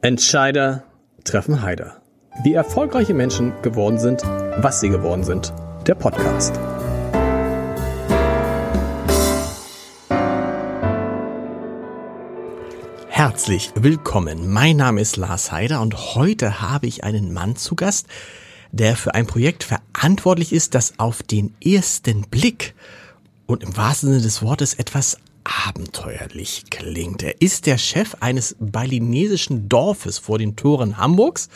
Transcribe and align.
Entscheider 0.00 0.84
treffen 1.24 1.60
Heider. 1.60 2.00
Wie 2.44 2.54
erfolgreiche 2.54 3.14
Menschen 3.14 3.52
geworden 3.62 3.98
sind, 3.98 4.22
was 4.22 4.78
sie 4.78 4.90
geworden 4.90 5.24
sind. 5.24 5.52
Der 5.88 5.96
Podcast. 5.96 6.54
Herzlich 13.08 13.72
willkommen. 13.74 14.48
Mein 14.52 14.76
Name 14.76 15.00
ist 15.00 15.16
Lars 15.16 15.50
Heider 15.50 15.80
und 15.80 16.14
heute 16.14 16.60
habe 16.60 16.86
ich 16.86 17.02
einen 17.02 17.32
Mann 17.32 17.56
zu 17.56 17.74
Gast, 17.74 18.06
der 18.70 18.94
für 18.94 19.16
ein 19.16 19.26
Projekt 19.26 19.64
verantwortlich 19.64 20.52
ist, 20.52 20.76
das 20.76 21.00
auf 21.00 21.24
den 21.24 21.56
ersten 21.60 22.22
Blick 22.22 22.76
und 23.46 23.64
im 23.64 23.76
wahrsten 23.76 24.10
Sinne 24.10 24.22
des 24.22 24.42
Wortes 24.42 24.74
etwas 24.74 25.18
abenteuerlich 25.66 26.64
klingt. 26.70 27.22
Er 27.22 27.40
ist 27.40 27.66
der 27.66 27.78
Chef 27.78 28.16
eines 28.20 28.56
balinesischen 28.58 29.68
Dorfes 29.68 30.18
vor 30.18 30.38
den 30.38 30.56
Toren 30.56 30.98
Hamburgs. 30.98 31.48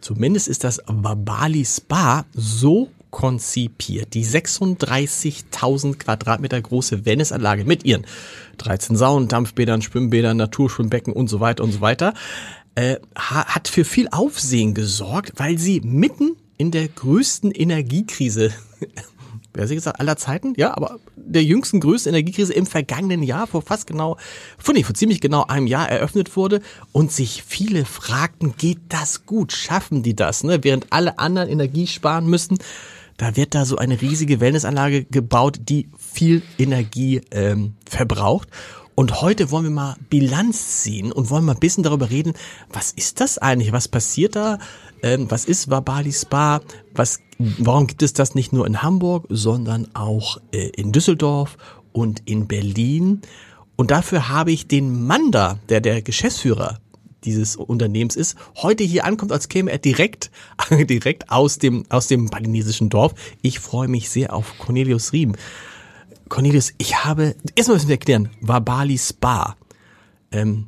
Zumindest 0.00 0.48
ist 0.48 0.64
das 0.64 0.80
Babali 0.86 1.64
Spa 1.64 2.24
so 2.34 2.90
konzipiert. 3.10 4.14
Die 4.14 4.24
36.000 4.24 5.96
Quadratmeter 5.98 6.60
große 6.60 7.04
Wellnessanlage 7.04 7.64
mit 7.64 7.84
ihren 7.84 8.06
13 8.58 8.96
Saunen, 8.96 9.28
Dampfbädern, 9.28 9.82
Schwimmbädern, 9.82 10.36
Naturschwimmbecken 10.36 11.12
und 11.12 11.28
so 11.28 11.40
weiter 11.40 11.62
und 11.62 11.72
so 11.72 11.80
weiter 11.80 12.14
äh, 12.74 12.96
hat 13.14 13.68
für 13.68 13.84
viel 13.84 14.08
Aufsehen 14.10 14.74
gesorgt, 14.74 15.32
weil 15.36 15.58
sie 15.58 15.80
mitten 15.82 16.36
in 16.56 16.70
der 16.70 16.88
größten 16.88 17.50
Energiekrise 17.50 18.52
wer 19.54 19.66
sie 19.66 19.74
gesagt, 19.74 20.00
aller 20.00 20.16
Zeiten, 20.16 20.54
ja, 20.56 20.76
aber 20.76 20.98
der 21.16 21.44
jüngsten 21.44 21.80
größten 21.80 22.10
Energiekrise 22.10 22.52
im 22.52 22.66
vergangenen 22.66 23.22
Jahr, 23.22 23.46
vor 23.46 23.62
fast 23.62 23.86
genau, 23.86 24.16
vor, 24.58 24.74
nee, 24.74 24.82
vor 24.82 24.94
ziemlich 24.94 25.20
genau 25.20 25.44
einem 25.46 25.66
Jahr 25.66 25.88
eröffnet 25.88 26.36
wurde 26.36 26.60
und 26.92 27.12
sich 27.12 27.42
viele 27.46 27.84
fragten, 27.84 28.54
geht 28.56 28.80
das 28.88 29.26
gut? 29.26 29.52
Schaffen 29.52 30.02
die 30.02 30.14
das? 30.14 30.44
Ne? 30.44 30.64
Während 30.64 30.92
alle 30.92 31.18
anderen 31.18 31.48
Energie 31.48 31.86
sparen 31.86 32.26
müssen, 32.26 32.58
da 33.16 33.36
wird 33.36 33.54
da 33.54 33.64
so 33.64 33.76
eine 33.76 34.00
riesige 34.00 34.40
Wellnessanlage 34.40 35.04
gebaut, 35.04 35.60
die 35.68 35.88
viel 35.96 36.42
Energie 36.58 37.20
ähm, 37.30 37.74
verbraucht. 37.88 38.48
Und 38.94 39.22
heute 39.22 39.50
wollen 39.50 39.64
wir 39.64 39.70
mal 39.70 39.96
Bilanz 40.10 40.82
ziehen 40.82 41.12
und 41.12 41.30
wollen 41.30 41.44
mal 41.44 41.54
ein 41.54 41.60
bisschen 41.60 41.82
darüber 41.82 42.10
reden, 42.10 42.34
was 42.70 42.92
ist 42.92 43.20
das 43.20 43.38
eigentlich? 43.38 43.72
Was 43.72 43.88
passiert 43.88 44.36
da? 44.36 44.58
Ähm, 45.02 45.30
was 45.30 45.44
ist 45.44 45.70
Wabali 45.70 46.12
Spa? 46.12 46.60
Was, 46.94 47.20
warum 47.38 47.86
gibt 47.86 48.02
es 48.02 48.12
das 48.12 48.34
nicht 48.34 48.52
nur 48.52 48.66
in 48.66 48.82
Hamburg, 48.82 49.26
sondern 49.28 49.88
auch 49.94 50.38
äh, 50.52 50.68
in 50.68 50.92
Düsseldorf 50.92 51.56
und 51.92 52.22
in 52.24 52.46
Berlin? 52.46 53.22
Und 53.76 53.90
dafür 53.90 54.28
habe 54.28 54.52
ich 54.52 54.68
den 54.68 55.06
Mann 55.06 55.32
da, 55.32 55.58
der 55.68 55.80
der 55.80 56.02
Geschäftsführer 56.02 56.78
dieses 57.24 57.56
Unternehmens 57.56 58.16
ist, 58.16 58.36
heute 58.56 58.84
hier 58.84 59.04
ankommt, 59.04 59.32
als 59.32 59.48
käme 59.48 59.70
er 59.70 59.78
direkt, 59.78 60.30
direkt 60.70 61.30
aus 61.30 61.58
dem, 61.58 61.84
aus 61.88 62.08
dem 62.08 62.26
balinesischen 62.26 62.88
Dorf. 62.88 63.14
Ich 63.42 63.60
freue 63.60 63.88
mich 63.88 64.10
sehr 64.10 64.32
auf 64.32 64.58
Cornelius 64.58 65.12
Riem. 65.12 65.34
Cornelius, 66.28 66.72
ich 66.78 67.04
habe, 67.04 67.34
erstmal 67.54 67.76
müssen 67.76 67.88
wir 67.88 67.94
erklären, 67.94 68.30
Wabali 68.40 68.98
Spa. 68.98 69.56
Ähm, 70.30 70.66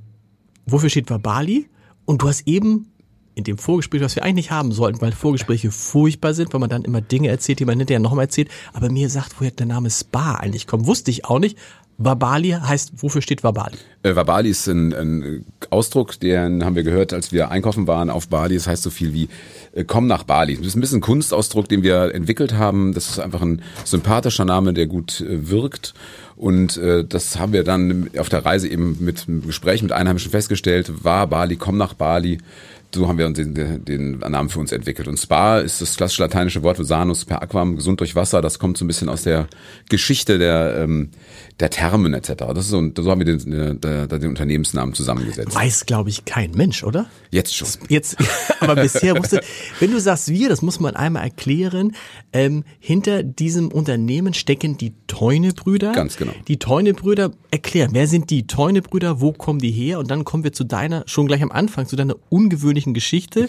wofür 0.66 0.90
steht 0.90 1.10
Wabali? 1.10 1.68
Und 2.04 2.22
du 2.22 2.28
hast 2.28 2.46
eben 2.46 2.92
in 3.34 3.44
dem 3.44 3.58
Vorgespräch, 3.58 4.00
was 4.00 4.16
wir 4.16 4.22
eigentlich 4.22 4.50
haben 4.50 4.72
sollten, 4.72 5.00
weil 5.00 5.12
Vorgespräche 5.12 5.70
furchtbar 5.70 6.34
sind, 6.34 6.52
weil 6.52 6.60
man 6.60 6.70
dann 6.70 6.82
immer 6.82 7.00
Dinge 7.00 7.28
erzählt, 7.28 7.60
die 7.60 7.64
man 7.64 7.78
hinterher 7.78 8.00
nochmal 8.00 8.26
erzählt. 8.26 8.48
Aber 8.72 8.90
mir 8.90 9.08
sagt, 9.08 9.34
woher 9.38 9.50
der 9.50 9.66
Name 9.66 9.90
Spa 9.90 10.36
eigentlich 10.36 10.66
kommt, 10.66 10.86
wusste 10.86 11.10
ich 11.10 11.24
auch 11.24 11.38
nicht. 11.38 11.58
Wabali 11.96 12.50
heißt, 12.50 12.92
wofür 12.96 13.22
steht 13.22 13.44
Wabali? 13.44 13.76
Äh, 14.02 14.16
Wabali 14.16 14.50
ist 14.50 14.66
ein, 14.66 14.92
ein 14.92 15.44
Ausdruck, 15.70 16.18
den 16.18 16.64
haben 16.64 16.74
wir 16.74 16.82
gehört, 16.82 17.12
als 17.12 17.30
wir 17.30 17.50
einkaufen 17.50 17.86
waren 17.86 18.10
auf 18.10 18.28
Bali. 18.28 18.56
Das 18.56 18.66
heißt 18.66 18.82
so 18.82 18.90
viel 18.90 19.12
wie 19.12 19.28
äh, 19.72 19.84
komm 19.84 20.06
nach 20.06 20.24
Bali. 20.24 20.56
Das 20.56 20.66
ist 20.66 20.76
ein 20.76 20.80
bisschen 20.80 20.98
ein 20.98 21.02
Kunstausdruck, 21.02 21.68
den 21.68 21.82
wir 21.82 22.12
entwickelt 22.14 22.54
haben. 22.54 22.94
Das 22.94 23.10
ist 23.10 23.20
einfach 23.20 23.42
ein 23.42 23.62
sympathischer 23.84 24.44
Name, 24.44 24.72
der 24.72 24.86
gut 24.86 25.20
äh, 25.20 25.48
wirkt. 25.48 25.94
Und 26.36 26.76
äh, 26.78 27.04
das 27.04 27.38
haben 27.38 27.52
wir 27.52 27.62
dann 27.62 28.10
auf 28.18 28.28
der 28.28 28.44
Reise 28.44 28.68
eben 28.68 28.96
mit 28.98 29.28
einem 29.28 29.46
Gespräch 29.46 29.82
mit 29.82 29.92
Einheimischen 29.92 30.32
festgestellt. 30.32 31.04
War 31.04 31.28
Bali, 31.28 31.54
komm 31.56 31.76
nach 31.76 31.94
Bali 31.94 32.38
so 32.94 33.08
haben 33.08 33.18
wir 33.18 33.28
den, 33.30 33.84
den 33.84 34.18
Namen 34.18 34.48
für 34.48 34.60
uns 34.60 34.72
entwickelt. 34.72 35.08
Und 35.08 35.18
Spa 35.18 35.58
ist 35.58 35.80
das 35.80 35.96
klassische 35.96 36.22
lateinische 36.22 36.62
Wort 36.62 36.76
für 36.76 36.84
Sanus 36.84 37.24
per 37.24 37.42
Aquam, 37.42 37.76
gesund 37.76 38.00
durch 38.00 38.14
Wasser. 38.14 38.40
Das 38.40 38.58
kommt 38.58 38.78
so 38.78 38.84
ein 38.84 38.88
bisschen 38.88 39.08
aus 39.08 39.24
der 39.24 39.48
Geschichte 39.88 40.38
der, 40.38 40.76
ähm, 40.78 41.10
der 41.60 41.70
Thermen 41.70 42.14
etc. 42.14 42.32
Das 42.48 42.64
ist 42.64 42.68
so, 42.68 42.82
so 42.96 43.10
haben 43.10 43.20
wir 43.20 43.26
den, 43.26 43.80
den, 43.80 44.08
den 44.08 44.28
Unternehmensnamen 44.28 44.92
zusammengesetzt. 44.94 45.54
Weiß, 45.54 45.86
glaube 45.86 46.10
ich, 46.10 46.24
kein 46.24 46.50
Mensch, 46.50 46.82
oder? 46.82 47.06
Jetzt 47.30 47.54
schon. 47.54 47.68
Jetzt, 47.88 48.16
aber 48.60 48.74
bisher 48.74 49.16
wusste, 49.16 49.40
wenn 49.78 49.92
du 49.92 50.00
sagst 50.00 50.28
wir, 50.28 50.48
das 50.48 50.62
muss 50.62 50.80
man 50.80 50.96
einmal 50.96 51.22
erklären, 51.22 51.94
ähm, 52.32 52.64
hinter 52.80 53.22
diesem 53.22 53.68
Unternehmen 53.68 54.34
stecken 54.34 54.76
die 54.76 54.94
Teune-Brüder. 55.06 55.92
Ganz 55.92 56.16
genau. 56.16 56.32
Die 56.48 56.58
Teune-Brüder, 56.58 57.30
erklären, 57.52 57.90
wer 57.92 58.08
sind 58.08 58.30
die 58.30 58.48
Teune-Brüder, 58.48 59.20
wo 59.20 59.32
kommen 59.32 59.60
die 59.60 59.70
her? 59.70 60.00
Und 60.00 60.10
dann 60.10 60.24
kommen 60.24 60.42
wir 60.42 60.52
zu 60.52 60.64
deiner, 60.64 61.04
schon 61.06 61.28
gleich 61.28 61.42
am 61.42 61.52
Anfang, 61.52 61.86
zu 61.86 61.94
deiner 61.94 62.16
ungewöhnlichen 62.30 62.94
Geschichte. 62.94 63.48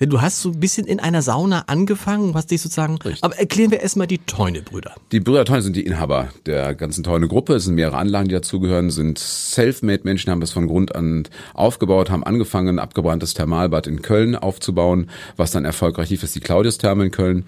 Denn 0.00 0.08
du 0.08 0.22
hast 0.22 0.40
so 0.40 0.50
ein 0.50 0.58
bisschen 0.58 0.86
in 0.86 0.98
einer 0.98 1.20
Sauna 1.20 1.64
angefangen, 1.66 2.34
hast 2.34 2.50
dich 2.50 2.62
sozusagen. 2.62 2.96
Richtig. 2.96 3.22
Aber 3.22 3.38
erklären 3.38 3.70
wir 3.70 3.80
erstmal 3.80 4.06
die 4.06 4.16
Teune-Brüder. 4.16 4.94
Die 5.12 5.20
Brüder 5.20 5.44
Teune 5.44 5.60
sind 5.60 5.76
die 5.76 5.84
Inhaber 5.84 6.30
der 6.46 6.74
ganzen 6.74 7.04
Teune-Gruppe. 7.04 7.54
Es 7.54 7.64
sind 7.64 7.74
mehrere 7.74 7.98
Anlagen, 7.98 8.28
die 8.28 8.34
dazugehören, 8.34 8.90
sind 8.90 9.18
Self-Made-Menschen, 9.18 10.30
haben 10.30 10.40
das 10.40 10.52
von 10.52 10.66
Grund 10.68 10.94
an 10.94 11.24
aufgebaut, 11.52 12.08
haben 12.08 12.24
angefangen, 12.24 12.76
ein 12.76 12.78
abgebranntes 12.78 13.34
Thermalbad 13.34 13.86
in 13.86 14.00
Köln 14.00 14.36
aufzubauen, 14.36 15.10
was 15.36 15.50
dann 15.50 15.66
erfolgreich 15.66 16.08
lief, 16.08 16.22
ist 16.22 16.34
die 16.34 16.40
Claudius-Therme 16.40 17.04
in 17.04 17.10
Köln, 17.10 17.44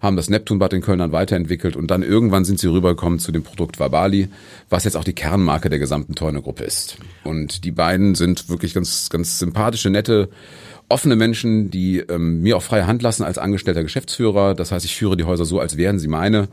haben 0.00 0.16
das 0.16 0.28
Neptunbad 0.28 0.72
in 0.72 0.80
Köln 0.80 0.98
dann 0.98 1.12
weiterentwickelt 1.12 1.76
und 1.76 1.88
dann 1.92 2.02
irgendwann 2.02 2.44
sind 2.44 2.58
sie 2.58 2.66
rübergekommen 2.66 3.20
zu 3.20 3.30
dem 3.30 3.44
Produkt 3.44 3.78
Vabali, 3.78 4.28
was 4.68 4.82
jetzt 4.82 4.96
auch 4.96 5.04
die 5.04 5.12
Kernmarke 5.12 5.70
der 5.70 5.78
gesamten 5.78 6.16
Teune-Gruppe 6.16 6.64
ist. 6.64 6.96
Und 7.22 7.64
die 7.64 7.70
beiden 7.70 8.16
sind 8.16 8.48
wirklich 8.48 8.74
ganz, 8.74 9.08
ganz 9.08 9.38
sympathische, 9.38 9.90
nette, 9.90 10.28
offene 10.92 11.16
Menschen, 11.16 11.70
die 11.70 11.98
ähm, 11.98 12.42
mir 12.42 12.56
auch 12.56 12.62
freie 12.62 12.86
Hand 12.86 13.02
lassen 13.02 13.24
als 13.24 13.38
angestellter 13.38 13.82
Geschäftsführer. 13.82 14.54
Das 14.54 14.72
heißt, 14.72 14.84
ich 14.84 14.94
führe 14.94 15.16
die 15.16 15.24
Häuser 15.24 15.44
so, 15.44 15.58
als 15.58 15.76
wären 15.76 15.98
sie 15.98 16.08
meine. 16.08 16.48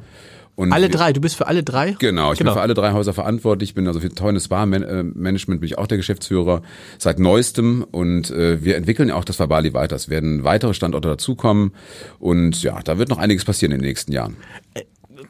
Und 0.59 0.73
alle 0.73 0.89
drei, 0.89 1.13
du 1.13 1.21
bist 1.21 1.37
für 1.37 1.47
alle 1.47 1.63
drei? 1.63 1.95
Genau, 1.99 2.33
ich 2.33 2.39
genau. 2.39 2.51
bin 2.51 2.57
für 2.57 2.61
alle 2.61 2.73
drei 2.73 2.91
Häuser 2.91 3.13
verantwortlich. 3.13 3.69
Ich 3.69 3.75
bin 3.75 3.87
also 3.87 4.01
für 4.01 4.09
Teune 4.09 4.41
Spa 4.41 4.65
Management 4.65 5.61
bin 5.61 5.63
ich 5.63 5.77
auch 5.77 5.87
der 5.87 5.97
Geschäftsführer 5.97 6.63
seit 6.97 7.17
neuestem 7.17 7.85
und 7.89 8.29
äh, 8.31 8.61
wir 8.61 8.75
entwickeln 8.75 9.07
ja 9.07 9.15
auch 9.15 9.23
das 9.23 9.39
Verbali 9.39 9.73
weiter. 9.73 9.95
Es 9.95 10.09
werden 10.09 10.43
weitere 10.43 10.73
Standorte 10.73 11.07
dazukommen 11.07 11.71
und 12.19 12.61
ja, 12.61 12.81
da 12.83 12.97
wird 12.97 13.07
noch 13.07 13.19
einiges 13.19 13.45
passieren 13.45 13.71
in 13.71 13.79
den 13.79 13.87
nächsten 13.87 14.11
Jahren. 14.11 14.35
Äh, 14.73 14.83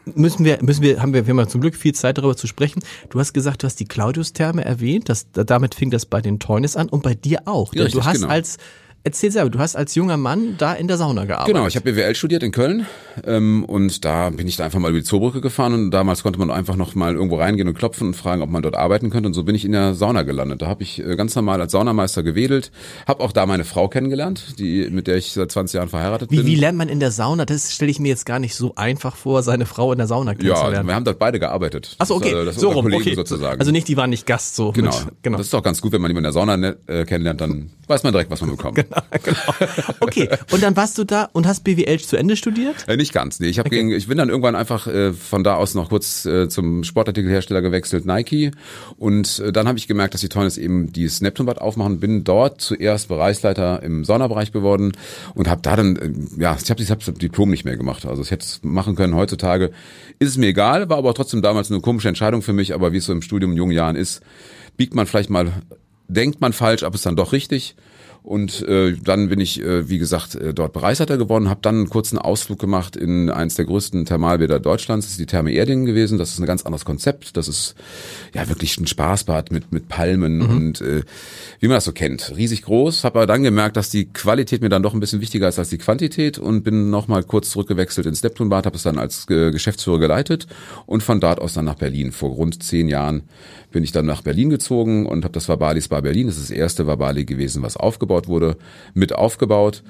müssen 0.05 0.45
wir, 0.45 0.57
müssen 0.63 0.81
wir, 0.81 0.99
haben 0.99 1.13
wir, 1.13 1.27
wir 1.27 1.35
haben 1.35 1.47
zum 1.47 1.61
Glück 1.61 1.75
viel 1.75 1.93
Zeit 1.93 2.17
darüber 2.17 2.35
zu 2.35 2.47
sprechen. 2.47 2.81
Du 3.11 3.19
hast 3.19 3.33
gesagt, 3.33 3.61
du 3.61 3.67
hast 3.67 3.79
die 3.79 3.85
Claudius-Therme 3.85 4.65
erwähnt, 4.65 5.09
das, 5.09 5.27
damit 5.31 5.75
fing 5.75 5.91
das 5.91 6.07
bei 6.07 6.21
den 6.21 6.39
Teunis 6.39 6.75
an 6.75 6.89
und 6.89 7.03
bei 7.03 7.13
dir 7.13 7.41
auch. 7.45 7.75
Ja, 7.75 7.87
du 7.87 8.03
hast 8.03 8.21
genau. 8.21 8.29
als 8.29 8.57
Erzähl 9.03 9.31
selber, 9.31 9.49
du 9.49 9.59
hast 9.59 9.77
als 9.77 9.95
junger 9.95 10.17
Mann 10.17 10.55
da 10.57 10.73
in 10.73 10.89
der 10.89 10.97
Sauna 10.97 11.23
gearbeitet. 11.23 11.53
Genau, 11.53 11.67
ich 11.67 11.75
habe 11.77 11.89
BWL 11.89 12.15
studiert 12.15 12.43
in 12.43 12.51
Köln 12.51 12.85
ähm, 13.25 13.63
und 13.63 14.03
da 14.03 14.29
bin 14.29 14.45
ich 14.45 14.57
da 14.57 14.65
einfach 14.65 14.79
mal 14.79 14.89
über 14.89 14.99
die 14.99 15.05
Zoobrücke 15.05 15.39
gefahren 15.39 15.73
und 15.73 15.91
damals 15.91 16.21
konnte 16.21 16.37
man 16.37 16.51
einfach 16.51 16.75
noch 16.75 16.95
mal 16.95 17.15
irgendwo 17.15 17.37
reingehen 17.37 17.69
und 17.69 17.77
klopfen 17.77 18.07
und 18.07 18.13
fragen, 18.15 18.41
ob 18.41 18.49
man 18.49 18.61
dort 18.61 18.75
arbeiten 18.75 19.09
könnte 19.09 19.27
und 19.27 19.33
so 19.33 19.43
bin 19.43 19.55
ich 19.55 19.63
in 19.63 19.71
der 19.71 19.93
Sauna 19.93 20.23
gelandet. 20.23 20.61
Da 20.61 20.67
habe 20.67 20.83
ich 20.83 20.99
äh, 20.99 21.15
ganz 21.15 21.33
normal 21.33 21.61
als 21.61 21.71
Saunameister 21.71 22.23
gewedelt, 22.23 22.71
habe 23.07 23.23
auch 23.23 23.31
da 23.31 23.45
meine 23.45 23.63
Frau 23.63 23.87
kennengelernt, 23.87 24.59
die 24.59 24.89
mit 24.89 25.07
der 25.07 25.15
ich 25.15 25.31
seit 25.31 25.49
20 25.49 25.75
Jahren 25.75 25.89
verheiratet 25.89 26.29
wie, 26.29 26.37
bin. 26.37 26.45
Wie 26.45 26.55
lernt 26.55 26.77
man 26.77 26.89
in 26.89 26.99
der 26.99 27.11
Sauna? 27.11 27.45
Das 27.45 27.73
stelle 27.73 27.91
ich 27.91 27.99
mir 27.99 28.09
jetzt 28.09 28.25
gar 28.25 28.39
nicht 28.39 28.53
so 28.53 28.73
einfach 28.75 29.15
vor, 29.15 29.43
seine 29.43 29.65
Frau 29.65 29.93
in 29.93 29.97
der 29.97 30.07
Sauna 30.07 30.35
kennenzulernen. 30.35 30.75
Ja, 30.75 30.83
wir 30.83 30.95
haben 30.95 31.05
dort 31.05 31.19
beide 31.19 31.39
gearbeitet. 31.39 31.95
Achso, 31.99 32.15
okay, 32.15 32.31
das, 32.31 32.41
äh, 32.41 32.45
das 32.45 32.55
so 32.55 32.71
rum, 32.71 32.85
okay. 32.85 33.15
sozusagen. 33.15 33.61
Also 33.61 33.71
nicht, 33.71 33.87
die 33.87 33.95
waren 33.95 34.09
nicht 34.09 34.25
Gast 34.25 34.55
so. 34.55 34.73
Genau, 34.73 34.91
mit, 35.05 35.23
genau. 35.23 35.37
Das 35.37 35.47
ist 35.47 35.53
doch 35.53 35.63
ganz 35.63 35.79
gut, 35.79 35.93
wenn 35.93 36.01
man 36.01 36.11
jemanden 36.11 36.27
in 36.27 36.33
der 36.33 36.33
Sauna 36.33 36.75
äh, 36.87 37.05
kennenlernt, 37.05 37.39
dann 37.39 37.71
weiß 37.87 38.03
man 38.03 38.11
direkt, 38.11 38.29
was 38.29 38.41
man 38.41 38.51
bekommt. 38.51 38.77
Genau, 39.23 39.37
genau. 39.59 39.95
Okay, 39.99 40.29
und 40.51 40.63
dann 40.63 40.75
warst 40.75 40.97
du 40.97 41.03
da 41.03 41.29
und 41.33 41.47
hast 41.47 41.63
BWL 41.63 41.99
zu 41.99 42.17
Ende 42.17 42.35
studiert? 42.35 42.87
Äh, 42.87 42.97
nicht 42.97 43.13
ganz, 43.13 43.39
nee. 43.39 43.47
Ich, 43.47 43.59
hab 43.59 43.65
okay. 43.65 43.77
gegen, 43.77 43.91
ich 43.91 44.07
bin 44.07 44.17
dann 44.17 44.29
irgendwann 44.29 44.55
einfach 44.55 44.87
äh, 44.87 45.13
von 45.13 45.43
da 45.43 45.55
aus 45.55 45.75
noch 45.75 45.89
kurz 45.89 46.25
äh, 46.25 46.49
zum 46.49 46.83
Sportartikelhersteller 46.83 47.61
gewechselt, 47.61 48.05
Nike. 48.05 48.51
Und 48.97 49.39
äh, 49.39 49.51
dann 49.51 49.67
habe 49.67 49.77
ich 49.77 49.87
gemerkt, 49.87 50.13
dass 50.13 50.21
die 50.21 50.29
Tonis 50.29 50.57
eben 50.57 50.91
die 50.91 51.09
Neptunbad 51.19 51.59
aufmachen. 51.59 51.99
Bin 51.99 52.23
dort 52.23 52.61
zuerst 52.61 53.07
Bereichsleiter 53.07 53.81
im 53.83 54.05
Saunabereich 54.05 54.51
geworden 54.51 54.93
und 55.35 55.47
habe 55.47 55.61
da 55.61 55.75
dann, 55.75 55.95
äh, 55.95 56.41
ja, 56.41 56.57
ich 56.61 56.69
habe 56.69 56.83
das 56.83 57.13
Diplom 57.15 57.49
nicht 57.49 57.65
mehr 57.65 57.77
gemacht. 57.77 58.05
Also 58.05 58.21
ich 58.21 58.31
hätte 58.31 58.45
es 58.45 58.59
machen 58.63 58.95
können. 58.95 59.15
Heutzutage 59.15 59.71
ist 60.19 60.29
es 60.29 60.37
mir 60.37 60.47
egal, 60.47 60.89
war 60.89 60.97
aber 60.97 61.13
trotzdem 61.13 61.41
damals 61.41 61.71
eine 61.71 61.81
komische 61.81 62.07
Entscheidung 62.07 62.41
für 62.41 62.53
mich. 62.53 62.73
Aber 62.73 62.93
wie 62.93 62.97
es 62.97 63.05
so 63.05 63.13
im 63.13 63.21
Studium 63.21 63.51
in 63.51 63.57
jungen 63.57 63.73
Jahren 63.73 63.95
ist, 63.95 64.21
biegt 64.77 64.95
man 64.95 65.07
vielleicht 65.07 65.29
mal 65.29 65.51
denkt 66.09 66.41
man 66.41 66.53
falsch, 66.53 66.83
aber 66.83 66.95
ist 66.95 67.05
dann 67.05 67.15
doch 67.15 67.31
richtig. 67.31 67.75
Und 68.21 68.67
äh, 68.67 68.95
dann 69.01 69.29
bin 69.29 69.39
ich, 69.39 69.61
äh, 69.61 69.89
wie 69.89 69.97
gesagt, 69.97 70.35
äh, 70.35 70.53
dort 70.53 70.73
Bereichsleiter 70.73 71.17
geworden, 71.17 71.49
habe 71.49 71.61
dann 71.61 71.75
einen 71.75 71.89
kurzen 71.89 72.17
Ausflug 72.17 72.59
gemacht 72.59 72.95
in 72.95 73.29
eines 73.29 73.55
der 73.55 73.65
größten 73.65 74.05
Thermalbäder 74.05 74.59
Deutschlands, 74.59 75.05
das 75.05 75.11
ist 75.13 75.19
die 75.19 75.25
Therme 75.25 75.51
Erdingen 75.51 75.85
gewesen. 75.85 76.17
Das 76.17 76.31
ist 76.31 76.39
ein 76.39 76.45
ganz 76.45 76.63
anderes 76.63 76.85
Konzept. 76.85 77.37
Das 77.37 77.47
ist 77.47 77.75
ja 78.33 78.47
wirklich 78.49 78.77
ein 78.77 78.87
Spaßbad 78.87 79.51
mit, 79.51 79.71
mit 79.71 79.87
Palmen 79.87 80.39
mhm. 80.39 80.49
und 80.49 80.81
äh, 80.81 81.03
wie 81.59 81.67
man 81.67 81.75
das 81.75 81.85
so 81.85 81.91
kennt. 81.91 82.35
Riesig 82.35 82.63
groß, 82.63 83.03
habe 83.03 83.19
aber 83.19 83.27
dann 83.27 83.43
gemerkt, 83.43 83.77
dass 83.77 83.89
die 83.89 84.05
Qualität 84.05 84.61
mir 84.61 84.69
dann 84.69 84.83
doch 84.83 84.93
ein 84.93 84.99
bisschen 84.99 85.21
wichtiger 85.21 85.47
ist 85.47 85.57
als 85.57 85.69
die 85.69 85.77
Quantität 85.77 86.37
und 86.37 86.63
bin 86.63 86.89
nochmal 86.89 87.23
kurz 87.23 87.49
zurückgewechselt 87.49 88.05
ins 88.05 88.21
Neptunbad, 88.21 88.65
habe 88.65 88.75
es 88.75 88.83
dann 88.83 88.97
als 88.97 89.29
äh, 89.29 89.51
Geschäftsführer 89.51 89.99
geleitet 89.99 90.47
und 90.85 91.03
von 91.03 91.19
dort 91.19 91.39
aus 91.39 91.53
dann 91.53 91.65
nach 91.65 91.75
Berlin. 91.75 92.11
Vor 92.11 92.31
rund 92.31 92.61
zehn 92.61 92.89
Jahren 92.89 93.23
bin 93.71 93.83
ich 93.83 93.91
dann 93.91 94.05
nach 94.05 94.21
Berlin 94.21 94.49
gezogen 94.49 95.05
und 95.05 95.23
habe 95.23 95.31
das 95.31 95.47
Vabalis 95.47 95.87
Bar 95.87 96.01
Berlin, 96.01 96.27
das 96.27 96.37
ist 96.37 96.49
das 96.49 96.57
erste 96.57 96.87
Vabali 96.87 97.25
gewesen, 97.25 97.61
was 97.61 97.77
aufgebaut 97.77 98.08
wurde, 98.09 98.57
mit 98.93 99.13
aufgebaut 99.13 99.83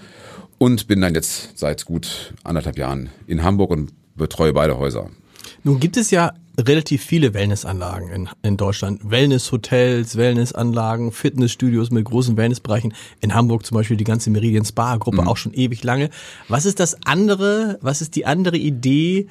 und 0.58 0.88
bin 0.88 1.02
dann 1.02 1.16
jetzt 1.16 1.58
seit 1.58 1.86
gut 1.86 2.34
anderthalb 2.44 2.78
Jahren 2.78 3.10
in 3.28 3.44
Hamburg 3.44 3.72
und 3.72 3.94
betreue 4.16 4.54
beide 4.54 4.78
Häuser. 4.78 5.10
Nun 5.64 5.80
gibt 5.80 5.98
es 5.98 6.12
ja 6.12 6.34
relativ 6.60 7.04
viele 7.04 7.34
Wellnessanlagen 7.34 8.10
in, 8.10 8.30
in 8.44 8.58
Deutschland. 8.58 9.10
Wellnesshotels, 9.10 10.18
Wellnessanlagen, 10.18 11.12
Fitnessstudios 11.12 11.90
mit 11.92 12.06
großen 12.06 12.38
Wellnessbereichen. 12.38 12.94
In 13.22 13.34
Hamburg 13.34 13.66
zum 13.66 13.76
Beispiel 13.76 13.98
die 13.98 14.04
ganze 14.04 14.30
Meridian 14.30 14.66
Spa 14.66 14.98
Gruppe 14.98 15.22
mhm. 15.22 15.28
auch 15.28 15.38
schon 15.38 15.54
ewig 15.54 15.84
lange. 15.84 16.10
Was 16.48 16.66
ist 16.66 16.80
das 16.80 16.98
andere, 17.06 17.80
was 17.82 18.02
ist 18.02 18.16
die 18.16 18.26
andere 18.26 18.58
Idee 18.58 19.28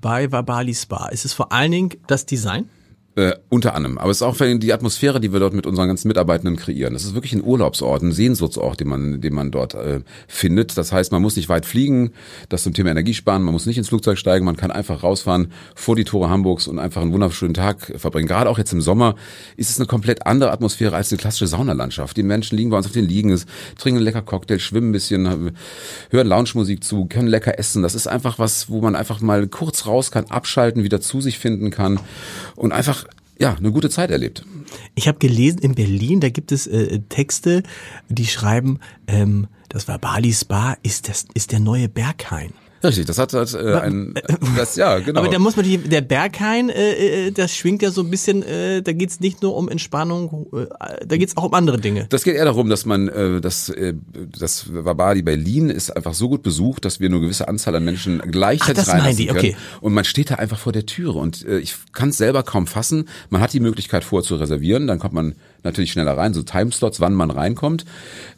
bei 0.00 0.30
Vabali 0.32 0.74
Spa? 0.74 1.08
Ist 1.08 1.24
es 1.24 1.32
vor 1.32 1.52
allen 1.52 1.70
Dingen 1.70 1.90
das 2.06 2.26
Design? 2.26 2.68
Äh, 3.14 3.34
unter 3.50 3.74
anderem. 3.74 3.98
Aber 3.98 4.10
es 4.10 4.18
ist 4.18 4.22
auch 4.22 4.38
die 4.38 4.72
Atmosphäre, 4.72 5.20
die 5.20 5.34
wir 5.34 5.40
dort 5.40 5.52
mit 5.52 5.66
unseren 5.66 5.86
ganzen 5.86 6.08
Mitarbeitenden 6.08 6.56
kreieren. 6.56 6.94
Das 6.94 7.04
ist 7.04 7.12
wirklich 7.12 7.34
ein 7.34 7.44
Urlaubsort, 7.44 8.00
ein 8.00 8.10
Sehnsuchtsort, 8.10 8.80
den 8.80 8.88
man, 8.88 9.20
den 9.20 9.34
man 9.34 9.50
dort 9.50 9.74
äh, 9.74 10.00
findet. 10.28 10.78
Das 10.78 10.92
heißt, 10.92 11.12
man 11.12 11.20
muss 11.20 11.36
nicht 11.36 11.50
weit 11.50 11.66
fliegen, 11.66 12.12
das 12.48 12.62
zum 12.62 12.72
Thema 12.72 12.88
Energiesparen, 12.88 13.42
man 13.42 13.52
muss 13.52 13.66
nicht 13.66 13.76
ins 13.76 13.90
Flugzeug 13.90 14.16
steigen, 14.16 14.46
man 14.46 14.56
kann 14.56 14.70
einfach 14.70 15.02
rausfahren 15.02 15.52
vor 15.74 15.94
die 15.94 16.04
Tore 16.04 16.30
Hamburgs 16.30 16.66
und 16.66 16.78
einfach 16.78 17.02
einen 17.02 17.12
wunderschönen 17.12 17.52
Tag 17.52 17.92
verbringen. 17.96 18.26
Gerade 18.26 18.48
auch 18.48 18.56
jetzt 18.56 18.72
im 18.72 18.80
Sommer 18.80 19.14
ist 19.58 19.68
es 19.68 19.78
eine 19.78 19.86
komplett 19.86 20.24
andere 20.24 20.50
Atmosphäre 20.50 20.96
als 20.96 21.12
eine 21.12 21.18
klassische 21.18 21.48
Saunalandschaft. 21.48 22.16
Die 22.16 22.22
Menschen 22.22 22.56
liegen 22.56 22.70
bei 22.70 22.78
uns 22.78 22.86
auf 22.86 22.92
den 22.92 23.06
Liegen, 23.06 23.38
trinken 23.76 23.98
einen 23.98 24.06
lecker 24.06 24.22
Cocktail, 24.22 24.58
schwimmen 24.58 24.88
ein 24.88 24.92
bisschen, 24.92 25.52
hören 26.08 26.26
Lounge-Musik 26.28 26.82
zu, 26.82 27.04
können 27.04 27.28
lecker 27.28 27.58
essen. 27.58 27.82
Das 27.82 27.94
ist 27.94 28.06
einfach 28.06 28.38
was, 28.38 28.70
wo 28.70 28.80
man 28.80 28.96
einfach 28.96 29.20
mal 29.20 29.46
kurz 29.48 29.86
raus 29.86 30.10
kann, 30.10 30.24
abschalten, 30.30 30.82
wieder 30.82 31.02
zu 31.02 31.20
sich 31.20 31.38
finden 31.38 31.70
kann 31.70 32.00
und 32.56 32.72
einfach 32.72 33.01
ja, 33.38 33.54
eine 33.54 33.72
gute 33.72 33.90
Zeit 33.90 34.10
erlebt. 34.10 34.44
Ich 34.94 35.08
habe 35.08 35.18
gelesen, 35.18 35.58
in 35.58 35.74
Berlin, 35.74 36.20
da 36.20 36.28
gibt 36.28 36.52
es 36.52 36.66
äh, 36.66 37.00
Texte, 37.08 37.62
die 38.08 38.26
schreiben, 38.26 38.78
ähm, 39.06 39.48
das 39.68 39.88
war 39.88 39.98
Bali 39.98 40.32
Spa, 40.32 40.76
ist, 40.82 41.08
das, 41.08 41.26
ist 41.34 41.52
der 41.52 41.60
neue 41.60 41.88
Berghain. 41.88 42.52
Richtig, 42.82 43.06
das 43.06 43.18
hat, 43.18 43.32
hat 43.32 43.54
äh, 43.54 43.74
ein, 43.74 44.14
das, 44.56 44.76
ja, 44.76 44.98
genau. 44.98 45.20
Aber 45.20 45.30
da 45.30 45.38
muss 45.38 45.56
man 45.56 45.64
die, 45.64 45.78
der 45.78 46.00
Berghain, 46.00 46.68
äh, 46.68 47.26
äh, 47.26 47.30
das 47.30 47.54
schwingt 47.54 47.82
ja 47.82 47.90
so 47.90 48.02
ein 48.02 48.10
bisschen, 48.10 48.42
äh, 48.42 48.82
da 48.82 48.92
geht's 48.92 49.20
nicht 49.20 49.42
nur 49.42 49.56
um 49.56 49.68
Entspannung, 49.68 50.46
äh, 50.52 51.06
da 51.06 51.16
geht's 51.16 51.36
auch 51.36 51.44
um 51.44 51.54
andere 51.54 51.78
Dinge. 51.78 52.06
Das 52.08 52.24
geht 52.24 52.34
eher 52.34 52.44
darum, 52.44 52.68
dass 52.68 52.84
man, 52.84 53.08
äh, 53.08 53.40
das, 53.40 53.68
äh, 53.68 53.94
das 54.38 54.72
Vabadi 54.72 55.22
Berlin 55.22 55.70
ist 55.70 55.94
einfach 55.96 56.14
so 56.14 56.28
gut 56.28 56.42
besucht, 56.42 56.84
dass 56.84 57.00
wir 57.00 57.08
nur 57.08 57.20
gewisse 57.20 57.48
Anzahl 57.48 57.74
an 57.76 57.84
Menschen 57.84 58.22
gleichzeitig 58.30 58.84
Ach, 58.88 58.98
meinen 58.98 59.16
die, 59.16 59.30
okay. 59.30 59.56
Und 59.80 59.94
man 59.94 60.04
steht 60.04 60.30
da 60.30 60.36
einfach 60.36 60.58
vor 60.58 60.72
der 60.72 60.86
Türe 60.86 61.18
und 61.18 61.46
äh, 61.46 61.58
ich 61.58 61.74
kann 61.92 62.10
es 62.10 62.18
selber 62.18 62.42
kaum 62.42 62.66
fassen. 62.66 63.08
Man 63.30 63.40
hat 63.40 63.52
die 63.52 63.60
Möglichkeit 63.60 64.04
vor 64.04 64.22
zu 64.22 64.36
reservieren, 64.36 64.86
dann 64.86 64.98
kommt 64.98 65.14
man 65.14 65.34
natürlich 65.64 65.92
schneller 65.92 66.16
rein, 66.16 66.34
so 66.34 66.42
Timeslots, 66.42 67.00
wann 67.00 67.14
man 67.14 67.30
reinkommt. 67.30 67.84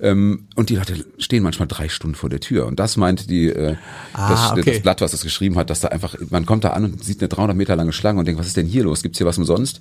Ähm, 0.01 0.47
und 0.57 0.71
die 0.71 0.77
Leute 0.77 1.05
stehen 1.19 1.43
manchmal 1.43 1.69
drei 1.69 1.89
Stunden 1.89 2.15
vor 2.15 2.31
der 2.31 2.41
Tür. 2.41 2.67
Und 2.67 2.79
das 2.79 2.97
meint 2.97 3.31
die, 3.31 3.49
äh, 3.49 3.77
ah, 4.13 4.29
das, 4.29 4.53
okay. 4.53 4.73
das 4.73 4.83
Blatt, 4.83 5.01
was 5.01 5.13
das 5.13 5.23
geschrieben 5.23 5.57
hat, 5.57 5.71
dass 5.71 5.81
da 5.81 5.89
einfach, 5.89 6.17
man 6.31 6.47
kommt 6.47 6.65
da 6.65 6.71
an 6.71 6.85
und 6.85 7.05
sieht 7.05 7.21
eine 7.21 7.29
300 7.29 7.57
Meter 7.57 7.77
lange 7.77 7.93
Schlange 7.93 8.19
und 8.19 8.27
denkt, 8.27 8.39
was 8.39 8.47
ist 8.47 8.57
denn 8.57 8.67
hier 8.67 8.85
los? 8.85 9.03
Gibt's 9.03 9.19
hier 9.19 9.27
was 9.27 9.39
umsonst? 9.39 9.81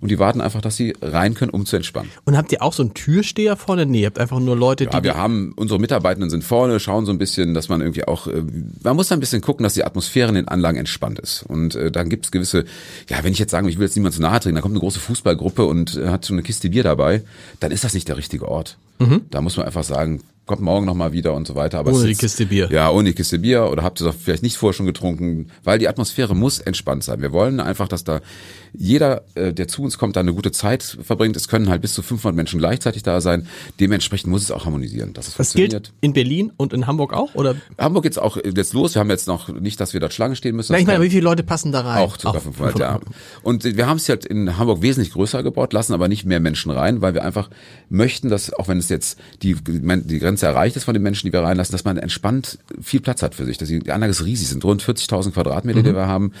Und 0.00 0.10
die 0.10 0.18
warten 0.18 0.40
einfach, 0.40 0.60
dass 0.60 0.76
sie 0.76 0.94
rein 1.02 1.34
können, 1.34 1.50
um 1.50 1.66
zu 1.66 1.76
entspannen. 1.76 2.10
Und 2.24 2.36
habt 2.36 2.52
ihr 2.52 2.62
auch 2.62 2.72
so 2.72 2.82
einen 2.82 2.94
Türsteher 2.94 3.56
vorne? 3.56 3.86
Nee, 3.86 4.00
ihr 4.00 4.06
habt 4.06 4.18
einfach 4.18 4.40
nur 4.40 4.56
Leute, 4.56 4.86
die... 4.86 4.96
Ja, 4.96 5.02
wir 5.02 5.16
haben, 5.16 5.52
unsere 5.56 5.78
Mitarbeitenden 5.80 6.30
sind 6.30 6.44
vorne, 6.44 6.80
schauen 6.80 7.06
so 7.06 7.12
ein 7.12 7.18
bisschen, 7.18 7.54
dass 7.54 7.68
man 7.68 7.80
irgendwie 7.80 8.04
auch, 8.04 8.26
äh, 8.26 8.42
man 8.82 8.96
muss 8.96 9.08
da 9.08 9.16
ein 9.16 9.20
bisschen 9.20 9.42
gucken, 9.42 9.64
dass 9.64 9.74
die 9.74 9.84
Atmosphäre 9.84 10.28
in 10.30 10.34
den 10.34 10.48
Anlagen 10.48 10.78
entspannt 10.78 11.18
ist. 11.18 11.42
Und 11.42 11.74
äh, 11.74 11.90
dann 11.90 12.08
gibt's 12.08 12.30
gewisse, 12.30 12.64
ja, 13.08 13.22
wenn 13.22 13.32
ich 13.32 13.38
jetzt 13.38 13.50
sagen, 13.50 13.68
ich 13.68 13.78
will 13.78 13.86
jetzt 13.86 13.96
niemand 13.96 14.14
zu 14.14 14.22
nahe 14.22 14.40
treten, 14.40 14.54
da 14.54 14.60
kommt 14.60 14.72
eine 14.72 14.80
große 14.80 15.00
Fußballgruppe 15.00 15.64
und 15.64 15.96
äh, 15.96 16.08
hat 16.08 16.24
so 16.24 16.32
eine 16.32 16.42
Kiste 16.42 16.70
Bier 16.70 16.77
dabei, 16.82 17.22
dann 17.60 17.70
ist 17.70 17.84
das 17.84 17.94
nicht 17.94 18.08
der 18.08 18.16
richtige 18.16 18.48
Ort. 18.48 18.76
Mhm. 18.98 19.22
Da 19.30 19.40
muss 19.40 19.56
man 19.56 19.66
einfach 19.66 19.84
sagen, 19.84 20.22
kommt 20.48 20.62
morgen 20.62 20.86
nochmal 20.86 21.12
wieder 21.12 21.34
und 21.34 21.46
so 21.46 21.54
weiter. 21.54 21.78
Aber 21.78 21.92
ohne 21.92 22.06
die 22.06 22.14
Kiste 22.14 22.46
Bier. 22.46 22.68
Ja, 22.72 22.90
ohne 22.90 23.10
die 23.10 23.14
Kiste 23.14 23.38
Bier 23.38 23.70
oder 23.70 23.84
habt 23.84 24.00
ihr 24.00 24.06
es 24.06 24.16
vielleicht 24.16 24.42
nicht 24.42 24.56
vorher 24.56 24.74
schon 24.74 24.86
getrunken, 24.86 25.48
weil 25.62 25.78
die 25.78 25.86
Atmosphäre 25.86 26.34
muss 26.34 26.58
entspannt 26.58 27.04
sein. 27.04 27.20
Wir 27.22 27.32
wollen 27.32 27.60
einfach, 27.60 27.86
dass 27.86 28.02
da 28.02 28.20
jeder, 28.72 29.22
äh, 29.34 29.52
der 29.52 29.68
zu 29.68 29.82
uns 29.82 29.98
kommt, 29.98 30.16
da 30.16 30.20
eine 30.20 30.32
gute 30.32 30.50
Zeit 30.50 30.98
verbringt. 31.02 31.36
Es 31.36 31.48
können 31.48 31.68
halt 31.68 31.82
bis 31.82 31.92
zu 31.92 32.02
500 32.02 32.34
Menschen 32.34 32.58
gleichzeitig 32.58 33.02
da 33.02 33.20
sein. 33.20 33.46
Dementsprechend 33.78 34.30
muss 34.30 34.42
es 34.42 34.50
auch 34.50 34.64
harmonisieren, 34.64 35.12
dass 35.12 35.28
es 35.28 35.34
das 35.34 35.52
funktioniert. 35.52 35.84
gilt 35.84 35.92
in 36.00 36.12
Berlin 36.12 36.52
und 36.56 36.72
in 36.72 36.86
Hamburg 36.86 37.12
auch, 37.12 37.34
oder? 37.34 37.56
Hamburg 37.78 38.04
geht's 38.04 38.18
auch 38.18 38.38
jetzt 38.42 38.72
los. 38.72 38.94
Wir 38.94 39.00
haben 39.00 39.10
jetzt 39.10 39.28
noch 39.28 39.48
nicht, 39.48 39.80
dass 39.80 39.92
wir 39.92 40.00
dort 40.00 40.14
Schlange 40.14 40.36
stehen 40.36 40.56
müssen. 40.56 40.72
Nein, 40.72 40.82
ich 40.82 40.86
meine, 40.86 41.02
wie 41.02 41.10
viele 41.10 41.22
Leute 41.22 41.42
passen 41.42 41.72
da 41.72 41.82
rein? 41.82 41.98
Auch 41.98 42.16
ca. 42.16 42.32
500, 42.32 42.78
ja. 42.78 43.00
Und 43.42 43.64
wir 43.64 43.86
haben 43.86 43.98
es 43.98 44.08
halt 44.08 44.24
in 44.24 44.56
Hamburg 44.56 44.82
wesentlich 44.82 45.12
größer 45.12 45.42
gebaut, 45.42 45.72
lassen 45.72 45.92
aber 45.92 46.08
nicht 46.08 46.24
mehr 46.24 46.40
Menschen 46.40 46.70
rein, 46.70 47.02
weil 47.02 47.14
wir 47.14 47.24
einfach 47.24 47.50
möchten, 47.88 48.28
dass, 48.28 48.52
auch 48.52 48.68
wenn 48.68 48.78
es 48.78 48.88
jetzt 48.88 49.18
die, 49.42 49.54
die 49.54 50.18
Grenze 50.18 50.46
erreicht 50.46 50.76
ist 50.76 50.84
von 50.84 50.94
den 50.94 51.02
Menschen, 51.02 51.18
Menschen, 51.18 51.28
die 51.28 51.32
wir 51.32 51.42
reinlassen, 51.42 51.72
dass 51.72 51.84
man 51.84 51.96
entspannt 51.96 52.58
viel 52.80 53.00
Platz 53.00 53.22
hat 53.22 53.34
für 53.34 53.44
sich. 53.44 53.58
Dass 53.58 53.68
die, 53.68 53.80
die 53.80 53.92
Anlage 53.92 54.10
ist 54.10 54.24
riesig, 54.24 54.48
sind 54.48 54.64
rund 54.64 54.82
40.000 54.82 55.32
Quadratmeter, 55.32 55.80
mhm. 55.80 55.84
die 55.84 55.94
wir 55.94 56.06
haben. 56.06 56.32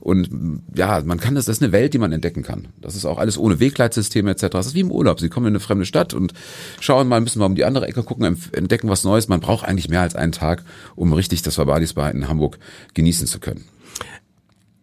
Und 0.00 0.28
ja, 0.74 1.02
man 1.04 1.18
kann 1.18 1.34
das, 1.34 1.46
das 1.46 1.56
ist 1.56 1.62
eine 1.62 1.72
Welt, 1.76 1.92
die 1.92 1.98
man 1.98 2.10
entdecken 2.10 2.42
kann. 2.42 2.68
Das 2.80 2.96
ist 2.96 3.04
auch 3.04 3.18
alles 3.18 3.36
ohne 3.36 3.60
Wegleitsysteme 3.60 4.30
etc. 4.30 4.46
Das 4.50 4.66
ist 4.66 4.74
wie 4.74 4.80
im 4.80 4.90
Urlaub. 4.90 5.20
Sie 5.20 5.28
kommen 5.28 5.46
in 5.46 5.52
eine 5.52 5.60
fremde 5.60 5.84
Stadt 5.84 6.14
und 6.14 6.32
schauen 6.80 7.06
mal, 7.06 7.20
müssen 7.20 7.38
wir 7.38 7.46
um 7.46 7.54
die 7.54 7.66
andere 7.66 7.86
Ecke 7.86 8.02
gucken, 8.02 8.38
entdecken 8.52 8.88
was 8.88 9.04
Neues. 9.04 9.28
Man 9.28 9.40
braucht 9.40 9.66
eigentlich 9.66 9.90
mehr 9.90 10.00
als 10.00 10.16
einen 10.16 10.32
Tag, 10.32 10.64
um 10.94 11.12
richtig 11.12 11.42
das 11.42 11.56
Bar 11.56 12.10
in 12.10 12.28
Hamburg 12.28 12.58
genießen 12.94 13.26
zu 13.26 13.40
können. 13.40 13.64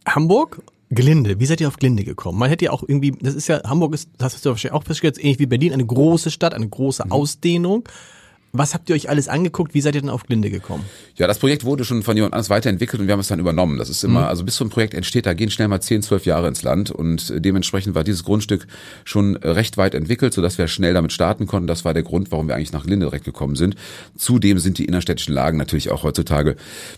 Hamburg 0.05 0.61
Glinde, 0.91 1.39
wie 1.39 1.45
seid 1.47 1.61
ihr 1.61 1.67
auf 1.67 1.77
Glinde 1.77 2.03
gekommen? 2.03 2.37
Man 2.37 2.49
hätte 2.49 2.65
ja 2.65 2.71
auch 2.71 2.83
irgendwie, 2.83 3.15
das 3.19 3.33
ist 3.33 3.47
ja, 3.47 3.63
Hamburg 3.63 3.95
ist, 3.95 4.09
das 4.19 4.35
hast 4.35 4.45
du 4.45 4.51
wahrscheinlich 4.51 4.75
auch 4.79 4.83
festgestellt, 4.83 5.17
ähnlich 5.17 5.39
wie 5.39 5.47
Berlin, 5.47 5.73
eine 5.73 5.85
große 5.85 6.29
Stadt, 6.29 6.53
eine 6.53 6.67
große 6.69 7.05
mhm. 7.05 7.11
Ausdehnung. 7.11 7.83
Was 8.55 8.75
habt 8.75 8.87
ihr 8.87 8.95
euch 8.95 9.09
alles 9.09 9.29
angeguckt? 9.29 9.73
Wie 9.73 9.81
seid 9.81 9.95
ihr 9.95 10.01
denn 10.01 10.11
auf 10.11 10.25
Glinde 10.25 10.51
gekommen? 10.51 10.85
Ja, 11.15 11.25
das 11.25 11.39
Projekt 11.39 11.65
wurde 11.65 11.83
schon 11.85 12.03
von 12.03 12.15
jemand 12.15 12.35
anders 12.35 12.51
weiterentwickelt 12.51 13.01
und 13.01 13.07
wir 13.07 13.13
haben 13.13 13.19
es 13.19 13.27
dann 13.27 13.39
übernommen. 13.39 13.79
Das 13.79 13.89
ist 13.89 14.03
immer, 14.03 14.19
mhm. 14.21 14.25
also 14.27 14.43
bis 14.45 14.57
so 14.57 14.63
ein 14.63 14.69
Projekt 14.69 14.93
entsteht, 14.93 15.25
da 15.25 15.33
gehen 15.33 15.49
schnell 15.49 15.67
mal 15.67 15.81
10, 15.81 16.03
12 16.03 16.27
Jahre 16.27 16.49
ins 16.49 16.61
Land 16.61 16.91
und 16.91 17.33
dementsprechend 17.35 17.95
war 17.95 18.03
dieses 18.03 18.23
Grundstück 18.23 18.67
schon 19.05 19.37
recht 19.37 19.77
weit 19.77 19.95
entwickelt, 19.95 20.35
sodass 20.35 20.59
wir 20.59 20.67
schnell 20.67 20.93
damit 20.93 21.11
starten 21.11 21.47
konnten. 21.47 21.65
Das 21.65 21.83
war 21.83 21.95
der 21.95 22.03
Grund, 22.03 22.31
warum 22.31 22.47
wir 22.47 22.53
eigentlich 22.53 22.73
nach 22.73 22.85
Glinde 22.85 23.07
direkt 23.07 23.25
gekommen 23.25 23.55
sind. 23.55 23.75
Zudem 24.15 24.59
sind 24.59 24.77
die 24.77 24.85
innerstädtischen 24.85 25.33
Lagen 25.33 25.57
natürlich 25.57 25.89
auch 25.89 26.03
heutzutage 26.03 26.55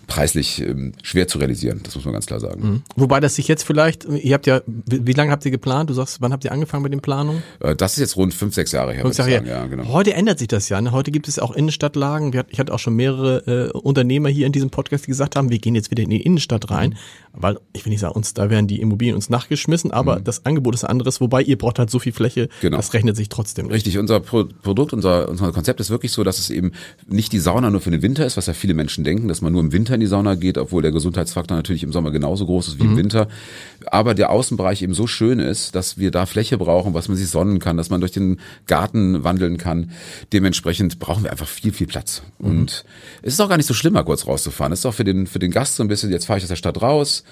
preislich 0.07 0.61
ähm, 0.61 0.91
schwer 1.03 1.29
zu 1.29 1.37
realisieren. 1.37 1.79
Das 1.83 1.95
muss 1.95 2.03
man 2.03 2.13
ganz 2.13 2.25
klar 2.25 2.41
sagen. 2.41 2.61
Mhm. 2.69 2.81
Wobei 2.97 3.21
das 3.21 3.35
sich 3.35 3.47
jetzt 3.47 3.63
vielleicht, 3.63 4.03
ihr 4.03 4.33
habt 4.33 4.45
ja, 4.45 4.59
wie, 4.65 5.07
wie, 5.07 5.13
lange 5.13 5.31
habt 5.31 5.45
ihr 5.45 5.51
geplant? 5.51 5.89
Du 5.89 5.93
sagst, 5.93 6.19
wann 6.19 6.33
habt 6.33 6.43
ihr 6.43 6.51
angefangen 6.51 6.83
mit 6.83 6.91
den 6.91 6.99
Planungen? 6.99 7.43
Äh, 7.61 7.77
das 7.77 7.93
ist 7.93 7.99
jetzt 7.99 8.17
rund 8.17 8.33
fünf, 8.33 8.53
sechs 8.53 8.73
Jahre 8.73 8.91
her. 8.91 9.03
Fünf 9.03 9.17
Jahre 9.17 9.29
her. 9.29 9.43
Ja, 9.45 9.65
genau. 9.67 9.87
Heute 9.87 10.13
ändert 10.13 10.39
sich 10.39 10.49
das 10.49 10.67
ja. 10.67 10.81
Ne? 10.81 10.91
Heute 10.91 11.11
gibt 11.11 11.29
es 11.29 11.39
auch 11.39 11.44
Innenstadtlagen 11.51 12.25
sagen, 12.31 12.47
ich 12.49 12.59
hatte 12.59 12.73
auch 12.73 12.79
schon 12.79 12.95
mehrere 12.95 13.71
äh, 13.73 13.77
Unternehmer 13.77 14.29
hier 14.29 14.45
in 14.45 14.51
diesem 14.51 14.69
Podcast, 14.69 15.05
die 15.05 15.11
gesagt 15.11 15.35
haben, 15.35 15.49
wir 15.49 15.59
gehen 15.59 15.75
jetzt 15.75 15.91
wieder 15.91 16.03
in 16.03 16.09
die 16.09 16.21
Innenstadt 16.21 16.69
rein, 16.71 16.95
weil 17.33 17.59
ich 17.73 17.85
will 17.85 17.91
nicht 17.91 17.99
sagen, 17.99 18.15
uns 18.15 18.33
da 18.33 18.49
werden 18.49 18.67
die 18.67 18.79
Immobilien 18.81 19.15
uns 19.15 19.29
nachgeschmissen, 19.29 19.91
aber 19.91 20.19
mhm. 20.19 20.23
das 20.23 20.45
Angebot 20.45 20.75
ist 20.75 20.83
anderes, 20.83 21.21
wobei 21.21 21.41
ihr 21.41 21.57
braucht 21.57 21.79
halt 21.79 21.89
so 21.89 21.99
viel 21.99 22.13
Fläche, 22.13 22.49
genau. 22.61 22.77
das 22.77 22.93
rechnet 22.93 23.15
sich 23.15 23.29
trotzdem. 23.29 23.67
Richtig, 23.67 23.97
unser 23.97 24.19
Pro 24.19 24.45
Produkt, 24.61 24.93
unser, 24.93 25.29
unser 25.29 25.51
Konzept 25.51 25.79
ist 25.79 25.89
wirklich 25.89 26.11
so, 26.11 26.23
dass 26.23 26.39
es 26.39 26.49
eben 26.49 26.71
nicht 27.07 27.31
die 27.31 27.39
Sauna 27.39 27.69
nur 27.69 27.81
für 27.81 27.91
den 27.91 28.01
Winter 28.01 28.25
ist, 28.25 28.37
was 28.37 28.47
ja 28.47 28.53
viele 28.53 28.73
Menschen 28.73 29.03
denken, 29.03 29.27
dass 29.27 29.41
man 29.41 29.51
nur 29.51 29.61
im 29.61 29.71
Winter 29.71 29.95
in 29.95 29.99
die 29.99 30.07
Sauna 30.07 30.35
geht, 30.35 30.57
obwohl 30.57 30.81
der 30.81 30.91
Gesundheitsfaktor 30.91 31.57
natürlich 31.57 31.83
im 31.83 31.91
Sommer 31.91 32.11
genauso 32.11 32.45
groß 32.45 32.69
ist 32.69 32.79
wie 32.79 32.83
mhm. 32.83 32.91
im 32.91 32.97
Winter. 32.97 33.27
Aber 33.91 34.13
der 34.13 34.29
Außenbereich 34.29 34.81
eben 34.81 34.93
so 34.93 35.07
schön 35.07 35.39
ist, 35.39 35.75
dass 35.75 35.97
wir 35.97 36.11
da 36.11 36.25
Fläche 36.25 36.57
brauchen, 36.57 36.93
was 36.93 37.07
man 37.07 37.17
sich 37.17 37.29
sonnen 37.29 37.59
kann, 37.59 37.77
dass 37.77 37.89
man 37.89 37.99
durch 37.99 38.11
den 38.11 38.39
Garten 38.67 39.23
wandeln 39.23 39.57
kann. 39.57 39.91
Dementsprechend 40.33 40.99
brauchen 40.99 41.23
wir 41.23 41.31
einfach 41.31 41.47
viel, 41.47 41.73
viel 41.73 41.87
Platz. 41.87 42.23
Und 42.39 42.85
es 43.21 43.33
ist 43.33 43.39
auch 43.39 43.49
gar 43.49 43.57
nicht 43.57 43.65
so 43.65 43.73
schlimm, 43.73 43.93
mal 43.93 44.03
kurz 44.03 44.27
rauszufahren. 44.27 44.73
Es 44.73 44.79
ist 44.79 44.85
auch 44.85 44.93
für 44.93 45.03
den, 45.03 45.27
für 45.27 45.39
den 45.39 45.51
Gast 45.51 45.75
so 45.75 45.83
ein 45.83 45.87
bisschen, 45.87 46.11
jetzt 46.11 46.25
fahre 46.25 46.37
ich 46.37 46.43
aus 46.43 46.49
der 46.49 46.55
Stadt 46.55 46.81
raus, 46.81 47.23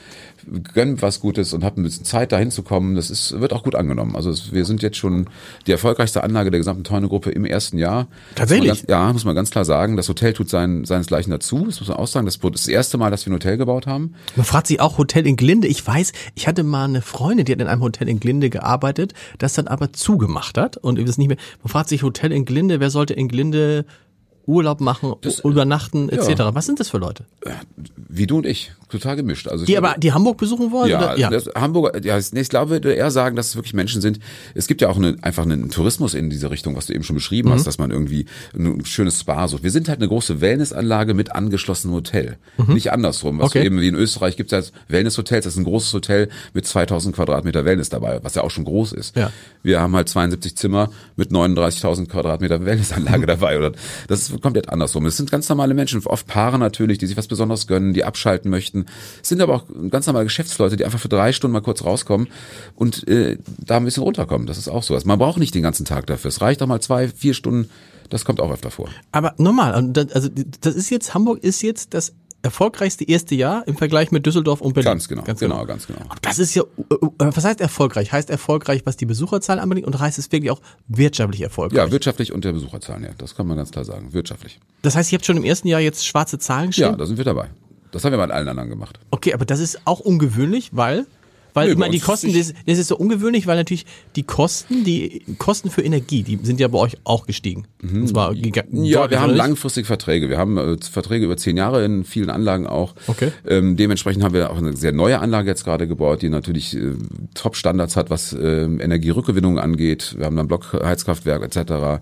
gönn 0.74 1.02
was 1.02 1.20
Gutes 1.20 1.54
und 1.54 1.64
habe 1.64 1.82
ein 1.82 1.84
bisschen 1.84 2.06
Zeit, 2.06 2.32
da 2.32 2.38
hinzukommen. 2.38 2.96
Das 2.96 3.10
ist, 3.10 3.40
wird 3.40 3.54
auch 3.54 3.64
gut 3.64 3.76
angenommen. 3.76 4.16
Also 4.16 4.30
es, 4.30 4.52
wir 4.52 4.66
sind 4.66 4.82
jetzt 4.82 4.98
schon 4.98 5.28
die 5.68 5.72
erfolgreichste 5.72 6.24
Anlage 6.24 6.52
der 6.52 6.60
gesamten 6.60 6.84
Teune-Gruppe 6.84 7.32
im 7.32 7.46
ersten 7.46 7.78
Jahr. 7.78 8.08
Tatsächlich? 8.36 8.70
Muss 8.70 8.80
ganz, 8.80 8.90
ja, 8.90 9.14
muss 9.14 9.26
man 9.26 9.36
ganz 9.36 9.52
klar 9.52 9.66
sagen. 9.66 9.98
Das 9.98 10.10
Hotel 10.10 10.34
tut 10.34 10.50
sein, 10.50 10.86
seinesgleichen 10.86 11.32
dazu. 11.32 11.66
Das 11.66 11.80
muss 11.80 11.90
man 11.90 11.98
auch 11.98 12.08
sagen. 12.08 12.26
Das 12.26 12.36
ist 12.36 12.44
das 12.44 12.68
erste 12.68 12.98
Mal, 12.98 13.12
dass 13.12 13.26
wir 13.26 13.32
ein 13.32 13.36
Hotel 13.36 13.58
gebaut 13.58 13.88
haben. 13.88 14.16
Man 14.36 14.46
fragt 14.46 14.68
sich 14.68 14.80
auch 14.80 14.98
Hotel 14.98 15.26
in 15.28 15.36
Glinde. 15.36 15.68
Ich 15.68 15.86
weiß, 15.86 16.12
ich 16.36 16.43
hatte 16.48 16.64
mal 16.64 16.86
eine 16.86 17.02
Freundin, 17.02 17.46
die 17.46 17.52
hat 17.52 17.62
in 17.62 17.68
einem 17.68 17.82
Hotel 17.82 18.10
in 18.10 18.20
Glinde 18.20 18.50
gearbeitet, 18.50 19.14
das 19.38 19.54
dann 19.54 19.68
aber 19.68 19.94
zugemacht 19.94 20.58
hat 20.58 20.78
und 20.78 21.00
ist 21.00 21.18
nicht 21.18 21.28
mehr. 21.28 21.38
Man 21.62 21.70
fragt 21.70 21.90
sich 21.90 22.04
Hotel 22.04 22.32
in 22.32 22.46
Glinde, 22.46 22.80
wer 22.80 22.90
sollte 22.90 23.14
in 23.14 23.28
Glinde 23.28 23.86
Urlaub 24.46 24.82
machen, 24.82 25.14
übernachten 25.44 26.10
etc. 26.10 26.42
Was 26.54 26.66
sind 26.66 26.80
das 26.80 26.90
für 26.90 26.98
Leute? 26.98 27.26
Wie 27.96 28.28
du 28.28 28.38
und 28.38 28.46
ich, 28.46 28.74
total 28.94 29.16
gemischt. 29.18 29.48
Also 29.48 29.66
Die 29.66 29.74
glaube- 29.74 29.90
aber 29.90 30.00
die 30.00 30.14
Hamburg 30.14 30.38
besuchen 30.38 30.72
wollen? 30.72 30.90
Ja, 30.90 31.00
oder? 31.14 31.18
ja. 31.18 31.30
Das, 31.30 31.50
Hamburger, 31.56 32.02
ja, 32.04 32.18
ich 32.18 32.50
glaube, 32.50 32.72
würde 32.72 32.94
eher 32.94 33.12
sagen, 33.12 33.36
dass 33.36 33.48
es 33.50 33.56
wirklich 33.56 33.74
Menschen 33.74 34.02
sind. 34.02 34.20
Es 34.56 34.68
gibt 34.68 34.82
ja 34.82 34.90
auch 34.90 34.98
eine, 34.98 35.16
einfach 35.22 35.44
einen 35.44 35.70
Tourismus 35.70 36.14
in 36.14 36.30
diese 36.30 36.50
Richtung, 36.50 36.76
was 36.76 36.86
du 36.86 36.94
eben 36.94 37.04
schon 37.04 37.16
beschrieben 37.16 37.50
Mhm. 37.50 37.54
hast, 37.54 37.68
dass 37.68 37.78
man 37.78 37.92
irgendwie 37.92 38.26
ein 38.56 38.86
schönes 38.86 39.20
Spa 39.20 39.48
sucht. 39.48 39.64
Wir 39.64 39.72
sind 39.72 39.90
halt 39.90 40.00
eine 40.00 40.08
große 40.08 40.40
Wellnessanlage 40.42 41.14
mit 41.14 41.34
angeschlossenem 41.36 41.96
Hotel. 41.96 42.38
Nicht 42.68 42.92
andersrum. 42.92 43.40
Was 43.40 43.54
Mhm. 43.54 43.60
Okay. 43.60 43.66
eben 43.66 43.82
wie 43.82 43.88
in 43.88 43.96
Österreich 43.96 44.38
gibt 44.38 44.52
es 44.54 44.70
ja 44.70 44.74
Wellnesshotels, 44.88 45.44
das 45.46 45.54
ist 45.54 45.60
ein 45.60 45.64
großes 45.66 45.94
Hotel 45.94 46.30
mit 46.54 46.66
2000 46.66 47.16
Quadratmeter 47.16 47.66
Wellness 47.66 47.90
dabei, 47.90 48.20
was 48.24 48.36
ja 48.36 48.44
auch 48.44 48.52
schon 48.52 48.64
groß 48.66 48.94
ist. 48.94 49.16
Ja. 49.16 49.32
Wir 49.64 49.82
haben 49.82 49.96
halt 49.96 50.10
72 50.10 50.56
Zimmer 50.56 50.90
mit 51.16 51.32
39.000 51.32 52.10
Quadratmeter 52.10 52.64
Wellnessanlage 52.66 53.26
dabei. 53.26 53.58
Oder 53.58 53.72
das 54.08 54.30
ist 54.30 54.42
komplett 54.42 54.70
andersrum. 54.70 55.06
Es 55.06 55.18
sind 55.18 55.32
ganz 55.32 55.50
normale 55.50 55.74
Menschen, 55.74 56.02
oft 56.06 56.28
Paare 56.28 56.60
natürlich, 56.60 56.98
die 56.98 57.08
sich 57.08 57.18
was 57.18 57.28
Besonderes 57.28 57.68
gönnen, 57.68 57.94
die 57.94 58.04
abschalten 58.04 58.50
möchten. 58.52 58.83
Es 59.22 59.30
sind 59.30 59.42
aber 59.42 59.56
auch 59.56 59.66
ganz 59.90 60.08
normale 60.08 60.26
Geschäftsleute, 60.26 60.76
die 60.78 60.86
einfach 60.86 61.00
für 61.00 61.10
drei 61.10 61.32
Stunden 61.34 61.54
mal 61.54 61.62
kurz 61.62 61.84
rauskommen 61.84 62.28
und 62.76 63.08
äh, 63.08 63.38
da 63.60 63.78
ein 63.78 63.86
bisschen 63.86 64.04
runterkommen. 64.04 64.48
Das 64.48 64.58
ist 64.58 64.68
auch 64.68 64.84
so. 64.84 64.94
Also 64.94 65.08
man 65.08 65.20
braucht 65.20 65.38
nicht 65.40 65.56
den 65.56 65.64
ganzen 65.64 65.86
Tag 65.86 66.08
dafür. 66.08 66.30
Es 66.30 66.42
reicht 66.42 66.62
auch 66.62 66.68
mal 66.68 66.82
zwei, 66.82 67.08
vier 67.08 67.34
Stunden. 67.34 67.70
Das 68.10 68.26
kommt 68.26 68.40
auch 68.42 68.52
öfter 68.52 68.70
vor. 68.72 68.90
Aber 69.12 69.34
normal, 69.38 69.90
das- 69.92 70.12
also 70.12 70.30
das 70.62 70.76
ist 70.76 70.90
jetzt, 70.90 71.14
Hamburg 71.14 71.44
ist 71.44 71.62
jetzt 71.62 71.94
das 71.94 72.14
erfolgreichste 72.46 73.06
erste 73.06 73.36
Jahr 73.36 73.66
im 73.70 73.78
Vergleich 73.78 74.12
mit 74.12 74.26
Düsseldorf 74.26 74.60
und 74.60 74.74
Berlin. 74.74 74.92
Ganz 74.92 75.08
genau, 75.08 75.24
genau, 75.24 75.66
ganz 75.66 75.88
genau. 75.88 76.02
Das 76.22 76.40
ist 76.40 76.54
ja, 76.54 76.64
äh, 76.64 76.94
äh, 76.96 77.08
was 77.18 77.46
heißt 77.46 77.62
erfolgreich? 77.62 78.12
Heißt 78.12 78.30
erfolgreich, 78.30 78.82
was 78.84 78.98
die 78.98 79.06
Besucherzahlen 79.06 79.62
anbelangt 79.62 79.88
und 79.88 79.98
heißt 79.98 80.20
es 80.20 80.30
wirklich 80.30 80.52
auch 80.52 80.60
wirtschaftlich 80.90 81.42
erfolgreich? 81.42 81.78
Ja, 81.78 81.90
wirtschaftlich 81.90 82.34
und 82.34 82.44
der 82.44 82.52
Besucherzahlen, 82.52 83.04
ja. 83.04 83.12
Das 83.18 83.36
kann 83.36 83.48
man 83.48 83.56
ganz 83.56 83.72
klar 83.72 83.86
sagen. 83.86 84.12
Wirtschaftlich. 84.12 84.60
Das 84.82 84.94
heißt, 84.98 85.14
ihr 85.14 85.18
habt 85.20 85.26
schon 85.26 85.38
im 85.38 85.46
ersten 85.46 85.70
Jahr 85.70 85.80
jetzt 85.80 86.06
schwarze 86.06 86.38
Zahlen 86.38 86.66
Ja, 86.66 86.68
geschrieben? 86.68 86.98
da 86.98 87.06
sind 87.06 87.16
wir 87.18 87.24
dabei. 87.24 87.50
Das 87.94 88.04
haben 88.04 88.12
wir 88.12 88.18
bei 88.18 88.34
allen 88.34 88.50
anderen 88.50 88.70
gemacht. 88.70 89.00
Okay, 89.12 89.34
aber 89.36 89.46
das 89.46 89.60
ist 89.60 89.82
auch 89.86 90.00
ungewöhnlich, 90.00 90.72
weil, 90.74 91.06
weil 91.54 91.68
Nö, 91.68 91.74
ich 91.74 91.78
meine, 91.78 91.92
die 91.92 92.00
Kosten, 92.00 92.34
das, 92.34 92.54
das 92.66 92.78
ist 92.78 92.88
so 92.88 92.98
ungewöhnlich, 92.98 93.48
weil 93.48 93.58
natürlich 93.58 93.86
die 94.16 94.24
Kosten, 94.24 94.84
die 94.84 95.24
Kosten 95.38 95.70
für 95.70 95.82
Energie, 95.82 96.24
die 96.24 96.40
sind 96.44 96.60
ja 96.60 96.68
bei 96.68 96.80
euch 96.80 96.98
auch 97.04 97.26
gestiegen. 97.26 97.66
Und 97.82 98.08
zwar 98.08 98.34
Mhm. 98.34 98.84
Ja, 98.86 99.10
wir 99.10 99.22
haben 99.22 99.34
langfristige 99.34 99.86
Verträge. 99.86 100.30
Wir 100.30 100.38
haben 100.38 100.58
äh, 100.58 100.78
Verträge 100.80 101.26
über 101.26 101.38
zehn 101.38 101.58
Jahre 101.58 101.84
in 101.84 102.04
vielen 102.04 102.30
Anlagen 102.30 102.68
auch. 102.68 102.96
Okay. 103.08 103.32
Ähm, 103.48 103.76
dementsprechend 103.78 104.24
haben 104.24 104.34
wir 104.34 104.52
auch 104.52 104.58
eine 104.58 104.76
sehr 104.76 104.92
neue 104.92 105.20
Anlage 105.20 105.50
jetzt 105.50 105.64
gerade 105.64 105.88
gebaut, 105.88 106.22
die 106.22 106.30
natürlich 106.30 106.76
äh, 106.76 106.94
Top-Standards 107.34 107.96
hat, 107.96 108.10
was 108.10 108.34
äh, 108.34 108.64
Energierückgewinnung 108.64 109.60
angeht. 109.60 110.16
Wir 110.18 110.26
haben 110.26 110.36
dann 110.36 110.48
Blockheizkraftwerk 110.48 111.44
etc., 111.44 112.02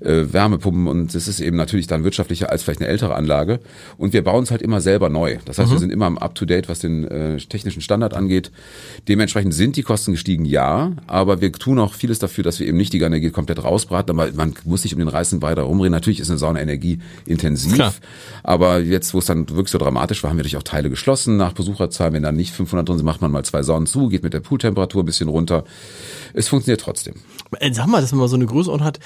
äh, 0.00 0.32
Wärmepumpen 0.32 0.86
und 0.86 1.14
es 1.14 1.28
ist 1.28 1.40
eben 1.40 1.56
natürlich 1.56 1.86
dann 1.86 2.04
wirtschaftlicher 2.04 2.50
als 2.50 2.62
vielleicht 2.62 2.80
eine 2.80 2.88
ältere 2.88 3.14
Anlage. 3.14 3.60
Und 3.96 4.12
wir 4.12 4.22
bauen 4.22 4.44
es 4.44 4.50
halt 4.50 4.62
immer 4.62 4.80
selber 4.80 5.08
neu. 5.08 5.38
Das 5.44 5.58
heißt, 5.58 5.70
wir 5.70 5.78
sind 5.78 5.92
immer 5.92 6.10
up-to-date, 6.20 6.68
was 6.68 6.80
den 6.80 7.06
äh, 7.06 7.36
technischen 7.38 7.82
Standard 7.82 8.14
angeht. 8.14 8.50
Dementsprechend 9.08 9.54
sind 9.54 9.76
die 9.76 9.82
Kosten 9.82 10.12
gestiegen, 10.12 10.44
ja, 10.44 10.92
aber 11.06 11.40
wir 11.40 11.52
tun 11.52 11.78
auch 11.78 11.94
vieles 11.94 12.18
dafür, 12.18 12.44
dass 12.44 12.60
wir 12.60 12.66
eben 12.66 12.76
nicht 12.76 12.92
die 12.92 13.00
Energie 13.00 13.30
komplett 13.30 13.62
rausbraten, 13.62 14.18
aber 14.18 14.32
man 14.32 14.54
muss 14.64 14.82
sich 14.82 14.92
um 14.94 14.98
den 14.98 15.08
reißen 15.08 15.40
da 15.40 15.62
rumreden. 15.62 15.92
Natürlich 15.92 16.20
ist 16.20 16.30
eine 16.30 16.38
Sauna 16.38 16.60
energieintensiv, 16.60 17.74
Klar. 17.74 17.94
aber 18.42 18.80
jetzt, 18.80 19.14
wo 19.14 19.18
es 19.18 19.26
dann 19.26 19.48
wirklich 19.48 19.70
so 19.70 19.78
dramatisch 19.78 20.22
war, 20.22 20.30
haben 20.30 20.36
wir 20.36 20.42
natürlich 20.42 20.56
auch 20.56 20.62
Teile 20.62 20.90
geschlossen 20.90 21.36
nach 21.36 21.52
Besucherzahlen. 21.52 22.14
Wenn 22.14 22.22
dann 22.22 22.36
nicht 22.36 22.52
500 22.52 22.88
drin 22.88 22.98
sind, 22.98 23.06
macht 23.06 23.20
man 23.20 23.30
mal 23.30 23.44
zwei 23.44 23.62
Saunen 23.62 23.86
zu, 23.86 24.08
geht 24.08 24.22
mit 24.22 24.34
der 24.34 24.40
Pooltemperatur 24.40 25.02
ein 25.02 25.06
bisschen 25.06 25.28
runter. 25.28 25.64
Es 26.34 26.48
funktioniert 26.48 26.80
trotzdem. 26.80 27.14
Äh, 27.58 27.72
Sag 27.72 27.86
mal, 27.86 28.00
dass 28.00 28.12
man 28.12 28.20
mal 28.20 28.28
so 28.28 28.36
eine 28.36 28.46
Größenordnung 28.46 28.86
hat, 28.86 29.00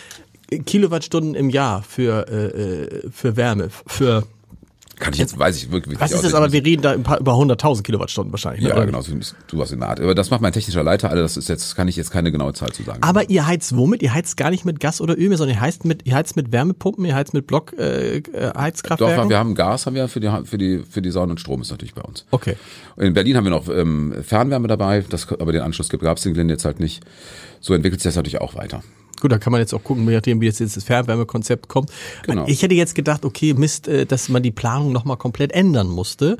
Kilowattstunden 0.67 1.35
im 1.35 1.51
Jahr 1.51 1.83
für, 1.83 2.27
äh, 2.29 3.07
äh, 3.07 3.11
für 3.11 3.37
Wärme, 3.37 3.71
für, 3.87 4.25
Kann 4.99 5.13
ich 5.13 5.19
jetzt, 5.19 5.39
weiß 5.39 5.57
ich 5.57 5.73
wirklich 5.73 5.99
was 5.99 6.11
nicht 6.11 6.17
ist 6.17 6.25
das, 6.25 6.35
aber 6.35 6.53
wir 6.53 6.65
reden 6.65 6.83
da 6.83 6.93
ein 6.93 7.03
paar, 7.03 7.19
über 7.19 7.33
100.000 7.33 7.83
Kilowattstunden 7.83 8.33
wahrscheinlich. 8.33 8.63
ne? 8.63 8.71
Ja, 8.71 8.77
Oder? 8.77 8.87
genau, 8.87 9.01
so 9.01 9.13
du 9.49 9.61
hast 9.61 9.73
in 9.73 9.81
der 9.81 9.89
Art. 9.89 10.01
Aber 10.01 10.15
das 10.15 10.31
macht 10.31 10.41
mein 10.41 10.53
technischer 10.53 10.83
Leiter 10.83 11.11
alle, 11.11 11.23
das 11.23 11.37
ist 11.37 11.49
jetzt, 11.49 11.75
kann 11.75 11.89
ich 11.89 11.97
jetzt 11.97 12.11
keine 12.11 12.31
genaue 12.31 12.53
Zahl 12.55 12.73
zu 12.73 12.83
sagen. 12.83 13.03
Aber 13.03 13.29
ihr 13.29 13.47
heizt 13.47 13.77
womit? 13.77 14.03
Ihr 14.03 14.15
heizt 14.15 14.37
gar 14.37 14.51
nicht 14.51 14.65
mit 14.65 14.81
Gas 14.81 15.01
oder 15.01 15.19
Öl 15.19 15.29
mehr, 15.29 15.39
sondern 15.39 15.57
ihr 15.57 15.61
heizt 15.61 15.85
mit, 15.85 16.07
ihr 16.07 16.15
heizt 16.15 16.37
mit 16.37 16.53
Wärmepumpen, 16.53 17.05
ihr 17.05 17.15
heizt 17.15 17.35
mit 17.35 17.47
Block, 17.47 17.73
äh, 17.79 18.19
äh, 18.19 18.23
Doch, 18.23 18.55
Heizkraftwerken? 18.55 19.29
wir 19.29 19.39
haben 19.39 19.55
Gas, 19.55 19.87
haben 19.87 19.95
wir 19.95 20.09
für 20.09 20.21
die, 20.21 20.31
für 20.45 20.59
die, 20.59 20.85
für 20.89 21.03
die 21.03 21.11
Sonne 21.11 21.33
und 21.33 21.41
Strom 21.41 21.61
ist 21.63 21.71
natürlich 21.71 21.95
bei 21.95 22.03
uns. 22.03 22.27
Okay. 22.31 22.57
In 22.97 23.15
Berlin 23.15 23.37
haben 23.37 23.45
wir 23.45 23.51
noch 23.51 23.69
ähm, 23.69 24.15
Fernwärme 24.23 24.69
dabei, 24.69 25.05
das, 25.09 25.29
aber 25.33 25.53
den 25.53 25.63
Anschluss 25.63 25.89
gab 25.89 26.19
es 26.19 26.27
in 26.27 26.35
Glinde 26.35 26.55
jetzt 26.55 26.65
halt 26.65 26.81
nicht. 26.81 27.03
So 27.61 27.75
entwickelt 27.75 28.01
sich 28.01 28.09
das 28.09 28.17
natürlich 28.17 28.41
auch 28.41 28.55
weiter. 28.55 28.83
Gut, 29.25 29.33
da 29.33 29.39
kann 29.39 29.53
man 29.53 29.63
jetzt 29.63 29.73
auch 29.73 29.83
gucken, 29.83 30.07
je 30.07 30.17
nachdem, 30.17 30.43
wie 30.43 30.45
jetzt 30.45 30.61
das 30.61 30.85
Fernwärmekonzept 30.85 31.67
kommt. 31.67 31.89
Genau. 32.25 32.45
Ich 32.47 32.63
hätte 32.63 32.75
jetzt 32.75 32.95
gedacht, 32.95 33.25
okay, 33.25 33.55
Mist, 33.55 33.89
äh, 33.89 34.05
dass 34.05 34.29
man 34.29 34.43
die 34.43 34.51
Planung 34.51 34.93
nochmal 34.93 35.17
komplett 35.17 35.51
ändern 35.53 35.89
musste, 35.89 36.37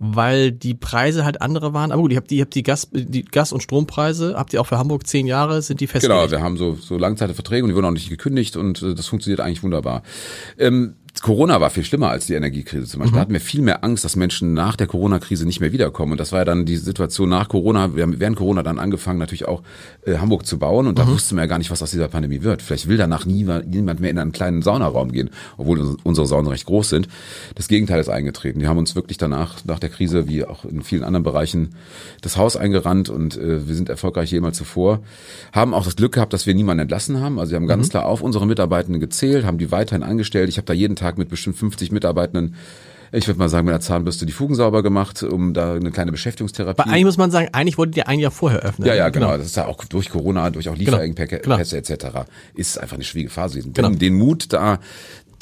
weil 0.00 0.50
die 0.50 0.74
Preise 0.74 1.24
halt 1.24 1.40
andere 1.40 1.74
waren. 1.74 1.92
Aber 1.92 2.02
gut, 2.02 2.10
ihr 2.10 2.16
habt 2.16 2.32
die, 2.32 2.38
ihr 2.38 2.42
habt 2.42 2.56
die 2.56 2.64
Gas, 2.64 2.88
die 2.92 3.24
Gas- 3.24 3.52
und 3.52 3.62
Strompreise, 3.62 4.34
habt 4.36 4.52
ihr 4.52 4.60
auch 4.60 4.66
für 4.66 4.78
Hamburg 4.78 5.06
zehn 5.06 5.28
Jahre, 5.28 5.62
sind 5.62 5.80
die 5.80 5.86
Genau, 5.86 5.92
festgelegt? 5.92 6.30
wir 6.32 6.42
haben 6.42 6.56
so, 6.56 6.74
so 6.74 6.98
Langzeitverträge 6.98 7.62
und 7.62 7.68
die 7.68 7.76
wurden 7.76 7.86
auch 7.86 7.92
nicht 7.92 8.08
gekündigt 8.08 8.56
und 8.56 8.82
äh, 8.82 8.96
das 8.96 9.06
funktioniert 9.06 9.38
eigentlich 9.38 9.62
wunderbar. 9.62 10.02
Ähm, 10.58 10.96
Corona 11.22 11.60
war 11.60 11.70
viel 11.70 11.84
schlimmer 11.84 12.10
als 12.10 12.26
die 12.26 12.34
Energiekrise 12.34 12.86
zum 12.86 12.98
Beispiel. 13.00 13.14
Da 13.14 13.20
hatten 13.20 13.32
wir 13.32 13.40
viel 13.40 13.62
mehr 13.62 13.84
Angst, 13.84 14.04
dass 14.04 14.16
Menschen 14.16 14.52
nach 14.52 14.74
der 14.76 14.86
Corona-Krise 14.88 15.46
nicht 15.46 15.60
mehr 15.60 15.72
wiederkommen. 15.72 16.12
Und 16.12 16.18
das 16.18 16.32
war 16.32 16.40
ja 16.40 16.44
dann 16.44 16.64
die 16.66 16.76
Situation 16.76 17.28
nach 17.28 17.48
Corona. 17.48 17.94
Wir 17.94 18.02
haben 18.02 18.18
während 18.18 18.36
Corona 18.36 18.62
dann 18.64 18.78
angefangen, 18.80 19.20
natürlich 19.20 19.46
auch 19.46 19.62
äh, 20.04 20.18
Hamburg 20.18 20.44
zu 20.44 20.58
bauen. 20.58 20.86
Und 20.88 20.98
da 20.98 21.06
wussten 21.06 21.36
wir 21.36 21.42
ja 21.42 21.46
gar 21.46 21.58
nicht, 21.58 21.70
was 21.70 21.82
aus 21.82 21.92
dieser 21.92 22.08
Pandemie 22.08 22.42
wird. 22.42 22.62
Vielleicht 22.62 22.88
will 22.88 22.96
danach 22.96 23.26
nie, 23.26 23.44
niemand 23.66 24.00
mehr 24.00 24.10
in 24.10 24.18
einen 24.18 24.32
kleinen 24.32 24.60
Saunaraum 24.62 25.12
gehen, 25.12 25.30
obwohl 25.56 25.78
uns- 25.80 25.96
unsere 26.02 26.26
Saunen 26.26 26.48
recht 26.48 26.66
groß 26.66 26.88
sind. 26.90 27.08
Das 27.54 27.68
Gegenteil 27.68 28.00
ist 28.00 28.08
eingetreten. 28.08 28.58
Die 28.58 28.66
haben 28.66 28.78
uns 28.78 28.96
wirklich 28.96 29.16
danach, 29.16 29.64
nach 29.64 29.78
der 29.78 29.90
Krise, 29.90 30.26
wie 30.28 30.44
auch 30.44 30.64
in 30.64 30.82
vielen 30.82 31.04
anderen 31.04 31.22
Bereichen, 31.22 31.76
das 32.22 32.36
Haus 32.36 32.56
eingerannt 32.56 33.08
und 33.08 33.36
äh, 33.36 33.68
wir 33.68 33.74
sind 33.76 33.88
erfolgreich 33.88 34.32
jemals 34.32 34.56
zuvor. 34.58 35.00
Haben 35.52 35.74
auch 35.74 35.84
das 35.84 35.94
Glück 35.96 36.12
gehabt, 36.12 36.32
dass 36.32 36.46
wir 36.46 36.54
niemanden 36.54 36.82
entlassen 36.82 37.20
haben. 37.20 37.38
Also 37.38 37.52
wir 37.52 37.56
haben 37.56 37.68
ganz 37.68 37.88
klar 37.88 38.06
auf 38.06 38.20
unsere 38.20 38.46
Mitarbeitenden 38.46 39.00
gezählt, 39.00 39.44
haben 39.46 39.58
die 39.58 39.70
weiterhin 39.70 40.02
angestellt. 40.02 40.48
Ich 40.48 40.56
habe 40.56 40.66
da 40.66 40.72
jeden 40.72 40.96
Tag 40.96 41.03
mit 41.18 41.28
bestimmt 41.28 41.56
50 41.56 41.92
Mitarbeitenden, 41.92 42.54
ich 43.12 43.28
würde 43.28 43.38
mal 43.38 43.48
sagen, 43.48 43.66
mit 43.66 43.72
der 43.72 43.80
Zahnbürste 43.80 44.26
die 44.26 44.32
Fugen 44.32 44.56
sauber 44.56 44.82
gemacht, 44.82 45.22
um 45.22 45.54
da 45.54 45.74
eine 45.74 45.92
kleine 45.92 46.10
Beschäftigungstherapie. 46.10 46.82
Aber 46.82 46.90
eigentlich 46.90 47.04
muss 47.04 47.16
man 47.16 47.30
sagen, 47.30 47.48
eigentlich 47.52 47.78
wolltet 47.78 47.96
ihr 47.96 48.08
ein 48.08 48.18
Jahr 48.18 48.32
vorher 48.32 48.60
öffnen. 48.60 48.88
Ja, 48.88 48.94
ja, 48.94 49.08
genau. 49.10 49.36
Das 49.36 49.46
ist 49.46 49.56
ja 49.56 49.66
auch 49.66 49.84
durch 49.84 50.10
Corona, 50.10 50.50
durch 50.50 50.68
auch 50.68 50.76
Lieferengpässe 50.76 51.38
Genau. 51.42 51.58
etc. 51.58 52.06
ist 52.54 52.78
einfach 52.78 52.96
eine 52.96 53.04
schwierige 53.04 53.30
Phase 53.30 53.58
gewesen. 53.58 53.72
Genau. 53.72 53.90
Den 53.90 54.14
Mut 54.14 54.52
da 54.52 54.80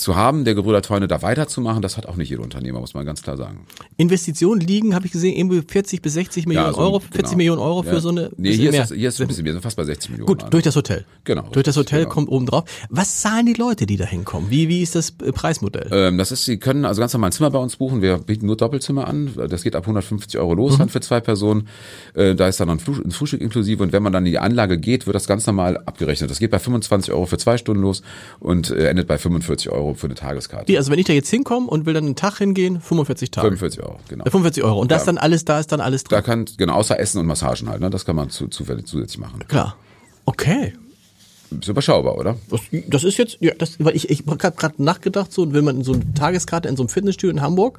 zu 0.03 0.17
haben, 0.17 0.45
der 0.45 0.55
Gebrüder 0.55 0.83
Teune 0.83 1.09
da 1.09 1.23
weiterzumachen, 1.23 1.81
das 1.83 1.97
hat 1.97 2.07
auch 2.07 2.17
nicht 2.17 2.29
jeder 2.29 2.43
Unternehmer, 2.43 2.81
muss 2.81 2.95
man 2.95 3.07
ganz 3.07 3.23
klar 3.23 3.37
sagen. 3.37 3.67
Investitionen 3.97 4.61
liegen, 4.61 4.95
habe 4.95 5.07
ich 5.07 5.13
gesehen, 5.13 5.37
irgendwie 5.37 5.63
40 5.67 6.03
bis 6.03 6.15
60 6.15 6.47
Millionen 6.47 6.75
so, 6.75 6.81
Euro, 6.81 7.01
40 7.01 7.23
genau. 7.23 7.37
Millionen 7.37 7.61
Euro 7.61 7.83
für 7.83 7.95
Ja. 7.95 8.01
so 8.01 8.09
eine. 8.11 8.31
Nee, 8.37 8.53
hier 8.53 8.71
ist, 8.71 8.93
hier 8.93 9.09
ist 9.09 9.15
es 9.15 9.21
ein 9.21 9.29
bisschen 9.29 9.45
mehr, 9.45 9.53
sind 9.53 9.63
fast 9.63 9.77
bei 9.77 9.85
60 9.85 10.11
Millionen. 10.11 10.27
Gut, 10.27 10.43
Euro. 10.43 10.51
durch 10.51 10.65
das 10.65 10.77
Hotel. 10.77 11.05
Genau, 11.25 11.43
Durch 11.53 11.65
das 11.65 11.77
Hotel 11.77 12.01
genau. 12.03 12.13
kommt 12.15 12.29
oben 12.29 12.47
drauf. 12.47 12.65
Was 12.91 13.21
zahlen 13.21 13.47
die 13.47 13.55
Leute, 13.55 13.87
die 13.87 13.97
da 13.97 14.05
hinkommen? 14.05 14.51
Wie, 14.51 14.69
wie 14.69 14.83
ist 14.83 14.95
das 14.95 15.15
äh, 15.25 15.33
Preismodell? 15.33 15.89
Ähm, 15.93 16.19
das 16.19 16.33
ist, 16.33 16.45
Sie 16.45 16.59
können 16.59 16.85
also 16.85 17.01
ganz 17.01 17.13
normal 17.13 17.29
ein 17.31 17.33
Zimmer 17.33 17.51
bei 17.51 17.59
uns 17.59 17.77
buchen. 17.77 18.03
Wir 18.03 18.19
bieten 18.19 18.47
nur 18.47 18.57
Doppelzimmer 18.57 19.07
an. 19.07 19.31
Das 19.49 19.63
geht 19.63 19.77
ab 19.77 19.85
150 19.85 20.39
Euro 20.41 20.55
los 20.55 20.79
dann 20.79 20.89
für 20.89 21.01
zwei 21.01 21.21
Personen. 21.21 21.69
Äh, 22.15 22.35
da 22.35 22.49
ist 22.49 22.59
dann 22.61 22.69
ein, 22.71 22.81
Früh 22.81 23.01
ein 23.03 23.11
Frühstück 23.13 23.41
inklusive. 23.41 23.83
Und 23.83 23.93
wenn 23.93 24.03
man 24.03 24.13
dann 24.13 24.27
in 24.27 24.33
die 24.33 24.39
Anlage 24.39 24.79
geht, 24.79 25.07
wird 25.07 25.15
das 25.15 25.27
ganz 25.27 25.47
normal 25.47 25.79
abgerechnet. 25.87 26.31
Das 26.31 26.39
geht 26.39 26.51
bei 26.51 26.59
25 26.59 27.13
Euro 27.13 27.27
für 27.27 27.39
zwei 27.39 27.57
Stunden 27.57 27.83
los 27.83 28.03
und 28.41 28.71
äh, 28.71 28.89
endet 28.89 29.07
bei 29.07 29.19
45 29.19 29.71
Euro 29.71 29.92
für 29.95 30.07
eine 30.07 30.15
Tageskarte. 30.15 30.69
Wie, 30.69 30.77
also 30.77 30.91
wenn 30.91 30.99
ich 30.99 31.07
da 31.07 31.13
jetzt 31.13 31.29
hinkomme 31.31 31.67
und 31.67 31.87
will 31.87 31.95
dann 31.95 32.05
einen 32.05 32.17
Tag 32.17 32.39
hingehen, 32.39 32.81
45 32.81 33.31
Tage. 33.31 33.47
45 33.49 33.83
Euro, 33.83 33.99
genau. 34.09 34.25
Äh, 34.25 34.31
45 34.31 34.65
Euro. 34.65 34.81
Und 34.81 34.91
das 34.91 35.03
Ja. 35.03 35.07
dann 35.07 35.19
alles, 35.19 35.45
da 35.45 35.59
ist 35.61 35.73
dann 35.73 35.81
alles 35.81 36.05
drin. 36.05 36.17
Da 36.17 36.23
kann, 36.23 36.47
genau, 36.57 36.75
außer 36.75 36.99
Essen 36.99 37.19
und 37.19 37.27
Massagen 37.27 37.69
halt, 37.69 37.81
ne? 37.81 37.91
Das 37.91 38.05
kann 38.05 38.17
man 38.17 38.31
zu, 38.31 38.49
zufällig 38.49 38.87
zusätzlich 38.87 39.19
machen. 39.19 39.41
Klar. 39.49 39.77
Okay. 40.25 40.75
Ist 41.61 41.69
überschaubar, 41.69 42.17
oder? 42.17 42.37
Das, 42.49 42.61
das 42.89 43.05
ist 43.05 43.19
jetzt, 43.19 43.37
ja, 43.41 43.53
das, 43.55 43.77
weil 43.79 43.95
ich, 43.95 44.09
ich 44.09 44.25
habe 44.27 44.37
gerade 44.39 44.83
nachgedacht, 44.83 45.33
so, 45.33 45.53
wenn 45.53 45.65
man 45.65 45.77
in 45.79 45.85
so 45.85 45.93
eine 45.93 46.15
Tageskarte 46.15 46.69
in 46.69 46.77
so 46.77 46.83
einem 46.83 46.89
Fitnessstudio 46.89 47.31
in 47.37 47.43
Hamburg, 47.43 47.79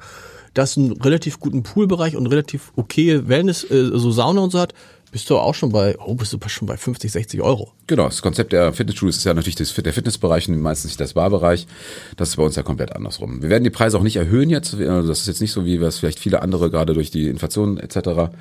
das 0.54 0.76
einen 0.76 0.92
relativ 0.92 1.40
guten 1.40 1.64
Poolbereich 1.64 2.16
und 2.16 2.26
relativ 2.28 2.72
okay 2.76 3.26
Wellness, 3.26 3.64
äh, 3.64 3.90
so 3.94 4.12
Sauna 4.12 4.42
und 4.42 4.50
so 4.50 4.60
hat, 4.60 4.74
bist 5.14 5.30
du 5.30 5.38
auch 5.38 5.54
schon 5.54 5.70
bei, 5.70 5.96
oh, 6.04 6.16
bist 6.16 6.32
du 6.32 6.38
schon 6.48 6.66
bei 6.66 6.76
50, 6.76 7.12
60 7.12 7.40
Euro. 7.40 7.70
Genau, 7.86 8.06
das 8.06 8.20
Konzept 8.20 8.52
der 8.52 8.72
Fitnessstudios 8.72 9.18
ist 9.18 9.22
ja 9.22 9.32
natürlich 9.32 9.54
das, 9.54 9.72
der 9.72 9.92
Fitnessbereich 9.92 10.48
und 10.48 10.58
meistens 10.58 10.90
nicht 10.90 11.00
das 11.00 11.12
Barbereich. 11.12 11.68
Das 12.16 12.30
ist 12.30 12.36
bei 12.36 12.42
uns 12.42 12.56
ja 12.56 12.64
komplett 12.64 12.96
andersrum. 12.96 13.40
Wir 13.40 13.48
werden 13.48 13.62
die 13.62 13.70
Preise 13.70 13.96
auch 13.96 14.02
nicht 14.02 14.16
erhöhen 14.16 14.50
jetzt. 14.50 14.74
Also 14.74 15.06
das 15.06 15.20
ist 15.20 15.28
jetzt 15.28 15.40
nicht 15.40 15.52
so, 15.52 15.64
wie 15.64 15.80
wir 15.80 15.86
es 15.86 16.00
vielleicht 16.00 16.18
viele 16.18 16.42
andere 16.42 16.68
gerade 16.68 16.94
durch 16.94 17.12
die 17.12 17.28
Inflation 17.28 17.78
etc. 17.78 18.34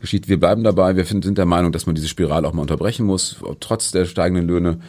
geschieht. 0.00 0.26
Wir 0.26 0.40
bleiben 0.40 0.64
dabei. 0.64 0.96
Wir 0.96 1.04
sind 1.04 1.38
der 1.38 1.46
Meinung, 1.46 1.70
dass 1.70 1.86
man 1.86 1.94
diese 1.94 2.08
Spirale 2.08 2.48
auch 2.48 2.52
mal 2.52 2.62
unterbrechen 2.62 3.06
muss, 3.06 3.36
trotz 3.60 3.92
der 3.92 4.04
steigenden 4.04 4.48
Löhne. 4.48 4.80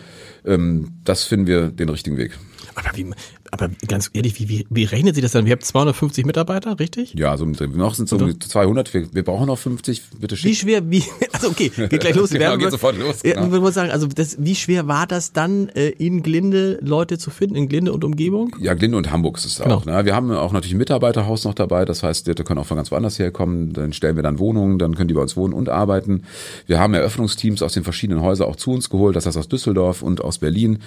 Ähm, 0.43 0.93
das 1.03 1.25
finden 1.25 1.45
wir 1.45 1.67
den 1.67 1.89
richtigen 1.89 2.17
Weg. 2.17 2.31
Aber, 2.73 2.89
wie, 2.97 3.11
aber 3.51 3.69
ganz 3.87 4.09
ehrlich, 4.13 4.39
wie, 4.39 4.49
wie, 4.49 4.67
wie 4.69 4.83
rechnet 4.83 5.15
sich 5.15 5.21
das 5.21 5.31
dann? 5.31 5.45
Wir 5.45 5.53
haben 5.53 5.61
250 5.61 6.25
Mitarbeiter, 6.25 6.79
richtig? 6.79 7.13
Ja, 7.13 7.35
so 7.37 7.45
noch 7.45 7.93
sind 7.95 8.05
es 8.05 8.09
so 8.09 8.33
200. 8.33 8.93
Wir, 8.93 9.13
wir 9.13 9.23
brauchen 9.23 9.47
noch 9.47 9.57
50. 9.57 10.01
Bitte 10.19 10.35
schick. 10.37 10.51
Wie 10.51 10.55
schwer, 10.55 10.89
wie, 10.89 11.03
also 11.33 11.49
okay, 11.49 11.69
geht 11.69 11.99
gleich 11.99 12.15
los. 12.15 12.29
genau, 12.31 12.57
geht 12.57 12.71
sofort 12.71 12.97
los. 12.97 13.21
Genau. 13.23 13.53
Ich 13.53 13.61
muss 13.61 13.73
sagen, 13.73 13.91
also 13.91 14.07
das, 14.07 14.37
wie 14.39 14.55
schwer 14.55 14.87
war 14.87 15.07
das 15.07 15.33
dann, 15.33 15.69
äh, 15.69 15.89
in 15.89 16.23
Glinde 16.23 16.79
Leute 16.81 17.17
zu 17.17 17.29
finden, 17.29 17.55
in 17.55 17.69
Glinde 17.69 17.93
und 17.93 18.03
Umgebung? 18.03 18.55
Ja, 18.59 18.73
Glinde 18.73 18.97
und 18.97 19.11
Hamburg 19.11 19.37
ist 19.37 19.45
es 19.45 19.59
genau. 19.59 19.75
auch. 19.75 19.85
Ne? 19.85 20.05
Wir 20.05 20.15
haben 20.15 20.31
auch 20.31 20.51
natürlich 20.51 20.73
ein 20.73 20.79
Mitarbeiterhaus 20.79 21.43
noch 21.43 21.53
dabei. 21.53 21.85
Das 21.85 22.03
heißt, 22.03 22.27
die 22.27 22.33
können 22.33 22.59
auch 22.59 22.65
von 22.65 22.77
ganz 22.77 22.91
woanders 22.91 23.19
herkommen. 23.19 23.73
Dann 23.73 23.93
stellen 23.93 24.15
wir 24.15 24.23
dann 24.23 24.39
Wohnungen, 24.39 24.79
dann 24.79 24.95
können 24.95 25.07
die 25.07 25.13
bei 25.13 25.21
uns 25.21 25.37
wohnen 25.37 25.53
und 25.53 25.69
arbeiten. 25.69 26.23
Wir 26.65 26.79
haben 26.79 26.93
Eröffnungsteams 26.93 27.61
aus 27.61 27.73
den 27.73 27.83
verschiedenen 27.83 28.21
Häusern 28.21 28.47
auch 28.47 28.55
zu 28.55 28.71
uns 28.71 28.89
geholt. 28.89 29.15
Das 29.15 29.25
heißt 29.25 29.37
aus 29.37 29.47
Düsseldorf 29.47 30.01
und 30.01 30.21
aus 30.21 30.37
Berlin, 30.39 30.79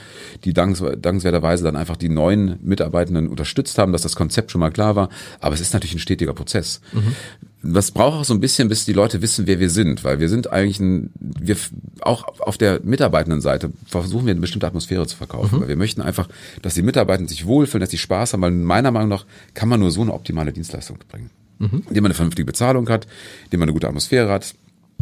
die 0.45 0.52
dankenswerterweise 0.52 1.64
dann 1.64 1.76
einfach 1.76 1.97
die 1.97 2.09
neuen 2.09 2.50
Mitarbeitenden 2.62 3.28
unterstützt 3.28 3.78
haben, 3.78 3.92
dass 3.92 4.02
das 4.02 4.16
Konzept 4.16 4.50
schon 4.50 4.61
mal 4.61 4.71
klar 4.71 4.97
war. 4.97 5.09
Aber 5.40 5.54
es 5.54 5.61
ist 5.61 5.73
natürlich 5.73 5.95
ein 5.95 6.00
stetiger 6.00 6.35
Prozess. 6.35 6.80
Mhm. 6.92 7.73
Das 7.75 7.90
braucht 7.90 8.21
auch 8.21 8.25
so 8.25 8.33
ein 8.33 8.40
bisschen, 8.40 8.69
bis 8.69 8.87
die 8.87 8.92
Leute 8.92 9.21
wissen, 9.21 9.47
wer 9.47 9.61
wir 9.61 9.69
sind, 9.69 10.02
weil 10.02 10.19
wir 10.19 10.28
sind 10.28 10.50
eigentlich 10.50 10.80
ein, 10.80 11.11
wir 11.19 11.57
auch 12.00 12.25
auf 12.40 12.57
der 12.57 12.80
Mitarbeitendenseite 12.83 13.71
versuchen 13.87 14.26
wir 14.26 14.30
eine 14.30 14.40
bestimmte 14.40 14.66
Atmosphäre 14.66 15.07
zu 15.07 15.16
verkaufen, 15.16 15.57
mhm. 15.57 15.61
weil 15.62 15.69
wir 15.69 15.76
möchten 15.76 16.00
einfach, 16.00 16.28
dass 16.62 16.75
die 16.75 16.83
Mitarbeitenden 16.83 17.28
sich 17.28 17.47
wohlfühlen, 17.47 17.80
dass 17.80 17.90
sie 17.90 17.99
Spaß 17.99 18.33
haben, 18.33 18.40
weil 18.40 18.52
meiner 18.52 18.90
Meinung 18.90 19.11
nach 19.11 19.26
kann 19.52 19.69
man 19.69 19.80
nur 19.80 19.90
so 19.90 20.00
eine 20.00 20.14
optimale 20.14 20.52
Dienstleistung 20.52 20.99
bringen. 21.11 21.30
Mhm. 21.59 21.83
Indem 21.88 22.02
man 22.02 22.11
eine 22.11 22.14
vernünftige 22.14 22.47
Bezahlung 22.47 22.88
hat, 22.88 23.07
indem 23.45 23.61
man 23.61 23.69
eine 23.69 23.75
gute 23.75 23.88
Atmosphäre 23.88 24.30
hat, 24.30 24.54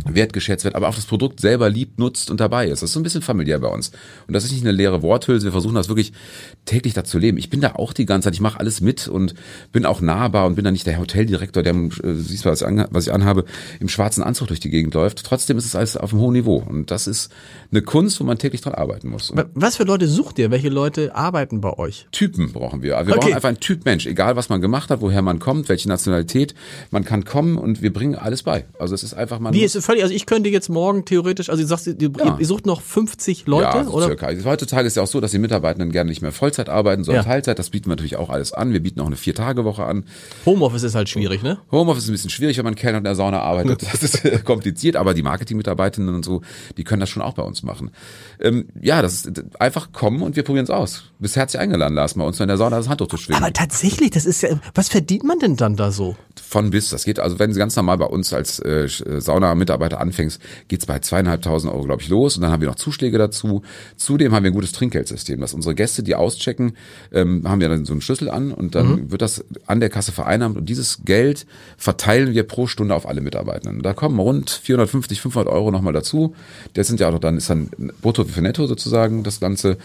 wertgeschätzt 0.07 0.65
wird, 0.65 0.75
aber 0.75 0.89
auch 0.89 0.95
das 0.95 1.07
Produkt 1.07 1.41
selber 1.41 1.71
liebt, 1.71 1.99
nutzt 1.99 2.31
und 2.31 2.41
dabei 2.41 2.67
ist. 2.67 2.83
Das 2.83 2.91
ist 2.91 2.95
so 2.95 3.01
ein 3.01 3.03
bisschen 3.03 3.23
familiär 3.23 3.59
bei 3.59 3.69
uns. 3.69 3.91
Und 4.27 4.35
das 4.35 4.45
ist 4.45 4.53
nicht 4.53 4.63
eine 4.63 4.73
leere 4.73 5.03
Worthülse. 5.03 5.47
Wir 5.47 5.53
versuchen 5.53 5.75
das 5.75 5.89
wirklich 5.89 6.13
täglich 6.65 6.95
da 6.95 7.05
zu 7.05 7.19
leben. 7.19 7.39
Ich 7.39 7.51
bin 7.51 7.61
da 7.61 7.75
auch 7.75 7.93
die 7.93 8.07
ganze 8.07 8.27
Zeit. 8.27 8.35
Ich 8.35 8.41
mache 8.41 8.61
alles 8.61 8.81
mit 8.81 9.09
und 9.09 9.35
bin 9.73 9.87
auch 9.87 10.01
nahbar 10.01 10.47
und 10.47 10.55
bin 10.55 10.65
da 10.65 10.71
nicht 10.71 10.87
der 10.87 10.99
Hoteldirektor, 10.99 11.63
der, 11.63 11.75
äh, 11.75 12.15
siehst 12.15 12.45
du, 12.45 12.51
was 12.51 13.07
ich 13.07 13.13
anhabe, 13.13 13.45
im 13.81 13.89
schwarzen 13.89 14.23
Anzug 14.23 14.49
durch 14.49 14.61
die 14.61 14.71
Gegend 14.71 14.95
läuft. 14.95 15.25
Trotzdem 15.25 15.59
ist 15.59 15.65
es 15.65 15.75
alles 15.75 15.97
auf 15.97 16.13
einem 16.13 16.23
hohen 16.23 16.35
Niveau. 16.35 16.63
Und 16.67 16.91
das 16.91 17.07
ist 17.07 17.31
eine 17.71 17.83
Kunst, 17.83 18.21
wo 18.21 18.25
man 18.25 18.39
täglich 18.39 18.61
dran 18.61 18.75
arbeiten 18.75 19.09
muss. 19.09 19.33
Was 19.55 19.77
für 19.77 19.85
Leute 19.85 20.09
sucht 20.09 20.39
ihr? 20.39 20.51
Welche 20.51 20.69
Leute 20.69 21.15
arbeiten 21.15 21.61
bei 21.61 21.73
euch? 21.79 22.07
Typen 22.13 22.53
brauchen 22.53 22.83
wir. 22.83 22.91
Wir 22.91 23.01
okay. 23.01 23.21
brauchen 23.21 23.35
einfach 23.35 23.49
einen 23.49 23.61
Typ 23.61 23.85
Mensch. 23.85 24.07
Egal, 24.07 24.37
was 24.37 24.49
man 24.49 24.61
gemacht 24.61 24.91
hat, 24.91 25.01
woher 25.01 25.23
man 25.23 25.39
kommt, 25.39 25.69
welche 25.69 25.89
Nationalität. 25.89 26.55
Man 26.91 27.05
kann 27.05 27.25
kommen 27.25 27.57
und 27.57 27.83
wir 27.83 27.93
bringen 27.93 28.15
alles 28.15 28.43
bei. 28.43 28.65
Also 28.79 28.95
es 28.95 29.03
ist 29.03 29.15
einfach 29.15 29.39
mal. 29.39 29.53
Wie 29.53 29.65
ist 29.65 29.75
völlig, 29.89 30.03
also 30.03 30.15
ich 30.15 30.27
könnte 30.27 30.51
jetzt 30.51 30.69
morgen 30.69 31.07
theoretisch, 31.07 31.49
also 31.49 31.63
du 31.63 31.67
sagst, 31.67 31.87
ihr, 31.87 31.97
ja. 31.99 32.37
ihr 32.39 32.47
sucht 32.47 32.67
noch 32.67 32.83
50 32.83 33.47
Leute, 33.47 33.79
ja, 33.79 33.87
oder? 33.87 34.05
Circa. 34.05 34.29
Heutzutage 34.45 34.87
ist 34.87 34.97
ja 34.99 35.03
auch 35.03 35.07
so, 35.07 35.19
dass 35.19 35.31
die 35.31 35.39
Mitarbeitenden 35.39 35.93
gerne 35.93 36.11
nicht 36.11 36.21
mehr 36.21 36.31
Vollzeit 36.31 36.69
arbeiten, 36.69 37.05
sondern 37.05 37.25
ja. 37.25 37.31
Teilzeit. 37.31 37.59
Das 37.59 37.71
bieten 37.71 37.87
wir 37.87 37.93
natürlich 37.93 38.17
auch 38.17 38.29
alles 38.29 38.53
an. 38.53 38.75
Wir 38.75 38.81
bieten 38.81 39.01
auch 39.01 39.07
eine 39.07 39.17
Vier-Tage-Woche 39.17 39.85
an. 39.85 40.05
Homeoffice 40.45 40.83
ist 40.83 40.95
halt 40.95 41.09
schwierig, 41.09 41.43
ne? 41.43 41.59
Homeoffice 41.73 42.03
ist 42.03 42.11
ein 42.11 42.13
bisschen 42.13 42.29
schwierig, 42.29 42.59
wenn 42.59 42.67
man 42.67 42.75
Kellner 42.75 42.99
in 42.99 43.05
der 43.05 43.15
Sauna 43.15 43.41
arbeitet. 43.41 43.83
Das 43.91 44.03
ist 44.03 44.27
äh, 44.27 44.39
kompliziert, 44.45 44.97
aber 44.97 45.15
die 45.15 45.23
Marketing-Mitarbeitenden 45.23 46.15
und 46.15 46.25
so, 46.25 46.43
die 46.77 46.85
können 46.85 47.01
das 47.01 47.09
schon 47.09 47.23
auch 47.23 47.33
bei 47.33 47.43
uns 47.43 47.63
machen. 47.63 47.91
Ähm, 48.41 48.69
ja, 48.83 49.01
das 49.01 49.25
ist 49.25 49.43
einfach 49.59 49.93
kommen 49.93 50.21
und 50.21 50.37
wir 50.37 50.43
probieren 50.43 50.65
es 50.65 50.71
aus. 50.71 51.05
Bist 51.19 51.37
herzlich 51.37 51.61
eingeladen, 51.61 51.95
Lars, 51.95 52.15
mal 52.15 52.25
uns 52.25 52.39
in 52.39 52.49
der 52.49 52.59
Sauna 52.59 52.77
das 52.77 52.91
Handtuch 52.91 53.09
zu 53.09 53.17
schwingen. 53.17 53.43
Aber 53.43 53.53
tatsächlich, 53.55 54.11
das 54.11 54.27
ist 54.27 54.43
ja, 54.43 54.51
was 54.75 54.89
verdient 54.91 55.25
man 55.25 55.39
denn 55.39 55.57
dann 55.57 55.77
da 55.77 55.91
so? 55.91 56.15
Von 56.37 56.71
bis, 56.71 56.91
das 56.91 57.05
geht, 57.05 57.19
also 57.19 57.39
wenn 57.39 57.53
Sie 57.55 57.59
ganz 57.59 57.75
normal 57.75 57.97
bei 57.97 58.07
uns 58.07 58.35
als 58.35 58.59
äh, 58.61 58.87
Sauna-Mitarbeiter 58.87 59.78
anfängst, 59.81 60.41
geht's 60.69 60.87
bei 60.87 60.99
zweieinhalbtausend 60.99 61.73
Euro, 61.73 61.85
glaube 61.85 62.03
ich, 62.03 62.09
los 62.09 62.37
und 62.37 62.43
dann 62.43 62.51
haben 62.51 62.61
wir 62.61 62.69
noch 62.69 62.77
Zuschläge 62.77 63.19
dazu. 63.19 63.63
Zudem 63.97 64.33
haben 64.33 64.45
wir 64.45 64.51
ein 64.51 64.55
gutes 64.55 64.73
Trinkgeldsystem, 64.73 65.41
dass 65.41 65.55
unsere 65.55 65.75
Gäste, 65.75 66.03
die 66.03 66.15
auschecken, 66.15 66.73
ähm, 67.13 67.49
haben 67.49 67.61
wir 67.61 67.69
dann 67.69 67.85
so 67.85 67.93
einen 67.93 68.01
Schlüssel 68.01 68.31
an 68.31 68.53
und 68.53 68.75
dann 68.75 68.89
mhm. 68.89 69.11
wird 69.11 69.23
das 69.23 69.45
an 69.67 69.81
der 69.81 69.91
Kasse 69.91 70.13
vereinnahmt 70.13 70.57
und 70.57 70.69
dieses 70.69 71.05
Geld 71.05 71.47
verteilen 71.77 72.35
wir 72.35 72.43
pro 72.45 72.67
Stunde 72.67 72.95
auf 72.95 73.09
alle 73.09 73.21
Mitarbeitenden. 73.21 73.83
Da 73.83 73.95
kommen 73.95 74.19
rund 74.19 74.51
450, 74.51 75.21
500 75.21 75.53
Euro 75.53 75.71
nochmal 75.71 75.93
dazu. 75.93 76.35
Das 76.75 76.87
sind 76.87 77.01
ja 77.01 77.09
auch 77.09 77.19
dann, 77.19 77.37
ist 77.37 77.51
dann 77.51 77.71
brutto 78.01 78.25
für 78.25 78.43
netto 78.43 78.67
sozusagen 78.67 79.23
das 79.23 79.41
Ganze. 79.41 79.79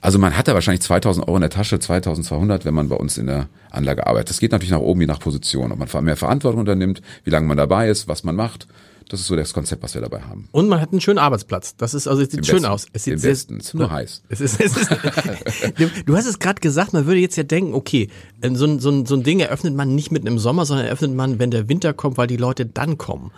Also 0.00 0.18
man 0.18 0.36
hat 0.36 0.48
da 0.48 0.54
wahrscheinlich 0.54 0.82
2000 0.82 1.26
Euro 1.26 1.36
in 1.36 1.42
der 1.42 1.50
Tasche, 1.50 1.78
2200, 1.78 2.64
wenn 2.64 2.74
man 2.74 2.88
bei 2.88 2.96
uns 2.96 3.18
in 3.18 3.26
der 3.26 3.48
Anlage 3.70 4.06
arbeitet. 4.06 4.30
Das 4.30 4.40
geht 4.40 4.52
natürlich 4.52 4.72
nach 4.72 4.80
oben, 4.80 5.00
je 5.00 5.06
nach 5.06 5.20
Position. 5.20 5.72
Ob 5.72 5.78
man 5.78 6.04
mehr 6.04 6.16
Verantwortung 6.16 6.60
unternimmt, 6.60 7.02
wie 7.24 7.30
lange 7.30 7.46
man 7.46 7.56
dabei 7.56 7.88
ist, 7.88 8.08
was 8.08 8.24
man 8.24 8.36
macht. 8.36 8.66
Das 9.12 9.20
ist 9.20 9.26
so 9.26 9.36
das 9.36 9.52
Konzept, 9.52 9.82
was 9.82 9.92
wir 9.92 10.00
dabei 10.00 10.22
haben. 10.22 10.48
Und 10.52 10.70
man 10.70 10.80
hat 10.80 10.90
einen 10.90 11.02
schönen 11.02 11.18
Arbeitsplatz. 11.18 11.76
Das 11.76 11.92
ist 11.92 12.08
also 12.08 12.22
es 12.22 12.30
sieht 12.30 12.38
Im 12.38 12.44
schön 12.44 12.54
Westen. 12.56 12.66
aus. 12.66 12.86
Es 12.94 13.04
sieht 13.04 13.12
Im 13.12 13.18
sehr, 13.18 13.32
Westen. 13.32 13.58
Es 13.58 13.66
ist 13.66 13.74
nur 13.74 13.90
heiß. 13.90 14.22
Es 14.30 14.40
ist, 14.40 14.58
es 14.58 14.74
ist, 14.74 14.90
du 16.06 16.16
hast 16.16 16.24
es 16.24 16.38
gerade 16.38 16.62
gesagt, 16.62 16.94
man 16.94 17.04
würde 17.04 17.20
jetzt 17.20 17.36
ja 17.36 17.42
denken, 17.42 17.74
okay, 17.74 18.08
so 18.42 18.64
ein, 18.64 18.78
so, 18.78 18.88
ein, 18.88 19.04
so 19.04 19.14
ein 19.14 19.22
Ding 19.22 19.40
eröffnet 19.40 19.74
man 19.74 19.94
nicht 19.94 20.12
mitten 20.12 20.26
im 20.26 20.38
Sommer, 20.38 20.64
sondern 20.64 20.86
eröffnet 20.86 21.14
man, 21.14 21.38
wenn 21.38 21.50
der 21.50 21.68
Winter 21.68 21.92
kommt, 21.92 22.16
weil 22.16 22.26
die 22.26 22.38
Leute 22.38 22.64
dann 22.64 22.96
kommen. 22.96 23.32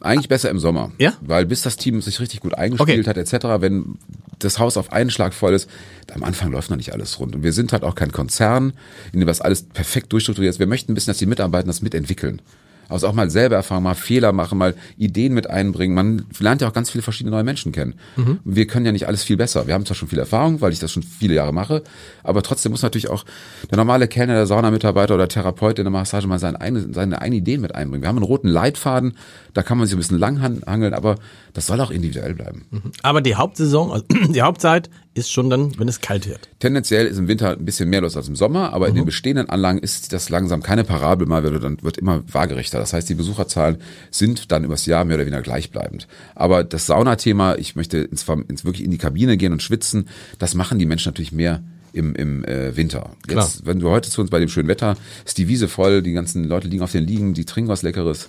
Eigentlich 0.00 0.28
besser 0.28 0.50
im 0.50 0.60
Sommer. 0.60 0.92
Ja? 0.98 1.14
Weil 1.20 1.46
bis 1.46 1.62
das 1.62 1.76
Team 1.76 2.00
sich 2.00 2.20
richtig 2.20 2.38
gut 2.38 2.54
eingespielt 2.54 3.08
okay. 3.08 3.10
hat, 3.10 3.16
etc., 3.16 3.60
wenn 3.60 3.98
das 4.38 4.60
Haus 4.60 4.76
auf 4.76 4.92
einen 4.92 5.10
Schlag 5.10 5.34
voll 5.34 5.52
ist, 5.52 5.68
am 6.14 6.22
Anfang 6.22 6.52
läuft 6.52 6.70
noch 6.70 6.76
nicht 6.76 6.92
alles 6.92 7.18
rund. 7.18 7.34
Und 7.34 7.42
wir 7.42 7.52
sind 7.52 7.72
halt 7.72 7.82
auch 7.82 7.96
kein 7.96 8.12
Konzern, 8.12 8.72
in 9.12 9.18
dem 9.18 9.26
das 9.26 9.40
alles 9.40 9.64
perfekt 9.64 10.12
durchstrukturiert 10.12 10.54
ist. 10.54 10.60
Wir 10.60 10.68
möchten 10.68 10.92
ein 10.92 10.94
bisschen, 10.94 11.10
dass 11.10 11.18
die 11.18 11.26
Mitarbeiter 11.26 11.66
das 11.66 11.82
mitentwickeln. 11.82 12.40
Also 12.88 13.06
auch 13.06 13.12
mal 13.12 13.30
selber 13.30 13.56
erfahren, 13.56 13.82
mal 13.82 13.94
Fehler 13.94 14.32
machen, 14.32 14.58
mal 14.58 14.74
Ideen 14.96 15.34
mit 15.34 15.48
einbringen. 15.48 15.94
Man 15.94 16.26
lernt 16.38 16.62
ja 16.62 16.68
auch 16.68 16.72
ganz 16.72 16.90
viele 16.90 17.02
verschiedene 17.02 17.34
neue 17.34 17.44
Menschen 17.44 17.72
kennen. 17.72 17.94
Mhm. 18.16 18.40
Wir 18.44 18.66
können 18.66 18.86
ja 18.86 18.92
nicht 18.92 19.06
alles 19.06 19.22
viel 19.22 19.36
besser. 19.36 19.66
Wir 19.66 19.74
haben 19.74 19.84
zwar 19.84 19.96
schon 19.96 20.08
viel 20.08 20.18
Erfahrung, 20.18 20.60
weil 20.60 20.72
ich 20.72 20.78
das 20.78 20.92
schon 20.92 21.02
viele 21.02 21.34
Jahre 21.34 21.52
mache, 21.52 21.82
aber 22.22 22.42
trotzdem 22.42 22.72
muss 22.72 22.82
natürlich 22.82 23.08
auch 23.08 23.24
der 23.70 23.76
normale 23.76 24.08
Kellner, 24.08 24.34
der 24.34 24.46
Saunamitarbeiter 24.46 25.14
oder 25.14 25.28
Therapeut 25.28 25.78
in 25.78 25.84
der 25.84 25.92
Massage 25.92 26.26
mal 26.26 26.38
seine 26.38 26.60
eine, 26.60 26.92
seine 26.92 27.20
eine 27.20 27.36
Ideen 27.36 27.60
mit 27.60 27.74
einbringen. 27.74 28.02
Wir 28.02 28.08
haben 28.08 28.16
einen 28.16 28.24
roten 28.24 28.48
Leitfaden, 28.48 29.14
da 29.54 29.62
kann 29.62 29.78
man 29.78 29.86
sich 29.86 29.94
ein 29.94 29.98
bisschen 29.98 30.18
langhangeln, 30.18 30.94
aber 30.94 31.16
das 31.52 31.66
soll 31.66 31.80
auch 31.80 31.90
individuell 31.90 32.34
bleiben. 32.34 32.66
Mhm. 32.70 32.92
Aber 33.02 33.20
die 33.20 33.34
Hauptsaison, 33.34 33.92
also 33.92 34.04
die 34.32 34.42
Hauptzeit 34.42 34.90
ist 35.18 35.30
schon 35.30 35.50
dann, 35.50 35.78
wenn 35.78 35.88
es 35.88 36.00
kalt 36.00 36.28
wird. 36.28 36.48
Tendenziell 36.58 37.06
ist 37.06 37.18
im 37.18 37.28
Winter 37.28 37.50
ein 37.50 37.64
bisschen 37.64 37.90
mehr 37.90 38.00
los 38.00 38.16
als 38.16 38.28
im 38.28 38.36
Sommer, 38.36 38.72
aber 38.72 38.86
mhm. 38.86 38.90
in 38.90 38.94
den 38.94 39.02
mhm. 39.02 39.06
bestehenden 39.06 39.50
Anlagen 39.50 39.78
ist 39.78 40.12
das 40.12 40.28
langsam 40.30 40.62
keine 40.62 40.84
Parabel 40.84 41.26
mehr, 41.26 41.42
wird, 41.42 41.62
dann 41.62 41.82
wird 41.82 41.98
immer 41.98 42.22
waagerechter. 42.30 42.78
Das 42.78 42.92
heißt, 42.92 43.08
die 43.08 43.14
Besucherzahlen 43.14 43.78
sind 44.10 44.50
dann 44.52 44.64
übers 44.64 44.86
Jahr 44.86 45.04
mehr 45.04 45.16
oder 45.16 45.26
weniger 45.26 45.42
gleichbleibend. 45.42 46.08
Aber 46.34 46.64
das 46.64 46.86
Saunathema, 46.86 47.56
ich 47.56 47.76
möchte 47.76 47.98
ins, 47.98 48.26
ins 48.48 48.64
wirklich 48.64 48.84
in 48.84 48.90
die 48.90 48.98
Kabine 48.98 49.36
gehen 49.36 49.52
und 49.52 49.62
schwitzen, 49.62 50.08
das 50.38 50.54
machen 50.54 50.78
die 50.78 50.86
Menschen 50.86 51.08
natürlich 51.08 51.32
mehr 51.32 51.62
im, 51.92 52.14
im 52.14 52.44
äh, 52.44 52.76
Winter. 52.76 53.10
Jetzt, 53.28 53.66
wenn 53.66 53.80
du 53.80 53.88
heute 53.90 54.10
zu 54.10 54.20
uns 54.20 54.30
bei 54.30 54.38
dem 54.38 54.48
schönen 54.48 54.68
Wetter, 54.68 54.96
ist 55.24 55.38
die 55.38 55.48
Wiese 55.48 55.68
voll, 55.68 56.02
die 56.02 56.12
ganzen 56.12 56.44
Leute 56.44 56.68
liegen 56.68 56.82
auf 56.82 56.92
den 56.92 57.06
Liegen, 57.06 57.34
die 57.34 57.44
trinken 57.44 57.70
was 57.70 57.82
Leckeres 57.82 58.28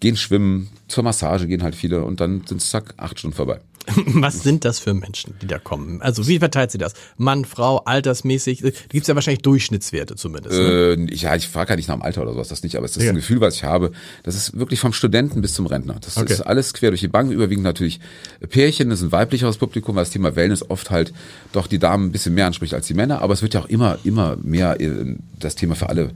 gehen 0.00 0.16
schwimmen, 0.16 0.68
zur 0.88 1.04
Massage 1.04 1.46
gehen 1.46 1.62
halt 1.62 1.74
viele 1.74 2.04
und 2.04 2.20
dann 2.20 2.44
sind 2.46 2.62
es 2.62 2.70
zack, 2.70 2.94
acht 2.96 3.18
Stunden 3.18 3.36
vorbei. 3.36 3.60
Was 4.06 4.42
sind 4.42 4.64
das 4.64 4.78
für 4.78 4.94
Menschen, 4.94 5.34
die 5.40 5.46
da 5.46 5.58
kommen? 5.58 6.02
Also 6.02 6.26
wie 6.28 6.38
verteilt 6.38 6.70
sie 6.70 6.78
das? 6.78 6.94
Mann, 7.16 7.44
Frau, 7.44 7.78
altersmäßig? 7.78 8.60
Da 8.60 8.70
gibt 8.70 9.02
es 9.02 9.06
ja 9.06 9.14
wahrscheinlich 9.14 9.42
Durchschnittswerte 9.42 10.16
zumindest. 10.16 10.58
Ne? 10.58 11.08
Äh, 11.08 11.14
ja, 11.14 11.34
ich 11.34 11.48
frage 11.48 11.70
ja 11.70 11.76
nicht 11.76 11.88
nach 11.88 11.96
dem 11.96 12.02
Alter 12.02 12.22
oder 12.22 12.34
sowas, 12.34 12.48
das 12.48 12.62
nicht, 12.62 12.76
aber 12.76 12.84
es 12.84 12.96
ist 12.96 13.02
ja. 13.02 13.10
ein 13.10 13.16
Gefühl, 13.16 13.40
was 13.40 13.56
ich 13.56 13.64
habe. 13.64 13.92
Das 14.24 14.34
ist 14.34 14.58
wirklich 14.58 14.80
vom 14.80 14.92
Studenten 14.92 15.40
bis 15.40 15.54
zum 15.54 15.66
Rentner. 15.66 15.96
Das 16.00 16.16
okay. 16.16 16.32
ist 16.32 16.42
alles 16.42 16.74
quer 16.74 16.90
durch 16.90 17.00
die 17.00 17.08
Bank, 17.08 17.32
überwiegend 17.32 17.64
natürlich 17.64 18.00
Pärchen, 18.48 18.90
das 18.90 19.00
ist 19.00 19.06
ein 19.06 19.12
weiblicheres 19.12 19.56
Publikum, 19.56 19.96
weil 19.96 20.02
das 20.02 20.10
Thema 20.10 20.36
Wellness 20.36 20.68
oft 20.68 20.90
halt 20.90 21.12
doch 21.52 21.66
die 21.66 21.78
Damen 21.78 22.06
ein 22.06 22.12
bisschen 22.12 22.34
mehr 22.34 22.46
anspricht 22.46 22.74
als 22.74 22.86
die 22.86 22.94
Männer, 22.94 23.22
aber 23.22 23.32
es 23.32 23.42
wird 23.42 23.54
ja 23.54 23.60
auch 23.60 23.68
immer, 23.68 23.98
immer 24.04 24.36
mehr 24.42 24.80
äh, 24.80 25.16
das 25.38 25.54
Thema 25.54 25.74
für 25.74 25.88
alle 25.88 26.10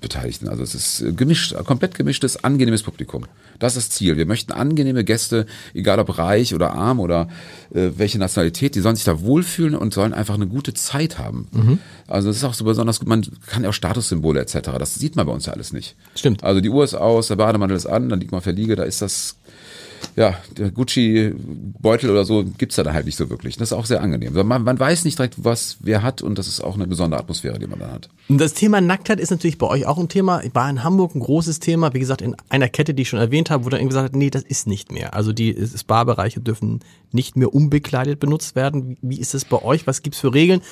Beteiligten. 0.00 0.48
Also 0.48 0.62
es 0.62 0.74
ist 0.74 1.00
äh, 1.00 1.12
gemischt, 1.12 1.54
komplett 1.64 1.94
gemischtes, 1.94 2.44
angenehmes 2.44 2.82
Publikum. 2.82 3.26
Das 3.58 3.76
ist 3.76 3.88
das 3.88 3.96
Ziel. 3.96 4.16
Wir 4.16 4.26
möchten 4.26 4.52
angenehme 4.52 5.02
Gäste, 5.04 5.46
egal 5.74 5.98
ob 5.98 6.18
reich 6.18 6.54
oder 6.54 6.72
arm 6.72 7.00
oder 7.00 7.28
äh, 7.74 7.90
welche 7.96 8.18
Nationalität, 8.18 8.74
die 8.74 8.80
sollen 8.80 8.96
sich 8.96 9.04
da 9.04 9.20
wohlfühlen 9.20 9.74
und 9.74 9.92
sollen 9.92 10.14
einfach 10.14 10.34
eine 10.34 10.46
gute 10.46 10.74
Zeit 10.74 11.18
haben. 11.18 11.48
Mhm. 11.52 11.78
Also 12.06 12.30
es 12.30 12.36
ist 12.36 12.44
auch 12.44 12.54
so 12.54 12.64
besonders 12.64 13.00
gut, 13.00 13.08
man 13.08 13.26
kann 13.46 13.64
ja 13.64 13.70
auch 13.70 13.74
Statussymbole 13.74 14.40
etc. 14.40 14.70
Das 14.78 14.94
sieht 14.94 15.16
man 15.16 15.26
bei 15.26 15.32
uns 15.32 15.46
ja 15.46 15.52
alles 15.52 15.72
nicht. 15.72 15.96
Stimmt. 16.14 16.44
Also 16.44 16.60
die 16.60 16.70
Uhr 16.70 16.84
ist 16.84 16.94
aus, 16.94 17.28
der 17.28 17.36
Bademantel 17.36 17.76
ist 17.76 17.86
an, 17.86 18.08
dann 18.08 18.20
liegt 18.20 18.30
man 18.30 18.38
auf 18.38 18.44
der 18.44 18.52
Liege, 18.52 18.76
da 18.76 18.84
ist 18.84 19.02
das 19.02 19.37
ja, 20.18 20.34
der 20.56 20.72
Gucci-Beutel 20.72 22.10
oder 22.10 22.24
so 22.24 22.44
gibt's 22.44 22.74
da 22.74 22.92
halt 22.92 23.06
nicht 23.06 23.14
so 23.14 23.30
wirklich. 23.30 23.56
Das 23.56 23.68
ist 23.68 23.72
auch 23.72 23.86
sehr 23.86 24.02
angenehm. 24.02 24.32
Man, 24.34 24.64
man 24.64 24.78
weiß 24.78 25.04
nicht 25.04 25.16
direkt, 25.16 25.44
was 25.44 25.76
wer 25.78 26.02
hat 26.02 26.22
und 26.22 26.36
das 26.38 26.48
ist 26.48 26.60
auch 26.60 26.74
eine 26.74 26.88
besondere 26.88 27.20
Atmosphäre, 27.20 27.60
die 27.60 27.68
man 27.68 27.78
dann 27.78 27.92
hat. 27.92 28.08
Das 28.28 28.52
Thema 28.52 28.80
Nacktheit 28.80 29.20
ist 29.20 29.30
natürlich 29.30 29.58
bei 29.58 29.68
euch 29.68 29.86
auch 29.86 29.96
ein 29.96 30.08
Thema. 30.08 30.42
War 30.54 30.68
in 30.68 30.82
Hamburg 30.82 31.14
ein 31.14 31.20
großes 31.20 31.60
Thema, 31.60 31.94
wie 31.94 32.00
gesagt, 32.00 32.20
in 32.20 32.34
einer 32.48 32.68
Kette, 32.68 32.94
die 32.94 33.02
ich 33.02 33.08
schon 33.08 33.20
erwähnt 33.20 33.48
habe, 33.50 33.64
wo 33.64 33.68
dann 33.68 33.86
gesagt 33.86 34.06
hat, 34.06 34.16
nee, 34.16 34.30
das 34.30 34.42
ist 34.42 34.66
nicht 34.66 34.90
mehr. 34.90 35.14
Also 35.14 35.32
die 35.32 35.56
Spa-Bereiche 35.76 36.40
dürfen 36.40 36.80
nicht 37.12 37.36
mehr 37.36 37.54
unbekleidet 37.54 38.18
benutzt 38.18 38.56
werden. 38.56 38.96
Wie 39.00 39.20
ist 39.20 39.34
das 39.34 39.44
bei 39.44 39.62
euch? 39.62 39.86
Was 39.86 40.02
gibt's 40.02 40.18
für 40.18 40.34
Regeln? 40.34 40.62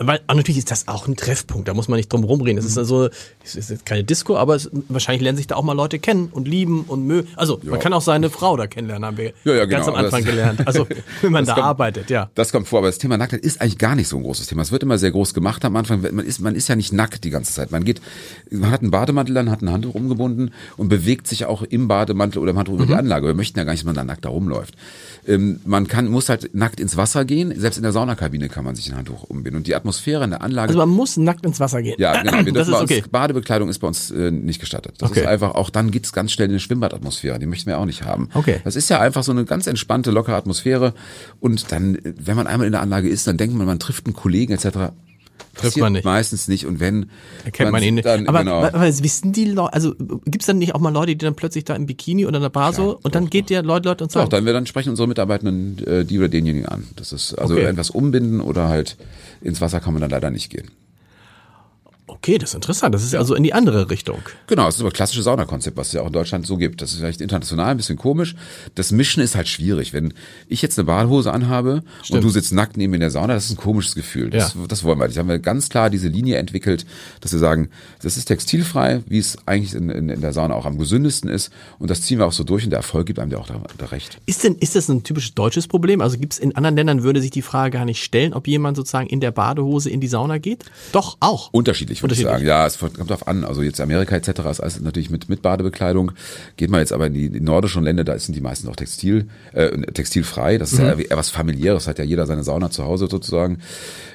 Weil 0.00 0.20
und 0.28 0.36
natürlich 0.36 0.58
ist 0.58 0.70
das 0.70 0.86
auch 0.86 1.08
ein 1.08 1.16
Treffpunkt, 1.16 1.66
da 1.66 1.74
muss 1.74 1.88
man 1.88 1.96
nicht 1.96 2.12
drum 2.12 2.22
rumreden. 2.22 2.56
Es 2.58 2.64
ist 2.64 2.78
also, 2.78 3.08
es 3.44 3.56
ist 3.56 3.68
jetzt 3.70 3.84
keine 3.84 4.04
Disco, 4.04 4.36
aber 4.36 4.54
es, 4.54 4.70
wahrscheinlich 4.88 5.22
lernen 5.22 5.36
sich 5.38 5.48
da 5.48 5.56
auch 5.56 5.64
mal 5.64 5.72
Leute 5.72 5.98
kennen 5.98 6.28
und 6.30 6.46
lieben 6.46 6.82
und 6.86 7.04
mögen. 7.04 7.28
Also 7.34 7.58
Ja. 7.64 7.70
man 7.72 7.80
kann 7.80 7.92
auch 7.92 8.00
seine 8.00 8.30
Frau 8.30 8.56
da 8.56 8.68
kennenlernen, 8.68 9.04
haben 9.04 9.16
wir 9.16 9.32
Ja, 9.44 9.54
ja, 9.56 9.64
ganz 9.66 9.86
genau. 9.86 9.98
am 9.98 10.04
Anfang 10.04 10.22
Das- 10.24 10.30
gelernt. 10.30 10.66
Also 10.68 10.86
wenn 11.22 11.32
man 11.32 11.44
da 11.46 11.54
kommt- 11.54 11.66
arbeitet, 11.66 12.10
ja. 12.10 12.30
Das 12.36 12.52
kommt 12.52 12.68
vor, 12.68 12.78
aber 12.78 12.86
das 12.88 12.98
Thema 12.98 13.18
Nacktheit 13.18 13.40
ist 13.40 13.60
eigentlich 13.60 13.78
gar 13.78 13.96
nicht 13.96 14.06
so 14.06 14.16
ein 14.18 14.22
großes 14.22 14.46
Thema. 14.46 14.62
Es 14.62 14.70
wird 14.70 14.84
immer 14.84 14.98
sehr 14.98 15.10
groß 15.10 15.34
gemacht 15.34 15.64
am 15.64 15.74
Anfang. 15.74 16.00
Man 16.00 16.24
ist, 16.24 16.38
man 16.40 16.54
ist 16.54 16.68
ja 16.68 16.76
nicht 16.76 16.92
nackt 16.92 17.24
die 17.24 17.30
ganze 17.30 17.52
Zeit. 17.52 17.72
Man 17.72 17.82
geht, 17.82 18.00
man 18.52 18.70
hat 18.70 18.82
einen 18.82 18.92
Bademantel 18.92 19.36
an, 19.36 19.50
hat 19.50 19.62
ein 19.62 19.72
Handtuch 19.72 19.96
umgebunden 19.96 20.52
und 20.76 20.88
bewegt 20.88 21.26
sich 21.26 21.44
auch 21.46 21.62
im 21.62 21.88
Bademantel 21.88 22.38
oder 22.40 22.52
im 22.52 22.56
Handtuch 22.58 22.74
über 22.74 22.86
die 22.86 22.94
Anlage. 22.94 23.26
Wir 23.26 23.34
möchten 23.34 23.58
ja 23.58 23.64
gar 23.64 23.72
nicht, 23.72 23.80
dass 23.82 23.86
man 23.86 23.96
da 23.96 24.04
nackt 24.04 24.24
da 24.24 24.28
rumläuft. 24.28 24.74
Ähm, 25.26 25.58
man 25.64 25.88
kann, 25.88 26.06
muss 26.08 26.28
halt 26.28 26.54
nackt 26.54 26.78
ins 26.78 26.96
Wasser 26.96 27.24
gehen. 27.24 27.52
Selbst 27.58 27.78
in 27.78 27.82
der 27.82 27.90
Saunakabine 27.92 28.48
kann 28.48 28.64
man 28.64 28.76
sich 28.76 28.88
ein 28.90 28.96
Handtuch 28.96 29.24
umbinden. 29.24 29.56
Und 29.58 29.66
die 29.66 29.74
Atmosphäre 29.74 29.87
in 30.24 30.30
der 30.30 30.42
Anlage 30.42 30.68
Also 30.68 30.78
man 30.78 30.88
muss 30.88 31.16
nackt 31.16 31.44
ins 31.44 31.60
Wasser 31.60 31.82
gehen. 31.82 31.96
Ja, 31.98 32.22
genau. 32.22 32.44
Wir 32.44 32.52
das 32.52 32.68
ist 32.68 32.72
bei 32.74 32.80
uns, 32.80 32.90
okay. 32.90 33.04
Badebekleidung 33.10 33.68
ist 33.68 33.78
bei 33.78 33.88
uns 33.88 34.10
äh, 34.10 34.30
nicht 34.30 34.60
gestattet. 34.60 34.94
Das 34.98 35.10
Okay. 35.10 35.20
ist 35.20 35.26
einfach, 35.26 35.54
auch 35.54 35.70
dann 35.70 35.90
geht's 35.90 36.12
ganz 36.12 36.32
schnell 36.32 36.46
in 36.46 36.52
eine 36.52 36.60
Schwimmbadatmosphäre. 36.60 37.38
Die 37.38 37.46
möchten 37.46 37.66
wir 37.70 37.78
auch 37.78 37.84
nicht 37.86 38.04
haben. 38.04 38.28
Okay. 38.34 38.60
Das 38.64 38.76
ist 38.76 38.88
ja 38.90 39.00
einfach 39.00 39.22
so 39.22 39.32
eine 39.32 39.44
ganz 39.44 39.66
entspannte, 39.66 40.10
lockere 40.10 40.36
Atmosphäre. 40.36 40.94
Und 41.40 41.72
dann, 41.72 41.94
äh, 41.96 42.14
wenn 42.18 42.36
man 42.36 42.46
einmal 42.46 42.66
in 42.66 42.72
der 42.72 42.82
Anlage 42.82 43.08
ist, 43.08 43.26
dann 43.26 43.36
denkt 43.36 43.56
man, 43.56 43.66
man 43.66 43.78
trifft 43.78 44.06
einen 44.06 44.14
Kollegen 44.14 44.52
etc. 44.52 44.92
Passiert 45.54 45.82
man 45.82 45.92
nicht. 45.94 46.04
meistens 46.04 46.46
nicht. 46.48 46.66
Und 46.66 46.78
wenn 46.80 47.10
Erkennt 47.44 47.72
man 47.72 47.82
ihn 47.82 47.94
nicht. 47.96 48.06
dann, 48.06 48.28
aber, 48.28 48.40
genau, 48.40 48.62
aber, 48.62 48.82
wissen 49.02 49.32
die 49.32 49.46
Leute, 49.46 49.72
also 49.72 49.94
gibt's 50.24 50.46
dann 50.46 50.58
nicht 50.58 50.74
auch 50.74 50.80
mal 50.80 50.92
Leute, 50.92 51.16
die 51.16 51.24
dann 51.24 51.34
plötzlich 51.34 51.64
da 51.64 51.74
im 51.74 51.86
Bikini 51.86 52.26
oder 52.26 52.36
in 52.36 52.42
der 52.42 52.50
Bar 52.50 52.72
so 52.72 52.98
und 53.02 53.14
dann 53.14 53.28
geht 53.28 53.50
der 53.50 53.62
Leute, 53.62 53.88
Leute 53.88 54.04
und 54.04 54.10
Doch, 54.14 54.20
sagen, 54.20 54.30
dann, 54.30 54.46
wir 54.46 54.52
dann 54.52 54.66
sprechen 54.66 54.90
unsere 54.90 55.08
Mitarbeitenden 55.08 55.84
äh, 55.86 56.04
die 56.04 56.18
oder 56.18 56.28
denjenigen 56.28 56.68
an. 56.68 56.86
Das 56.96 57.12
ist 57.12 57.34
also 57.34 57.54
Okay. 57.54 57.64
etwas 57.64 57.90
umbinden 57.90 58.40
oder 58.40 58.68
halt 58.68 58.96
ins 59.40 59.60
Wasser 59.60 59.80
kann 59.80 59.94
man 59.94 60.00
dann 60.00 60.10
leider 60.10 60.30
nicht 60.30 60.50
gehen. 60.50 60.70
Okay, 62.08 62.38
das 62.38 62.50
ist 62.50 62.54
interessant, 62.54 62.94
das 62.94 63.02
ist 63.04 63.14
also 63.14 63.34
in 63.34 63.42
die 63.42 63.52
andere 63.54 63.90
Richtung. 63.90 64.18
Genau, 64.46 64.68
es 64.68 64.76
ist 64.76 64.80
aber 64.80 64.90
klassische 64.90 65.22
Saunakonzept, 65.22 65.76
was 65.76 65.88
es 65.88 65.92
ja 65.94 66.02
auch 66.02 66.06
in 66.06 66.12
Deutschland 66.12 66.46
so 66.46 66.56
gibt. 66.56 66.82
Das 66.82 66.92
ist 66.92 66.98
vielleicht 66.98 67.20
international 67.20 67.70
ein 67.70 67.76
bisschen 67.76 67.96
komisch. 67.96 68.34
Das 68.74 68.90
Mischen 68.92 69.22
ist 69.22 69.36
halt 69.36 69.48
schwierig. 69.48 69.92
Wenn 69.92 70.14
ich 70.48 70.62
jetzt 70.62 70.78
eine 70.78 70.86
Badehose 70.86 71.32
anhabe 71.32 71.82
und 72.10 72.22
du 72.24 72.30
sitzt 72.30 72.52
nackt 72.52 72.76
neben 72.76 72.90
mir 72.90 72.96
in 72.96 73.00
der 73.00 73.10
Sauna, 73.10 73.34
das 73.34 73.44
ist 73.46 73.50
ein 73.52 73.56
komisches 73.56 73.94
Gefühl. 73.94 74.30
Das, 74.30 74.54
Ja. 74.54 74.60
das 74.66 74.84
wollen 74.84 74.98
wir 74.98 75.06
nicht. 75.06 75.16
Da 75.16 75.20
haben 75.20 75.28
wir 75.28 75.38
ganz 75.38 75.68
klar 75.68 75.90
diese 75.90 76.08
Linie 76.08 76.36
entwickelt, 76.36 76.86
dass 77.20 77.32
wir 77.32 77.38
sagen, 77.38 77.68
das 78.02 78.16
ist 78.16 78.26
textilfrei, 78.26 79.02
wie 79.06 79.18
es 79.18 79.36
eigentlich 79.46 79.74
in, 79.74 79.90
in, 79.90 80.08
in 80.08 80.20
der 80.20 80.32
Sauna 80.32 80.54
auch 80.54 80.66
am 80.66 80.78
gesündesten 80.78 81.28
ist. 81.28 81.50
Und 81.78 81.90
das 81.90 82.02
ziehen 82.02 82.18
wir 82.18 82.26
auch 82.26 82.32
so 82.32 82.44
durch 82.44 82.64
und 82.64 82.70
der 82.70 82.78
Erfolg 82.78 83.06
gibt 83.06 83.18
einem 83.18 83.30
ja 83.30 83.38
auch 83.38 83.46
da, 83.46 83.60
da 83.76 83.86
recht. 83.86 84.18
Ist 84.26 84.44
denn, 84.44 84.56
ist 84.56 84.74
das 84.76 84.88
ein 84.88 85.02
typisches 85.02 85.34
deutsches 85.34 85.66
Problem? 85.68 86.00
Also 86.00 86.18
gibt's 86.18 86.38
in 86.38 86.54
anderen 86.56 86.76
Ländern 86.76 87.02
würde 87.02 87.20
sich 87.20 87.30
die 87.30 87.42
Frage 87.42 87.76
gar 87.78 87.84
nicht 87.84 88.02
stellen, 88.02 88.32
ob 88.32 88.46
jemand 88.46 88.76
sozusagen 88.76 89.06
in 89.08 89.20
der 89.20 89.30
Badehose 89.30 89.90
in 89.90 90.00
die 90.00 90.08
Sauna 90.08 90.38
geht? 90.38 90.64
Doch, 90.92 91.16
auch. 91.20 91.50
Unterschiedlich, 91.52 91.97
würde 92.02 92.14
ich 92.14 92.20
Unterschiedlich. 92.20 92.48
sagen. 92.48 92.60
Ja, 92.60 92.66
es 92.66 92.78
kommt 92.78 93.10
darauf 93.10 93.26
an. 93.26 93.44
Also 93.44 93.62
jetzt 93.62 93.80
Amerika 93.80 94.16
etc. 94.16 94.28
ist 94.50 94.60
alles 94.60 94.80
natürlich 94.80 95.10
mit, 95.10 95.28
mit 95.28 95.42
Badebekleidung. 95.42 96.12
Geht 96.56 96.70
man 96.70 96.80
jetzt 96.80 96.92
aber 96.92 97.06
in 97.06 97.14
die, 97.14 97.30
die 97.30 97.40
nordischen 97.40 97.82
Länder, 97.84 98.04
da 98.04 98.18
sind 98.18 98.34
die 98.34 98.40
meisten 98.40 98.68
auch 98.68 98.76
Textil, 98.76 99.28
äh, 99.52 99.70
textilfrei. 99.92 100.58
Das 100.58 100.72
ist 100.72 100.78
ja 100.78 100.92
eher, 100.92 101.10
eher 101.10 101.16
was 101.16 101.30
familiäres, 101.30 101.86
hat 101.86 101.98
ja 101.98 102.04
jeder 102.04 102.26
seine 102.26 102.44
Sauna 102.44 102.70
zu 102.70 102.84
Hause 102.84 103.08
sozusagen. 103.10 103.58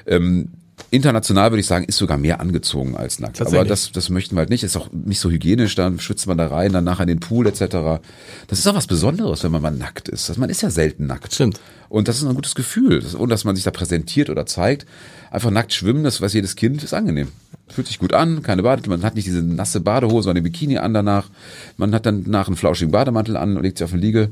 Ähm, 0.06 0.48
International 0.90 1.50
würde 1.50 1.60
ich 1.60 1.66
sagen, 1.66 1.84
ist 1.84 1.96
sogar 1.96 2.18
mehr 2.18 2.40
angezogen 2.40 2.96
als 2.96 3.18
nackt. 3.18 3.40
Aber 3.40 3.64
das, 3.64 3.92
das 3.92 4.10
möchten 4.10 4.36
wir 4.36 4.40
halt 4.40 4.50
nicht. 4.50 4.62
Ist 4.62 4.76
auch 4.76 4.90
nicht 4.92 5.20
so 5.20 5.30
hygienisch. 5.30 5.74
Dann 5.74 5.98
schwitzt 5.98 6.26
man 6.26 6.38
da 6.38 6.46
rein, 6.48 6.72
dann 6.72 6.84
nachher 6.84 7.02
in 7.02 7.08
den 7.08 7.20
Pool 7.20 7.46
etc. 7.46 8.02
Das 8.46 8.58
ist 8.58 8.66
auch 8.66 8.74
was 8.74 8.86
Besonderes, 8.86 9.44
wenn 9.44 9.52
man 9.52 9.62
mal 9.62 9.70
nackt 9.70 10.08
ist. 10.08 10.28
Also 10.28 10.40
Man 10.40 10.50
ist 10.50 10.62
ja 10.62 10.70
selten 10.70 11.06
nackt. 11.06 11.34
Stimmt. 11.34 11.60
Und 11.88 12.08
das 12.08 12.16
ist 12.16 12.24
ein 12.24 12.34
gutes 12.34 12.54
Gefühl. 12.54 13.00
Das, 13.00 13.14
ohne 13.14 13.28
dass 13.28 13.44
man 13.44 13.54
sich 13.54 13.64
da 13.64 13.70
präsentiert 13.70 14.30
oder 14.30 14.46
zeigt. 14.46 14.86
Einfach 15.30 15.50
nackt 15.50 15.72
schwimmen, 15.72 16.04
das 16.04 16.20
weiß 16.20 16.32
jedes 16.32 16.56
Kind, 16.56 16.82
ist 16.82 16.94
angenehm. 16.94 17.28
Fühlt 17.68 17.86
sich 17.86 17.98
gut 17.98 18.12
an, 18.12 18.42
keine 18.42 18.62
Bade, 18.62 18.88
man 18.88 19.02
hat 19.02 19.14
nicht 19.14 19.26
diese 19.26 19.42
nasse 19.42 19.80
Badehose 19.80 20.28
oder 20.28 20.38
eine 20.38 20.42
Bikini 20.42 20.78
an 20.78 20.92
danach. 20.92 21.28
Man 21.76 21.94
hat 21.94 22.04
dann 22.06 22.24
nach 22.26 22.46
einen 22.46 22.56
flauschigen 22.56 22.92
Bademantel 22.92 23.36
an, 23.36 23.60
legt 23.60 23.78
sich 23.78 23.84
auf 23.84 23.92
eine 23.92 24.02
Liege, 24.02 24.30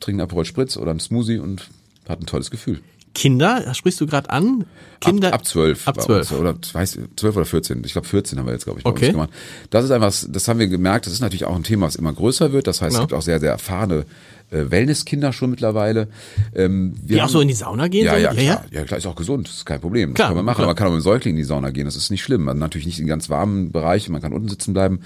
trinkt 0.00 0.20
einen 0.20 0.20
Aperol 0.20 0.44
Spritz 0.44 0.76
oder 0.76 0.90
einen 0.90 1.00
Smoothie 1.00 1.38
und 1.38 1.68
hat 2.08 2.20
ein 2.20 2.26
tolles 2.26 2.50
Gefühl. 2.50 2.80
Kinder, 3.14 3.62
das 3.64 3.76
sprichst 3.76 4.00
du 4.00 4.06
gerade 4.06 4.30
an? 4.30 4.64
Kinder 5.00 5.28
ab, 5.28 5.34
ab 5.40 5.46
12. 5.46 5.86
Ab 5.88 5.96
bei 5.96 6.02
12. 6.02 6.30
Uns, 6.30 6.40
oder 6.40 6.54
weiß, 6.72 6.98
12 7.16 7.36
oder 7.36 7.44
14. 7.44 7.82
Ich 7.84 7.92
glaube 7.92 8.06
14 8.06 8.38
haben 8.38 8.46
wir 8.46 8.52
jetzt, 8.52 8.64
glaube 8.64 8.78
ich, 8.80 8.84
bei 8.84 8.90
Okay. 8.90 9.10
gemacht. 9.10 9.30
Das 9.70 9.84
ist 9.84 9.90
einfach, 9.90 10.14
das 10.28 10.48
haben 10.48 10.58
wir 10.60 10.68
gemerkt, 10.68 11.06
das 11.06 11.12
ist 11.12 11.20
natürlich 11.20 11.44
auch 11.44 11.56
ein 11.56 11.64
Thema, 11.64 11.86
was 11.86 11.96
immer 11.96 12.12
größer 12.12 12.52
wird. 12.52 12.66
Das 12.66 12.80
heißt, 12.80 12.94
Ja. 12.94 13.00
es 13.00 13.08
gibt 13.08 13.12
auch 13.18 13.22
sehr, 13.22 13.40
sehr 13.40 13.50
erfahrene 13.50 14.04
äh, 14.50 14.70
Wellnesskinder 14.70 15.32
schon 15.32 15.48
mittlerweile. 15.48 16.08
Ähm, 16.54 16.92
Die 17.02 17.16
auch 17.16 17.22
haben- 17.22 17.30
so 17.30 17.40
in 17.40 17.48
die 17.48 17.54
Sauna 17.54 17.88
gehen? 17.88 18.04
ja, 18.04 18.12
sollen? 18.12 18.22
ja, 18.22 18.32
klar. 18.34 18.64
Ja, 18.70 18.84
klar, 18.84 18.98
ist 18.98 19.06
auch 19.06 19.14
gesund, 19.16 19.48
ist 19.48 19.64
kein 19.64 19.80
Problem. 19.80 20.10
Das 20.10 20.16
Klar, 20.16 20.28
kann 20.28 20.36
man 20.36 20.44
machen. 20.44 20.56
klar. 20.56 20.64
Aber 20.66 20.70
Man 20.72 20.76
kann 20.76 20.86
auch 20.88 20.90
mit 20.92 21.00
dem 21.00 21.04
Säugling 21.04 21.34
in 21.34 21.38
die 21.38 21.44
Sauna 21.44 21.70
gehen, 21.70 21.86
das 21.86 21.96
ist 21.96 22.10
nicht 22.10 22.22
schlimm. 22.22 22.42
Man 22.44 22.58
natürlich 22.58 22.84
nicht 22.86 23.00
in 23.00 23.06
ganz 23.06 23.30
warmen 23.30 23.72
Bereichen, 23.72 24.12
man 24.12 24.20
kann 24.20 24.34
unten 24.34 24.48
sitzen 24.50 24.74
bleiben. 24.74 25.00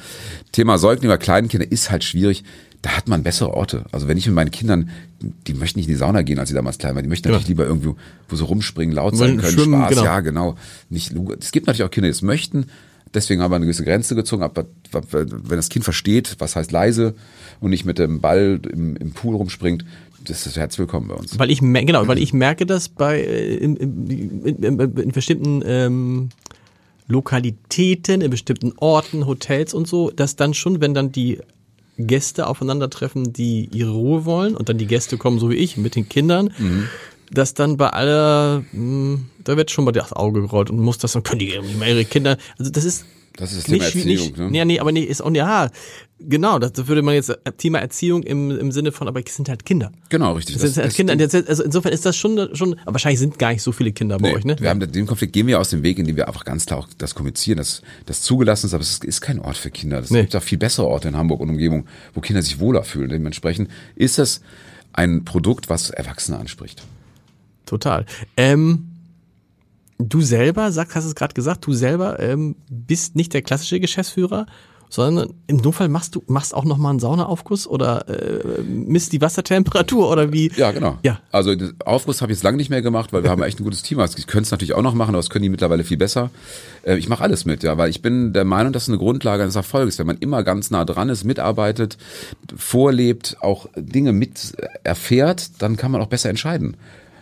Thema 0.50 0.78
Säugling 0.78 1.10
oder 1.10 1.18
Kleinkinder 1.18 1.70
ist 1.70 1.92
halt 1.92 2.02
schwierig. 2.02 2.42
Da 2.82 2.90
hat 2.96 3.08
man 3.08 3.22
bessere 3.22 3.54
Orte. 3.54 3.84
Also 3.92 4.08
wenn 4.08 4.18
ich 4.18 4.26
mit 4.26 4.34
meinen 4.34 4.50
Kindern, 4.50 4.90
die 5.46 5.54
möchten 5.54 5.78
nicht 5.78 5.88
in 5.88 5.94
die 5.94 5.98
Sauna 5.98 6.22
gehen, 6.22 6.38
als 6.38 6.50
sie 6.50 6.54
damals 6.54 6.78
klein 6.78 6.94
waren. 6.94 7.02
Die 7.02 7.08
möchten 7.08 7.28
natürlich 7.28 7.48
lieber 7.48 7.66
irgendwo, 7.66 7.96
wo 8.28 8.36
sie 8.36 8.44
rumspringen, 8.44 8.94
laut 8.94 9.16
sein 9.16 9.38
können, 9.38 9.52
schwimmen, 9.52 9.80
Spaß. 9.80 9.90
genau. 9.90 10.04
Ja, 10.04 10.20
genau. 10.20 10.56
Nicht, 10.90 11.14
es 11.40 11.52
gibt 11.52 11.66
natürlich 11.66 11.86
auch 11.86 11.90
Kinder, 11.90 12.08
die 12.08 12.12
es 12.12 12.22
möchten. 12.22 12.66
Deswegen 13.14 13.40
haben 13.40 13.50
wir 13.50 13.56
eine 13.56 13.64
gewisse 13.64 13.84
Grenze 13.84 14.14
gezogen. 14.14 14.42
Aber 14.42 14.66
wenn 14.90 15.56
das 15.56 15.68
Kind 15.68 15.84
versteht, 15.84 16.36
was 16.38 16.54
heißt 16.54 16.70
leise 16.70 17.14
und 17.60 17.70
nicht 17.70 17.84
mit 17.84 17.98
dem 17.98 18.20
Ball 18.20 18.60
im, 18.70 18.96
im 18.96 19.12
Pool 19.12 19.36
rumspringt, 19.36 19.84
das 20.24 20.46
ist 20.46 20.56
herzlich 20.56 20.80
willkommen 20.80 21.08
bei 21.08 21.14
uns. 21.14 21.38
Weil 21.38 21.50
ich 21.50 21.60
genau, 21.60 22.08
weil 22.08 22.18
ich 22.18 22.32
merke 22.32 22.66
das 22.66 22.88
bei 22.88 23.22
in, 23.22 23.76
in, 23.76 24.10
in, 24.10 24.62
in, 24.62 24.80
in 24.80 25.12
bestimmten 25.12 25.62
ähm, 25.64 26.28
Lokalitäten, 27.08 28.20
in 28.20 28.30
bestimmten 28.30 28.72
Orten, 28.78 29.26
Hotels 29.26 29.72
und 29.72 29.86
so, 29.86 30.10
dass 30.10 30.36
dann 30.36 30.54
schon, 30.54 30.80
wenn 30.80 30.92
dann 30.92 31.12
die 31.12 31.38
Gäste 31.98 32.46
aufeinandertreffen, 32.46 33.32
die 33.32 33.68
ihre 33.72 33.92
Ruhe 33.92 34.24
wollen 34.24 34.54
und 34.56 34.68
dann 34.68 34.78
die 34.78 34.86
Gäste 34.86 35.16
kommen, 35.16 35.38
so 35.38 35.50
wie 35.50 35.56
ich, 35.56 35.76
mit 35.76 35.94
den 35.96 36.08
Kindern, 36.08 36.50
dass 37.30 37.54
dann 37.54 37.76
bei 37.76 37.88
aller, 37.90 38.62
mh, 38.72 39.18
da 39.44 39.56
wird 39.56 39.70
schon 39.70 39.84
mal 39.84 39.92
das 39.92 40.12
Auge 40.12 40.42
gerollt 40.42 40.70
und 40.70 40.78
muss 40.78 40.98
das 40.98 41.12
dann, 41.12 41.22
können 41.22 41.40
die 41.40 41.50
irgendwie 41.52 41.76
mal 41.76 41.88
ihre 41.88 42.04
Kinder, 42.04 42.36
also 42.58 42.70
das 42.70 42.84
ist 42.84 43.04
Das 43.36 43.52
ist 43.52 43.58
das 43.58 43.64
Thema 43.66 43.84
nicht, 43.84 43.94
Erziehung, 43.96 44.26
nicht, 44.26 44.38
ne? 44.38 44.50
Nee, 44.50 44.64
nee, 44.64 44.80
aber 44.80 44.92
nee, 44.92 45.02
ist 45.02 45.20
auch, 45.20 45.30
ja, 45.32 45.70
genau, 46.18 46.58
das 46.58 46.72
würde 46.88 47.02
man 47.02 47.14
jetzt, 47.14 47.28
äh, 47.28 47.36
Thema 47.56 47.78
Erziehung 47.80 48.22
im, 48.22 48.50
im 48.50 48.72
Sinne 48.72 48.92
von, 48.92 49.08
aber 49.08 49.20
es 49.24 49.36
sind 49.36 49.48
halt 49.48 49.64
Kinder. 49.66 49.92
Genau, 50.08 50.32
richtig. 50.32 50.56
Das 50.56 50.72
sind 50.72 50.82
halt 50.82 50.94
Kinder, 50.94 51.14
das, 51.16 51.34
also 51.34 51.62
insofern 51.62 51.92
ist 51.92 52.06
das 52.06 52.16
schon, 52.16 52.54
schon, 52.56 52.78
aber 52.80 52.94
wahrscheinlich 52.94 53.20
sind 53.20 53.38
gar 53.38 53.52
nicht 53.52 53.62
so 53.62 53.72
viele 53.72 53.92
Kinder 53.92 54.18
bei 54.18 54.30
Nee, 54.30 54.36
euch, 54.36 54.44
ne? 54.44 54.56
Wir 54.58 54.70
haben 54.70 54.80
den 54.80 55.06
Konflikt 55.06 55.32
gehen 55.34 55.46
wir 55.46 55.60
aus 55.60 55.70
dem 55.70 55.82
Weg, 55.82 55.98
indem 55.98 56.16
wir 56.16 56.28
einfach 56.28 56.44
ganz 56.44 56.66
klar 56.66 56.80
auch 56.80 56.88
das 56.96 57.14
kommunizieren, 57.14 57.58
dass 57.58 57.82
das 58.06 58.22
zugelassen 58.22 58.66
ist, 58.66 58.74
aber 58.74 58.82
es 58.82 58.98
ist 58.98 59.20
kein 59.20 59.38
Ort 59.38 59.56
für 59.58 59.70
Kinder. 59.70 59.98
Es 59.98 60.10
Nee. 60.10 60.22
gibt 60.22 60.36
auch 60.36 60.42
viel 60.42 60.58
bessere 60.58 60.86
Orte 60.86 61.08
in 61.08 61.16
Hamburg 61.16 61.40
und 61.40 61.50
Umgebung, 61.50 61.86
wo 62.14 62.20
Kinder 62.20 62.40
sich 62.42 62.58
wohler 62.58 62.84
fühlen. 62.84 63.10
Dementsprechend 63.10 63.68
ist 63.96 64.18
das 64.18 64.40
ein 64.94 65.24
Produkt, 65.26 65.68
was 65.68 65.90
Erwachsene 65.90 66.38
anspricht. 66.38 66.82
Total. 67.66 68.06
Ähm, 68.36 68.85
du 69.98 70.20
selber, 70.20 70.72
sag, 70.72 70.94
hast 70.94 71.04
es 71.04 71.14
gerade 71.14 71.34
gesagt, 71.34 71.66
du 71.66 71.72
selber 71.72 72.18
ähm, 72.20 72.56
bist 72.68 73.16
nicht 73.16 73.34
der 73.34 73.42
klassische 73.42 73.80
Geschäftsführer, 73.80 74.46
sondern 74.88 75.34
im 75.46 75.56
Notfall 75.56 75.88
machst 75.88 76.14
du 76.14 76.22
machst 76.28 76.54
auch 76.54 76.64
noch 76.64 76.78
mal 76.78 76.90
einen 76.90 77.00
Saunaaufguss 77.00 77.66
oder 77.66 78.08
äh, 78.08 78.62
misst 78.62 79.12
die 79.12 79.20
Wassertemperatur 79.20 80.08
oder 80.08 80.32
wie? 80.32 80.50
Ja, 80.56 80.70
genau. 80.70 80.98
Ja. 81.02 81.20
Also 81.32 81.54
Aufguss 81.84 82.22
habe 82.22 82.30
ich 82.30 82.38
jetzt 82.38 82.44
lange 82.44 82.56
nicht 82.56 82.70
mehr 82.70 82.82
gemacht, 82.82 83.12
weil 83.12 83.22
wir 83.22 83.30
haben 83.30 83.42
echt 83.42 83.60
ein 83.60 83.64
gutes 83.64 83.82
Team. 83.82 83.98
Also, 83.98 84.16
Ich 84.18 84.26
könnte 84.26 84.44
es 84.44 84.50
natürlich 84.52 84.74
auch 84.74 84.82
noch 84.82 84.94
machen, 84.94 85.10
aber 85.10 85.18
das 85.18 85.30
können 85.30 85.42
die 85.42 85.48
mittlerweile 85.48 85.82
viel 85.82 85.96
besser. 85.96 86.30
Äh, 86.84 86.96
Ich 86.98 87.08
mache 87.08 87.22
alles 87.22 87.44
mit, 87.44 87.62
ja, 87.62 87.76
weil 87.78 87.90
ich 87.90 88.00
bin 88.00 88.32
der 88.32 88.44
Meinung, 88.44 88.72
das 88.72 88.84
ist 88.84 88.88
eine 88.90 88.98
Grundlage 88.98 89.42
eines 89.42 89.56
Erfolges. 89.56 89.98
Wenn 89.98 90.06
man 90.06 90.18
immer 90.18 90.44
ganz 90.44 90.70
nah 90.70 90.84
dran 90.84 91.08
ist, 91.08 91.24
mitarbeitet, 91.24 91.98
vorlebt, 92.56 93.36
auch 93.40 93.66
Dinge 93.76 94.12
mit 94.12 94.54
erfährt, 94.84 95.50
dann 95.62 95.76
kann 95.76 95.90
man 95.90 96.00
auch 96.00 96.08
besser 96.08 96.30
entscheiden. 96.30 96.76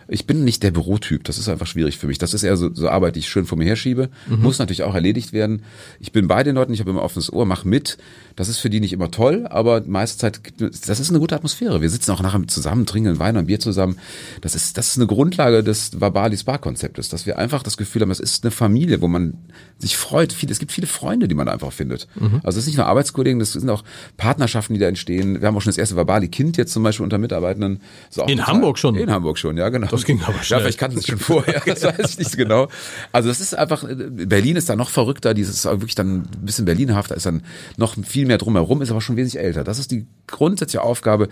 Ich 0.07 0.27
bin 0.27 0.43
nicht 0.43 0.63
der 0.63 0.71
Bürotyp, 0.71 1.23
das 1.23 1.37
ist 1.37 1.49
einfach 1.49 1.67
schwierig 1.67 1.97
für 1.97 2.07
mich. 2.07 2.17
Das 2.17 2.33
ist 2.33 2.43
eher 2.43 2.57
so, 2.57 2.73
so 2.73 2.89
Arbeit, 2.89 3.15
die 3.15 3.19
ich 3.19 3.29
schön 3.29 3.45
vor 3.45 3.57
mir 3.57 3.65
herschiebe. 3.65 4.09
Muss 4.27 4.59
natürlich 4.59 4.83
auch 4.83 4.95
erledigt 4.95 5.33
werden. 5.33 5.63
Ich 5.99 6.11
bin 6.11 6.27
bei 6.27 6.43
den 6.43 6.55
Leuten, 6.55 6.73
ich 6.73 6.79
habe 6.79 6.91
immer 6.91 7.01
offenes 7.01 7.31
Ohr, 7.31 7.45
mach 7.45 7.65
mit. 7.65 7.97
Das 8.35 8.49
ist 8.49 8.59
für 8.59 8.69
die 8.69 8.79
nicht 8.79 8.93
immer 8.93 9.11
toll, 9.11 9.47
aber 9.49 9.81
meiste 9.85 10.17
Zeit, 10.17 10.41
das 10.59 10.99
ist 10.99 11.09
eine 11.09 11.19
gute 11.19 11.35
Atmosphäre. 11.35 11.81
Wir 11.81 11.89
sitzen 11.89 12.11
auch 12.11 12.21
nachher 12.21 12.45
zusammen, 12.47 12.85
trinken 12.85 13.17
Wein 13.19 13.37
und 13.37 13.47
Bier 13.47 13.59
zusammen. 13.59 13.97
Das 14.41 14.55
ist, 14.55 14.77
das 14.77 14.89
ist 14.89 14.97
eine 14.97 15.07
Grundlage 15.07 15.63
des 15.63 15.99
Vabali 15.99 16.37
Spa-Konzeptes, 16.37 17.09
dass 17.09 17.25
wir 17.25 17.39
einfach 17.39 17.63
das 17.63 17.77
Gefühl 17.77 18.01
haben, 18.01 18.11
es 18.11 18.19
ist 18.19 18.43
eine 18.43 18.51
Familie, 18.51 19.01
wo 19.01 19.07
man 19.07 19.35
sich 19.79 19.97
freut. 19.97 20.35
Es 20.49 20.59
gibt 20.59 20.71
viele 20.71 20.87
Freunde, 20.87 21.27
die 21.27 21.35
man 21.35 21.47
einfach 21.47 21.71
findet. 21.71 22.07
Mhm. 22.15 22.41
Also 22.43 22.57
es 22.57 22.63
ist 22.63 22.67
nicht 22.67 22.77
nur 22.77 22.85
Arbeitskollegen, 22.85 23.39
das 23.39 23.53
sind 23.53 23.69
auch 23.69 23.83
Partnerschaften, 24.17 24.73
die 24.73 24.79
da 24.79 24.87
entstehen. 24.87 25.41
Wir 25.41 25.47
haben 25.47 25.55
auch 25.55 25.61
schon 25.61 25.71
das 25.71 25.77
erste 25.77 25.95
Verbali-Kind 25.95 26.57
jetzt 26.57 26.73
zum 26.73 26.83
Beispiel 26.83 27.03
unter 27.03 27.17
Mitarbeitenden. 27.17 27.81
In 28.27 28.45
Hamburg 28.45 28.77
schon? 28.77 28.95
In 28.95 29.09
Hamburg 29.09 29.37
schon, 29.37 29.57
ja 29.57 29.69
genau. 29.69 29.87
Das 29.95 30.05
ging 30.05 30.21
aber 30.21 30.37
Ja, 30.37 30.43
schnell. 30.43 30.59
vielleicht 30.61 30.77
kannten 30.79 30.97
sie 30.97 31.01
es 31.01 31.07
schon 31.07 31.19
vorher, 31.19 31.61
das 31.65 31.83
weiß 31.83 32.11
ich 32.11 32.17
nicht 32.19 32.31
so 32.31 32.37
genau. 32.37 32.67
Also 33.11 33.29
das 33.29 33.41
ist 33.41 33.55
einfach, 33.55 33.85
Berlin 33.87 34.55
ist 34.55 34.69
da 34.69 34.75
noch 34.75 34.89
verrückter, 34.89 35.33
dieses 35.33 35.65
wirklich 35.65 35.95
dann 35.95 36.17
ein 36.21 36.27
bisschen 36.45 36.65
berlinhafter, 36.65 37.15
ist 37.15 37.25
dann 37.25 37.43
noch 37.77 37.95
viel 38.03 38.25
mehr 38.25 38.37
drumherum, 38.37 38.81
ist 38.81 38.91
aber 38.91 39.01
schon 39.01 39.15
wesentlich 39.17 39.43
älter. 39.43 39.63
Das 39.63 39.79
ist 39.79 39.91
die 39.91 40.05
grundsätzliche 40.27 40.81
Aufgabe, 40.81 41.29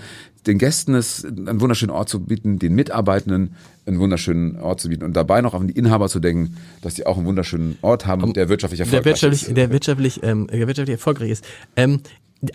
den 0.47 0.57
Gästen 0.57 0.93
es 0.95 1.23
einen 1.25 1.61
wunderschönen 1.61 1.91
Ort 1.91 2.09
zu 2.09 2.19
bieten, 2.19 2.59
den 2.59 2.75
Mitarbeitenden 2.75 3.55
einen 3.85 3.99
wunderschönen 3.99 4.59
Ort 4.59 4.79
zu 4.79 4.89
bieten 4.89 5.03
und 5.03 5.13
dabei 5.13 5.41
noch 5.41 5.53
an 5.53 5.67
die 5.67 5.73
Inhaber 5.77 6.07
zu 6.07 6.19
denken, 6.19 6.57
dass 6.81 6.93
die 6.93 7.05
auch 7.05 7.17
einen 7.17 7.25
wunderschönen 7.25 7.77
Ort 7.81 8.05
haben, 8.05 8.33
der 8.33 8.47
wirtschaftlich 8.49 8.77
der 8.77 8.85
erfolgreich 8.87 9.05
wirtschaftlich, 9.21 9.47
ist. 9.49 9.57
der 9.57 9.71
wirtschaftlich, 9.71 10.23
ähm, 10.23 10.47
der 10.47 10.67
wirtschaftlich 10.67 10.93
erfolgreich 10.93 11.31
ist. 11.31 11.45
Ähm, 11.75 11.99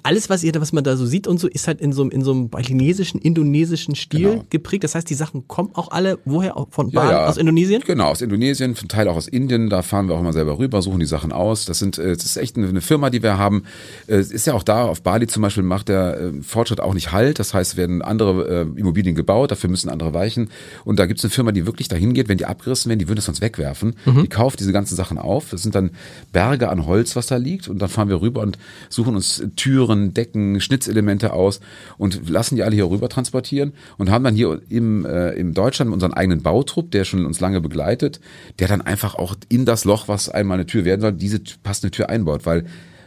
alles, 0.03 0.29
was 0.31 0.45
ihr, 0.45 0.53
was 0.61 0.73
man 0.73 0.85
da 0.85 0.97
so 0.97 1.07
sieht 1.07 1.27
und 1.27 1.39
so, 1.41 1.49
ist 1.49 1.67
halt 1.67 1.81
in 1.81 1.93
so, 1.93 2.03
einem- 2.03 2.11
in 2.11 2.23
so 2.23 2.33
einem 2.33 2.49
balinesischen, 2.51 3.21
indonesischen 3.21 3.95
Stil 3.95 4.31
Genau. 4.31 4.45
geprägt. 4.51 4.85
Das 4.85 4.95
heißt, 4.95 5.09
die 5.09 5.15
Sachen 5.15 5.49
kommen 5.49 5.71
auch 5.75 5.91
alle, 5.91 6.19
woher? 6.25 6.55
Von 6.71 6.91
Ja, 6.91 7.01
Bali, 7.01 7.13
ja. 7.13 7.27
aus 7.27 7.37
Indonesien? 7.37 7.83
Genau, 7.87 8.09
aus 8.09 8.21
Indonesien, 8.21 8.75
zum 8.77 8.89
Teil 8.89 9.09
auch 9.09 9.17
aus 9.17 9.29
Indien. 9.29 9.71
Da 9.71 9.83
fahren 9.83 10.09
wir 10.09 10.15
auch 10.15 10.21
immer 10.21 10.33
selber 10.33 10.59
rüber, 10.59 10.83
suchen 10.83 11.01
die 11.01 11.07
Sachen 11.07 11.33
aus. 11.33 11.65
Das 11.65 11.79
sind, 11.79 11.99
äh, 11.99 12.15
das 12.17 12.25
ist 12.25 12.37
echt 12.37 12.57
eine, 12.57 12.81
Firma, 12.81 13.11
die 13.11 13.23
wir 13.23 13.39
haben. 13.39 13.63
Äh, 14.07 14.17
Es 14.17 14.31
ist 14.33 14.47
ja 14.47 14.55
auch 14.55 14.63
da, 14.63 14.85
auf 14.85 15.03
Bali 15.03 15.27
zum 15.27 15.43
Beispiel 15.43 15.63
macht 15.63 15.89
der 15.89 16.21
äh, 16.21 16.43
Fortschritt 16.43 16.81
auch 16.81 16.93
nicht 16.95 17.13
Halt. 17.13 17.39
Das 17.39 17.55
heißt, 17.55 17.77
werden 17.77 18.03
andere 18.03 18.69
Immobilien 18.77 19.15
gebaut, 19.15 19.51
dafür 19.51 19.71
müssen 19.71 19.89
andere 19.89 20.13
weichen. 20.13 20.51
Und 20.85 20.99
da 20.99 21.07
gibt 21.07 21.21
es 21.21 21.25
eine 21.25 21.31
Firma, 21.31 21.53
die 21.53 21.67
wirklich 21.67 21.89
dahin 21.89 22.13
geht, 22.15 22.29
wenn 22.29 22.39
die 22.39 22.47
abgerissen 22.47 22.89
werden, 22.91 22.99
die 22.99 23.09
würden 23.09 23.19
es 23.21 23.25
sonst 23.25 23.41
wegwerfen. 23.41 23.95
Die 24.07 24.29
kauft 24.29 24.61
diese 24.61 24.73
ganzen 24.73 24.97
Sachen 24.97 25.19
auf. 25.19 25.51
Das 25.51 25.63
sind 25.63 25.75
dann 25.75 25.91
Berge 26.33 26.69
an 26.69 26.87
Holz, 26.87 27.17
was 27.17 27.27
da 27.29 27.37
liegt. 27.37 27.69
Und 27.69 27.79
dann 27.81 27.89
fahren 27.89 28.09
wir 28.09 28.21
rüber 28.21 28.41
und 28.43 28.59
suchen 28.89 29.17
uns 29.17 29.43
Türen, 29.57 29.78
Decken, 29.87 30.61
Schnitzelemente 30.61 31.33
aus 31.33 31.61
und 31.97 32.29
lassen 32.29 32.57
die 32.57 32.63
alle 32.63 32.75
hier 32.75 32.89
rüber 32.89 33.09
transportieren 33.09 33.73
und 33.97 34.11
haben 34.11 34.25
dann 34.25 34.35
hier 34.35 34.61
im, 34.69 35.05
äh, 35.05 35.31
im 35.31 35.55
Deutschland 35.55 35.93
unseren 35.93 36.13
eigenen 36.13 36.43
Bautrupp, 36.43 36.91
der 36.91 37.05
schon 37.05 37.27
uns 37.27 37.41
lange 37.41 37.61
begleitet, 37.61 38.21
der 38.59 38.69
dann 38.69 38.81
einfach 38.81 39.15
auch 39.15 39.37
in 39.49 39.65
das 39.65 39.85
Loch, 39.85 40.09
was 40.09 40.29
einmal 40.29 40.57
eine 40.57 40.67
Tür 40.67 40.85
werden 40.85 41.01
soll, 41.01 41.13
diese 41.13 41.41
passende 41.63 41.91
Tür 41.91 42.09
einbaut, 42.09 42.47
weil 42.47 42.65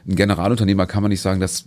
ein 0.07 0.15
Generalunternehmer 0.15 0.87
kann 0.87 1.03
man 1.03 1.09
nicht 1.09 1.21
sagen, 1.21 1.39
das 1.39 1.65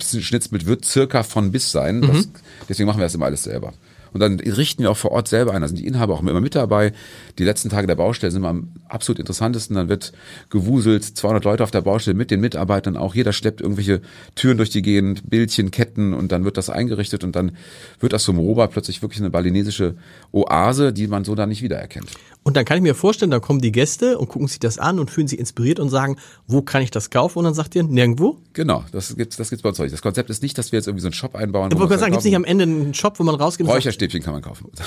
Schnitzbild 0.00 0.66
wird 0.66 0.84
circa 0.84 1.22
von 1.22 1.52
bis 1.52 1.70
sein. 1.70 2.00
Das, 2.02 2.28
deswegen 2.68 2.86
machen 2.86 2.98
wir 2.98 3.04
das 3.04 3.14
immer 3.14 3.26
alles 3.26 3.42
selber. 3.42 3.74
Und 4.12 4.20
dann 4.20 4.38
richten 4.40 4.82
wir 4.82 4.90
auch 4.90 4.96
vor 4.96 5.12
Ort 5.12 5.28
selber 5.28 5.52
ein. 5.52 5.62
Da 5.62 5.68
sind 5.68 5.78
die 5.78 5.86
Inhaber 5.86 6.14
auch 6.14 6.20
immer 6.20 6.40
mit 6.40 6.54
dabei. 6.54 6.92
Die 7.38 7.44
letzten 7.44 7.70
Tage 7.70 7.86
der 7.86 7.94
Baustelle 7.94 8.30
sind 8.30 8.40
immer 8.40 8.50
am 8.50 8.72
absolut 8.88 9.18
interessantesten. 9.18 9.76
Dann 9.76 9.88
wird 9.88 10.12
gewuselt, 10.50 11.04
200 11.04 11.44
Leute 11.44 11.62
auf 11.62 11.70
der 11.70 11.80
Baustelle 11.80 12.16
mit 12.16 12.30
den 12.30 12.40
Mitarbeitern 12.40 12.96
auch. 12.96 13.14
Jeder 13.14 13.32
schleppt 13.32 13.60
irgendwelche 13.60 14.00
Türen 14.34 14.56
durch 14.56 14.70
die 14.70 14.82
Gegend, 14.82 15.28
Bildchen, 15.28 15.70
Ketten 15.70 16.14
und 16.14 16.32
dann 16.32 16.44
wird 16.44 16.56
das 16.56 16.70
eingerichtet 16.70 17.24
und 17.24 17.36
dann 17.36 17.52
wird 18.00 18.12
das 18.12 18.24
zum 18.24 18.38
Roba 18.38 18.66
plötzlich 18.66 19.02
wirklich 19.02 19.20
eine 19.20 19.30
balinesische 19.30 19.94
Oase, 20.32 20.92
die 20.92 21.06
man 21.06 21.24
so 21.24 21.34
dann 21.34 21.48
nicht 21.48 21.62
wiedererkennt. 21.62 22.10
Und 22.44 22.56
dann 22.56 22.64
kann 22.64 22.76
ich 22.76 22.82
mir 22.82 22.94
vorstellen, 22.94 23.30
dann 23.30 23.40
kommen 23.40 23.60
die 23.60 23.72
Gäste 23.72 24.18
und 24.18 24.28
gucken 24.28 24.48
sich 24.48 24.58
das 24.58 24.78
an 24.78 24.98
und 24.98 25.10
fühlen 25.10 25.28
sich 25.28 25.38
inspiriert 25.38 25.78
und 25.80 25.90
sagen, 25.90 26.16
wo 26.46 26.62
kann 26.62 26.82
ich 26.82 26.90
das 26.90 27.10
kaufen? 27.10 27.38
Und 27.38 27.44
dann 27.44 27.54
sagt 27.54 27.74
ihr, 27.74 27.82
nirgendwo. 27.82 28.38
Genau, 28.52 28.84
das 28.92 29.14
gibt's, 29.16 29.36
das 29.36 29.50
gibt's 29.50 29.62
bei 29.62 29.68
uns 29.68 29.78
nicht. 29.78 29.92
Das 29.92 30.02
Konzept 30.02 30.30
ist 30.30 30.42
nicht, 30.42 30.56
dass 30.58 30.72
wir 30.72 30.78
jetzt 30.78 30.86
irgendwie 30.86 31.02
so 31.02 31.08
einen 31.08 31.14
Shop 31.14 31.34
einbauen. 31.34 31.70
Ich 31.70 31.76
wo 31.76 31.80
wollte 31.80 31.98
sagen, 31.98 32.12
gibt's 32.12 32.24
nicht 32.24 32.36
am 32.36 32.44
Ende 32.44 32.64
einen 32.64 32.94
Shop, 32.94 33.18
wo 33.18 33.24
man 33.24 33.34
rausgeht 33.34 33.66
Räucherstäbchen 33.66 34.22
kann 34.22 34.32
man 34.34 34.42
kaufen. 34.42 34.70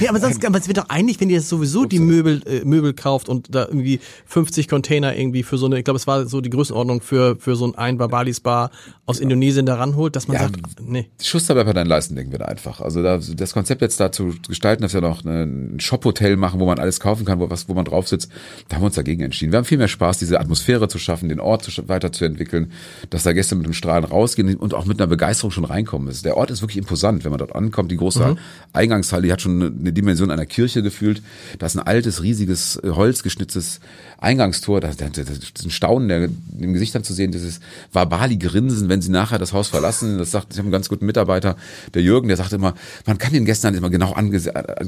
Ja, 0.00 0.10
aber 0.10 0.20
sonst, 0.20 0.44
aber 0.44 0.58
es 0.58 0.68
wird 0.68 0.78
doch 0.78 0.88
eigentlich, 0.88 1.20
wenn 1.20 1.28
ihr 1.30 1.36
jetzt 1.36 1.48
sowieso 1.48 1.84
die 1.84 1.98
Möbel, 1.98 2.42
äh, 2.46 2.64
Möbel 2.64 2.92
kauft 2.94 3.28
und 3.28 3.54
da 3.54 3.66
irgendwie 3.66 4.00
50 4.26 4.68
Container 4.68 5.16
irgendwie 5.16 5.42
für 5.42 5.58
so 5.58 5.66
eine, 5.66 5.78
ich 5.78 5.84
glaube, 5.84 5.98
es 5.98 6.06
war 6.06 6.26
so 6.26 6.40
die 6.40 6.50
Größenordnung 6.50 7.00
für, 7.00 7.36
für 7.36 7.56
so 7.56 7.66
ein 7.66 7.74
ein 7.92 7.98
Babalis 7.98 8.40
Bar 8.40 8.70
aus 9.06 9.20
Indonesien 9.20 9.66
da 9.66 9.74
ranholt, 9.76 10.16
dass 10.16 10.28
man 10.28 10.36
Ja, 10.36 10.42
sagt, 10.44 10.58
nee. 10.80 11.08
Schuster 11.20 11.54
bleibt 11.54 11.66
bei 11.68 11.72
deinen 11.72 11.88
Leisten, 11.88 12.14
denken 12.16 12.32
wir 12.32 12.38
da 12.38 12.46
einfach. 12.46 12.80
Also 12.80 13.02
da, 13.02 13.18
das 13.18 13.52
Konzept 13.52 13.82
jetzt 13.82 14.00
da 14.00 14.10
zu 14.12 14.34
gestalten, 14.48 14.82
dass 14.82 14.94
wir 14.94 15.00
noch 15.00 15.24
ein 15.24 15.78
Shop-Hotel 15.78 16.36
machen, 16.42 16.60
wo 16.60 16.66
man 16.66 16.78
alles 16.78 17.00
kaufen 17.00 17.24
kann, 17.24 17.40
wo, 17.40 17.48
was, 17.48 17.68
wo 17.70 17.72
man 17.74 17.86
drauf 17.86 18.06
sitzt, 18.08 18.30
da 18.68 18.76
haben 18.76 18.82
wir 18.82 18.86
uns 18.86 18.96
dagegen 18.96 19.22
entschieden. 19.22 19.52
Wir 19.52 19.56
haben 19.56 19.64
viel 19.64 19.78
mehr 19.78 19.88
Spaß, 19.88 20.18
diese 20.18 20.38
Atmosphäre 20.38 20.88
zu 20.88 20.98
schaffen, 20.98 21.30
den 21.30 21.40
Ort 21.40 21.64
zu, 21.64 21.88
weiterzuentwickeln, 21.88 22.72
dass 23.08 23.22
da 23.22 23.32
Gäste 23.32 23.54
mit 23.54 23.64
dem 23.64 23.72
Strahlen 23.72 24.04
rausgehen 24.04 24.54
und 24.56 24.74
auch 24.74 24.84
mit 24.84 25.00
einer 25.00 25.06
Begeisterung 25.06 25.50
schon 25.50 25.64
reinkommen. 25.64 26.08
Das- 26.08 26.20
Der 26.20 26.36
Ort 26.36 26.50
ist 26.50 26.60
wirklich 26.60 26.76
imposant, 26.76 27.24
wenn 27.24 27.30
man 27.30 27.38
dort 27.38 27.54
ankommt. 27.54 27.90
Die 27.90 27.96
große 27.96 28.36
Eingangshalle, 28.74 29.22
die 29.22 29.32
hat 29.32 29.40
schon 29.40 29.62
eine- 29.80 29.92
Dimension 29.92 30.30
einer 30.30 30.44
Kirche 30.46 30.82
gefühlt. 30.82 31.22
Da 31.58 31.66
ist 31.66 31.76
ein 31.76 31.86
altes, 31.86 32.22
riesiges, 32.22 32.76
äh, 32.82 32.90
holzgeschnitztes 32.90 33.80
Eingangstor. 34.18 34.80
Da, 34.80 34.88
da, 34.88 35.06
da, 35.08 35.22
das 35.22 35.38
ist 35.38 35.64
ein 35.64 35.70
Staunen 35.70 36.08
der, 36.08 36.28
im 36.58 36.72
Gesicht 36.72 36.94
dann 36.94 37.04
zu 37.04 37.12
sehen, 37.14 37.30
dieses 37.32 37.60
Wabali-Grinsen, 37.92 38.88
wenn 38.88 39.00
sie 39.02 39.10
nachher 39.10 39.38
das 39.38 39.52
Haus 39.52 39.68
verlassen. 39.68 40.18
Das 40.18 40.30
sagt, 40.30 40.48
ich 40.52 40.58
habe 40.58 40.66
einen 40.66 40.72
ganz 40.72 40.88
guten 40.88 41.06
Mitarbeiter, 41.06 41.56
der 41.94 42.02
Jürgen, 42.02 42.28
der 42.28 42.36
sagt 42.36 42.52
immer, 42.52 42.74
man 43.06 43.18
kann 43.18 43.32
den 43.32 43.44
Gästen 43.44 43.68
dann 43.68 43.74
immer 43.74 43.90
genau 43.90 44.14
äh, 44.14 44.40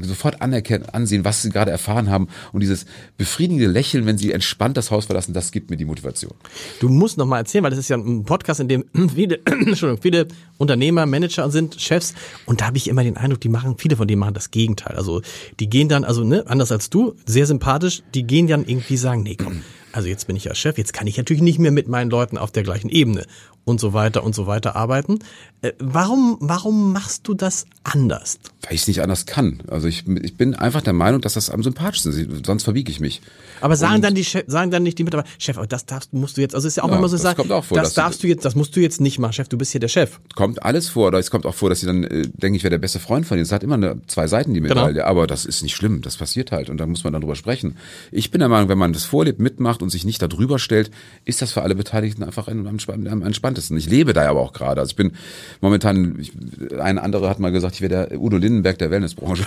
sofort 0.03 0.41
anerkennen, 0.41 0.85
ansehen, 0.91 1.23
was 1.25 1.44
sie 1.45 1.51
gerade 1.51 1.71
erfahren 1.71 2.09
haben. 2.09 2.27
Und 2.51 2.61
dieses 2.61 2.85
befriedigende 3.17 3.67
Lächeln, 3.67 4.05
wenn 4.05 4.17
sie 4.17 4.31
entspannt 4.31 4.77
das 4.77 4.91
Haus 4.91 5.05
verlassen, 5.05 5.33
das 5.33 5.51
gibt 5.51 5.69
mir 5.69 5.77
die 5.77 5.85
Motivation. 5.85 6.33
Du 6.79 6.89
musst 6.89 7.17
noch 7.17 7.25
mal 7.25 7.39
erzählen, 7.39 7.63
weil 7.63 7.71
das 7.71 7.79
ist 7.79 7.89
ja 7.89 7.97
ein 7.97 8.23
Podcast, 8.23 8.59
in 8.59 8.67
dem 8.67 8.85
viele, 9.15 9.37
Entschuldigung, 9.45 10.01
viele 10.01 10.27
Unternehmer, 10.57 11.05
Manager 11.05 11.49
sind, 11.49 11.79
Chefs. 11.79 12.13
Und 12.45 12.61
da 12.61 12.67
habe 12.67 12.77
ich 12.77 12.87
immer 12.87 13.03
den 13.03 13.17
Eindruck, 13.17 13.41
die 13.41 13.49
machen, 13.49 13.75
viele 13.77 13.95
von 13.95 14.07
denen 14.07 14.19
machen 14.19 14.33
das 14.33 14.51
Gegenteil. 14.51 14.95
Also 14.95 15.21
die 15.59 15.69
gehen 15.69 15.89
dann, 15.89 16.03
also 16.03 16.23
ne, 16.23 16.43
anders 16.47 16.71
als 16.71 16.89
du, 16.89 17.15
sehr 17.25 17.45
sympathisch, 17.45 18.03
die 18.13 18.23
gehen 18.23 18.47
dann 18.47 18.65
irgendwie 18.65 18.97
sagen, 18.97 19.23
nee, 19.23 19.35
komm, 19.35 19.61
also 19.95 20.09
jetzt 20.09 20.27
bin 20.27 20.35
ich 20.35 20.43
ja 20.43 20.53
Chef, 20.53 20.77
jetzt 20.77 20.91
kann 20.91 21.07
ich 21.07 21.15
natürlich 21.15 21.41
nicht 21.41 21.57
mehr 21.57 21.71
mit 21.71 21.87
meinen 21.87 22.09
Leuten 22.09 22.37
auf 22.37 22.51
der 22.51 22.63
gleichen 22.63 22.89
Ebene 22.89 23.25
und 23.65 23.79
so 23.79 23.93
weiter 23.93 24.23
und 24.23 24.33
so 24.35 24.47
weiter 24.47 24.75
arbeiten. 24.75 25.19
Äh, 25.61 25.73
warum, 25.79 26.37
warum 26.39 26.93
machst 26.93 27.27
du 27.27 27.33
das 27.33 27.65
anders? 27.83 28.39
Weil 28.63 28.75
ich 28.75 28.81
es 28.81 28.87
nicht 28.87 29.01
anders 29.01 29.25
kann. 29.25 29.61
Also 29.67 29.87
ich, 29.87 30.05
ich 30.23 30.37
bin 30.37 30.55
einfach 30.55 30.81
der 30.81 30.93
Meinung, 30.93 31.21
dass 31.21 31.33
das 31.33 31.49
am 31.49 31.61
sympathischsten 31.63 32.11
ist. 32.13 32.45
Sonst 32.45 32.63
verbiege 32.63 32.91
ich 32.91 32.99
mich. 32.99 33.21
Aber 33.61 33.75
sagen 33.75 34.01
dann 34.01 34.15
die 34.15 34.23
sagen 34.23 34.71
dann 34.71 34.83
nicht 34.83 34.97
die 34.99 35.03
Mitarbeiter, 35.03 35.29
Chef, 35.39 35.57
aber 35.57 35.67
das 35.67 35.85
darfst, 35.85 36.13
musst 36.13 36.37
du 36.37 36.41
jetzt, 36.41 36.55
also 36.55 36.67
ist 36.67 36.77
ja 36.77 36.83
auch 36.83 36.89
Ja, 36.89 36.97
immer 36.97 37.09
so 37.09 37.15
das 37.15 37.23
sagen, 37.23 37.37
kommt 37.37 37.51
auch 37.51 37.63
vor, 37.63 37.77
das 37.77 37.93
darfst 37.93 38.23
du 38.23 38.27
jetzt, 38.27 38.45
das 38.45 38.55
musst 38.55 38.75
du 38.75 38.79
jetzt 38.79 39.01
nicht 39.01 39.17
machen, 39.19 39.33
Chef, 39.33 39.47
du 39.49 39.57
bist 39.57 39.71
hier 39.71 39.79
der 39.81 39.87
Chef. 39.87 40.19
kommt 40.35 40.61
alles 40.63 40.89
vor, 40.89 41.07
oder 41.07 41.19
es 41.19 41.31
kommt 41.31 41.45
auch 41.45 41.55
vor, 41.55 41.69
dass 41.69 41.79
sie 41.79 41.85
dann 41.87 42.03
äh, 42.03 42.27
denken, 42.33 42.55
ich 42.55 42.63
wäre 42.63 42.71
der 42.71 42.77
beste 42.79 42.99
Freund 42.99 43.25
von 43.25 43.37
ihnen. 43.37 43.45
Es 43.45 43.51
hat 43.51 43.63
immer 43.63 43.75
eine, 43.75 44.01
zwei 44.07 44.27
Seiten, 44.27 44.53
die 44.53 44.61
Medaille, 44.61 44.93
Genau. 44.95 45.05
aber 45.05 45.25
das 45.27 45.45
ist 45.45 45.63
nicht 45.63 45.75
schlimm, 45.75 46.01
das 46.01 46.17
passiert 46.17 46.51
halt 46.51 46.69
und 46.69 46.77
da 46.77 46.85
muss 46.85 47.03
man 47.03 47.13
dann 47.13 47.21
drüber 47.21 47.35
sprechen. 47.35 47.77
Ich 48.11 48.29
bin 48.31 48.39
der 48.39 48.49
Meinung, 48.49 48.69
wenn 48.69 48.77
man 48.77 48.93
das 48.93 49.03
vorlebt, 49.05 49.39
mitmacht 49.39 49.81
und 49.81 49.89
sich 49.89 50.05
nicht 50.05 50.21
darüber 50.21 50.59
stellt, 50.59 50.91
ist 51.23 51.41
das 51.41 51.51
für 51.51 51.61
alle 51.61 51.75
Beteiligten 51.75 52.23
einfach 52.23 52.47
am, 52.47 52.67
am, 52.67 52.79
am 53.09 53.23
entspanntesten. 53.55 53.77
Ich 53.77 53.89
lebe 53.89 54.13
da 54.13 54.23
ja 54.23 54.29
aber 54.29 54.41
auch 54.41 54.53
gerade. 54.53 54.81
Also 54.81 54.91
ich 54.91 54.95
bin 54.95 55.13
momentan, 55.61 56.19
ich, 56.19 56.31
ein 56.79 56.97
anderer 56.97 57.29
hat 57.29 57.39
mal 57.39 57.51
gesagt, 57.51 57.75
ich 57.75 57.81
wäre 57.81 58.07
der 58.09 58.19
Udo 58.19 58.37
Lindenberg 58.37 58.77
der 58.77 58.91
Wellnessbranche. 58.91 59.45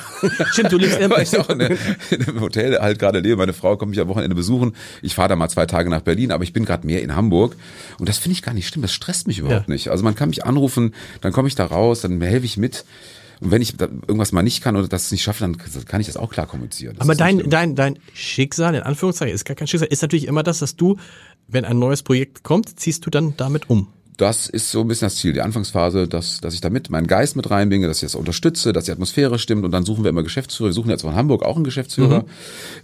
Stimmt, 0.52 0.72
du 0.72 0.78
liegst 0.78 0.98
Weil 1.08 1.22
ich 1.22 1.38
auch 1.38 1.48
in, 1.50 1.60
in 1.60 1.76
einem 2.26 2.40
Hotel 2.40 2.78
halt 2.78 2.98
gerade 2.98 3.20
lebe. 3.20 3.36
Meine 3.36 3.52
Frau 3.52 3.76
kommt 3.76 3.90
mich 3.90 4.00
am 4.00 4.08
Wochenende 4.08 4.34
besuchen. 4.34 4.74
Ich 5.02 5.14
fahre 5.14 5.28
da 5.28 5.36
mal 5.36 5.48
zwei 5.48 5.66
Tage 5.66 5.90
nach 5.90 6.02
Berlin, 6.02 6.32
aber 6.32 6.44
ich 6.44 6.52
bin 6.52 6.64
gerade 6.64 6.86
mehr 6.86 7.02
in 7.02 7.14
Hamburg. 7.14 7.56
Und 7.98 8.08
das 8.08 8.18
finde 8.18 8.34
ich 8.34 8.42
gar 8.42 8.54
nicht 8.54 8.68
schlimm. 8.68 8.82
Das 8.82 8.92
stresst 8.92 9.26
mich 9.26 9.38
überhaupt 9.38 9.68
Ja. 9.68 9.72
nicht. 9.72 9.88
Also 9.90 10.04
man 10.04 10.14
kann 10.14 10.30
mich 10.30 10.44
anrufen, 10.44 10.94
dann 11.20 11.32
komme 11.32 11.48
ich 11.48 11.54
da 11.54 11.66
raus, 11.66 12.00
dann 12.00 12.20
helfe 12.20 12.46
ich 12.46 12.56
mit. 12.56 12.84
Und 13.40 13.52
wenn 13.52 13.62
ich 13.62 13.76
da 13.76 13.84
irgendwas 13.84 14.32
mal 14.32 14.42
nicht 14.42 14.62
kann 14.62 14.74
oder 14.74 14.88
das 14.88 15.12
nicht 15.12 15.22
schaffe, 15.22 15.40
dann 15.44 15.56
kann 15.86 16.00
ich 16.00 16.08
das 16.08 16.16
auch 16.16 16.30
klar 16.30 16.46
kommunizieren. 16.46 16.96
Das 16.96 17.06
Aber 17.06 17.14
dein, 17.14 17.48
dein, 17.48 17.76
dein 17.76 17.98
Schicksal, 18.12 18.74
in 18.74 18.82
Anführungszeichen, 18.82 19.32
ist 19.32 19.44
gar 19.44 19.54
kein 19.54 19.68
Schicksal, 19.68 19.88
ist 19.88 20.02
natürlich 20.02 20.26
immer 20.26 20.42
das, 20.42 20.58
dass 20.58 20.74
du, 20.74 20.96
wenn 21.46 21.64
ein 21.64 21.78
neues 21.78 22.02
Projekt 22.02 22.42
kommt, 22.42 22.80
ziehst 22.80 23.06
du 23.06 23.10
dann 23.10 23.34
damit 23.36 23.70
um. 23.70 23.86
Das 24.18 24.48
ist 24.48 24.70
so 24.72 24.80
ein 24.80 24.88
bisschen 24.88 25.06
das 25.06 25.16
Ziel, 25.16 25.32
die 25.32 25.40
Anfangsphase, 25.40 26.08
dass, 26.08 26.40
dass 26.40 26.52
ich 26.52 26.60
da 26.60 26.70
mit 26.70 26.90
meinen 26.90 27.06
Geist 27.06 27.36
mit 27.36 27.48
reinbringe, 27.50 27.86
dass 27.86 27.98
ich 27.98 28.02
das 28.02 28.16
unterstütze, 28.16 28.72
dass 28.72 28.84
die 28.84 28.90
Atmosphäre 28.92 29.38
stimmt 29.38 29.64
und 29.64 29.70
dann 29.70 29.84
suchen 29.84 30.02
wir 30.02 30.10
immer 30.10 30.24
Geschäftsführer. 30.24 30.70
Wir 30.70 30.74
suchen 30.74 30.90
jetzt 30.90 31.02
von 31.02 31.14
Hamburg 31.14 31.44
auch 31.44 31.54
einen 31.54 31.64
Geschäftsführer. 31.64 32.24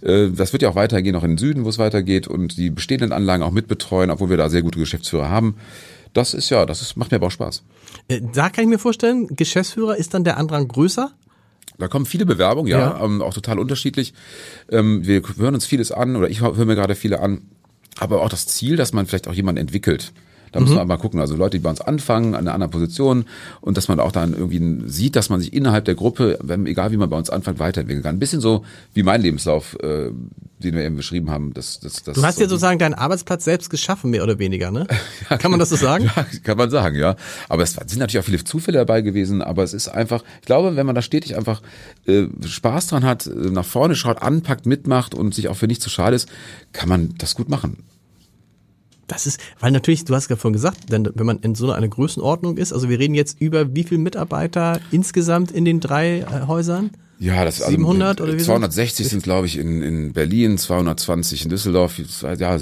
Äh, 0.01 0.29
Das 0.29 0.53
wird 0.53 0.63
ja 0.63 0.69
auch 0.69 0.75
weitergehen, 0.75 1.13
auch 1.15 1.23
in 1.23 1.31
den 1.31 1.37
Süden, 1.37 1.65
wo 1.65 1.69
es 1.69 1.77
weitergeht 1.77 2.27
und 2.27 2.57
die 2.57 2.69
bestehenden 2.69 3.11
Anlagen 3.11 3.43
auch 3.43 3.51
mitbetreuen, 3.51 4.09
obwohl 4.11 4.29
wir 4.29 4.37
da 4.37 4.49
sehr 4.49 4.61
gute 4.61 4.79
Geschäftsführer 4.79 5.29
haben. 5.29 5.55
Das 6.13 6.33
ist 6.33 6.49
ja, 6.49 6.65
das 6.65 6.81
ist, 6.81 6.95
macht 6.95 7.11
mir 7.11 7.17
aber 7.17 7.27
auch 7.27 7.31
Spaß. 7.31 7.63
Äh, 8.07 8.21
Da 8.33 8.49
kann 8.49 8.63
ich 8.63 8.69
mir 8.69 8.79
vorstellen, 8.79 9.27
Geschäftsführer 9.35 9.97
ist 9.97 10.13
dann 10.13 10.23
der 10.23 10.37
Andrang 10.37 10.67
größer. 10.69 11.11
Da 11.77 11.89
kommen 11.89 12.05
viele 12.05 12.25
Bewerbungen, 12.25 12.71
ja, 12.71 12.79
Ja. 12.79 13.03
Ähm, 13.03 13.21
auch 13.21 13.33
total 13.33 13.59
unterschiedlich. 13.59 14.13
Ähm, 14.71 15.05
wir 15.05 15.21
hören 15.37 15.55
uns 15.55 15.65
vieles 15.65 15.91
an 15.91 16.15
oder 16.15 16.29
ich 16.29 16.39
höre 16.39 16.63
mir 16.63 16.75
gerade 16.75 16.95
viele 16.95 17.19
an, 17.19 17.41
aber 17.99 18.21
auch 18.21 18.29
das 18.29 18.47
Ziel, 18.47 18.77
dass 18.77 18.93
man 18.93 19.05
vielleicht 19.05 19.27
auch 19.27 19.33
jemanden 19.33 19.59
entwickelt. 19.59 20.13
Da 20.55 20.61
muss 20.61 20.73
man 20.73 20.87
mal 20.87 20.95
gucken. 20.95 21.19
Also 21.19 21.35
Leute, 21.35 21.57
die 21.57 21.63
bei 21.63 21.69
uns 21.69 21.81
anfangen, 21.81 22.33
an 22.33 22.47
einer 22.47 22.53
anderen 22.53 22.71
Position 22.71 23.25
und 23.59 23.75
dass 23.75 23.89
man 23.89 23.99
auch 23.99 24.13
dann 24.13 24.33
irgendwie 24.33 24.89
sieht, 24.89 25.17
dass 25.17 25.29
man 25.29 25.41
sich 25.41 25.51
innerhalb 25.51 25.83
der 25.83 25.95
Gruppe, 25.95 26.39
wenn, 26.41 26.65
egal 26.65 26.93
wie 26.93 26.97
man 26.97 27.09
bei 27.09 27.17
uns 27.17 27.29
anfängt, 27.29 27.59
weiterentwickeln 27.59 28.03
kann. 28.03 28.15
Ein 28.15 28.19
bisschen 28.19 28.39
so 28.39 28.63
wie 28.93 29.03
mein 29.03 29.21
Lebenslauf, 29.21 29.75
äh, 29.83 30.11
den 30.59 30.75
wir 30.75 30.83
eben 30.83 30.95
beschrieben 30.95 31.29
haben. 31.29 31.53
Das, 31.53 31.81
das, 31.81 32.03
das 32.03 32.15
Du 32.15 32.23
hast 32.23 32.39
ja 32.39 32.47
sozusagen 32.47 32.79
deinen 32.79 32.93
Arbeitsplatz 32.93 33.43
selbst 33.43 33.69
geschaffen, 33.69 34.11
mehr 34.11 34.23
oder 34.23 34.39
weniger, 34.39 34.71
ne? 34.71 34.87
Kann 35.27 35.51
man 35.51 35.59
das 35.59 35.69
so 35.69 35.75
sagen? 35.75 36.05
Ja, 36.15 36.25
kann 36.43 36.57
man 36.57 36.69
sagen, 36.69 36.95
ja. 36.97 37.15
Aber 37.49 37.63
es 37.63 37.73
sind 37.73 37.97
natürlich 37.97 38.19
auch 38.19 38.25
viele 38.25 38.43
Zufälle 38.43 38.77
dabei 38.77 39.01
gewesen, 39.01 39.41
aber 39.41 39.63
es 39.63 39.73
ist 39.73 39.89
einfach, 39.89 40.23
ich 40.39 40.45
glaube, 40.45 40.77
wenn 40.77 40.85
man 40.85 40.95
da 40.95 41.01
stetig 41.01 41.35
einfach 41.35 41.61
äh, 42.05 42.27
Spaß 42.45 42.87
dran 42.87 43.03
hat, 43.03 43.27
äh, 43.27 43.31
nach 43.31 43.65
vorne 43.65 43.95
schaut, 43.95 44.21
anpackt, 44.21 44.65
mitmacht 44.65 45.13
und 45.13 45.33
sich 45.35 45.49
auch 45.49 45.57
für 45.57 45.67
nichts 45.67 45.83
zu 45.83 45.89
schade 45.89 46.15
ist, 46.15 46.29
kann 46.71 46.87
man 46.87 47.15
das 47.17 47.35
gut 47.35 47.49
machen. 47.49 47.83
Das 49.07 49.27
ist, 49.27 49.39
weil 49.59 49.71
natürlich, 49.71 50.05
du 50.05 50.15
hast 50.15 50.29
ja 50.29 50.35
vorhin 50.35 50.53
gesagt, 50.53 50.91
denn 50.91 51.09
wenn 51.13 51.25
man 51.25 51.39
in 51.39 51.53
so 51.55 51.71
einer 51.71 51.87
Größenordnung 51.87 52.57
ist, 52.57 52.73
also 52.73 52.89
wir 52.89 52.99
reden 52.99 53.13
jetzt 53.13 53.39
über 53.39 53.75
wie 53.75 53.83
viele 53.83 54.01
Mitarbeiter 54.01 54.79
insgesamt 54.91 55.51
in 55.51 55.65
den 55.65 55.79
drei 55.79 56.19
äh, 56.19 56.47
Häusern? 56.47 56.91
Ja, 57.19 57.45
das 57.45 57.57
700 57.57 58.19
oder 58.19 58.33
wie 58.33 58.41
260 58.41 59.07
sind 59.07 59.23
glaube 59.23 59.47
ich 59.47 59.57
in, 59.57 59.81
in 59.81 60.13
Berlin, 60.13 60.57
220 60.57 61.43
in 61.43 61.49
Düsseldorf, 61.49 61.97
ja, 62.37 62.59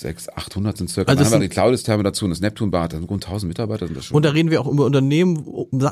600, 0.00 0.36
800 0.38 0.76
sind 0.78 0.90
circa. 0.90 1.10
Also 1.10 1.22
Dann 1.24 1.32
haben 1.32 1.40
wir 1.40 1.48
die 1.48 1.52
Claudius-Therme 1.52 2.02
dazu 2.02 2.24
und 2.24 2.30
das 2.30 2.40
Neptunbad, 2.40 2.92
da 2.92 2.98
sind 2.98 3.08
rund 3.10 3.24
1000 3.24 3.48
Mitarbeiter. 3.48 3.86
Sind 3.86 3.96
das 3.96 4.06
schon. 4.06 4.16
Und 4.16 4.24
da 4.24 4.30
reden 4.30 4.50
wir 4.50 4.60
auch 4.60 4.66
über 4.66 4.84
Unternehmen, 4.84 5.44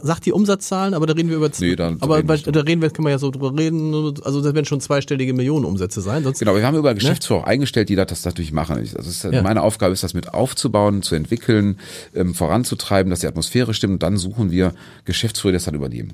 sagt 0.03 0.27
die 0.27 0.33
Umsatzzahlen, 0.33 0.95
aber 0.95 1.07
da 1.07 1.15
reden 1.15 1.29
wir 1.31 1.37
über, 1.37 1.51
Nee, 1.61 1.77
da- 1.77 1.91
da 1.91 1.97
aber 2.01 2.17
reden 2.19 2.29
wir 2.29 2.37
bei, 2.43 2.51
da 2.53 2.61
reden 2.61 2.83
wir, 2.83 2.91
können 2.91 3.07
wir 3.07 3.11
ja 3.13 3.19
so 3.19 3.31
drüber 3.31 3.57
reden, 3.57 3.95
also 4.23 4.41
das 4.41 4.55
werden 4.55 4.65
schon 4.67 4.81
zweistellige 4.81 5.33
Millionenumsätze 5.35 6.01
sein, 6.01 6.23
sonst, 6.25 6.39
Genau, 6.39 6.55
wir 6.55 6.67
haben 6.67 6.77
über 6.77 6.95
Geschäftsführer 6.95 7.41
auch 7.41 7.45
eingestellt, 7.47 7.89
die 7.89 7.97
das 7.97 8.25
natürlich 8.25 8.53
machen. 8.53 8.79
Ist, 8.79 8.95
Ja. 9.25 9.43
Meine 9.43 9.63
Aufgabe 9.63 9.93
ist, 9.93 10.03
das 10.03 10.15
mit 10.15 10.35
aufzubauen, 10.35 11.03
zu 11.03 11.15
entwickeln, 11.15 11.79
ähm, 12.15 12.35
voranzutreiben, 12.35 13.11
dass 13.11 13.21
die 13.21 13.27
Atmosphäre 13.27 13.75
stimmt. 13.75 13.95
Und 13.95 14.03
dann 14.03 14.17
suchen 14.17 14.51
wir 14.51 14.75
Geschäftsführer, 15.05 15.53
die 15.53 15.57
das 15.57 15.65
dann 15.65 15.75
übernehmen. 15.75 16.13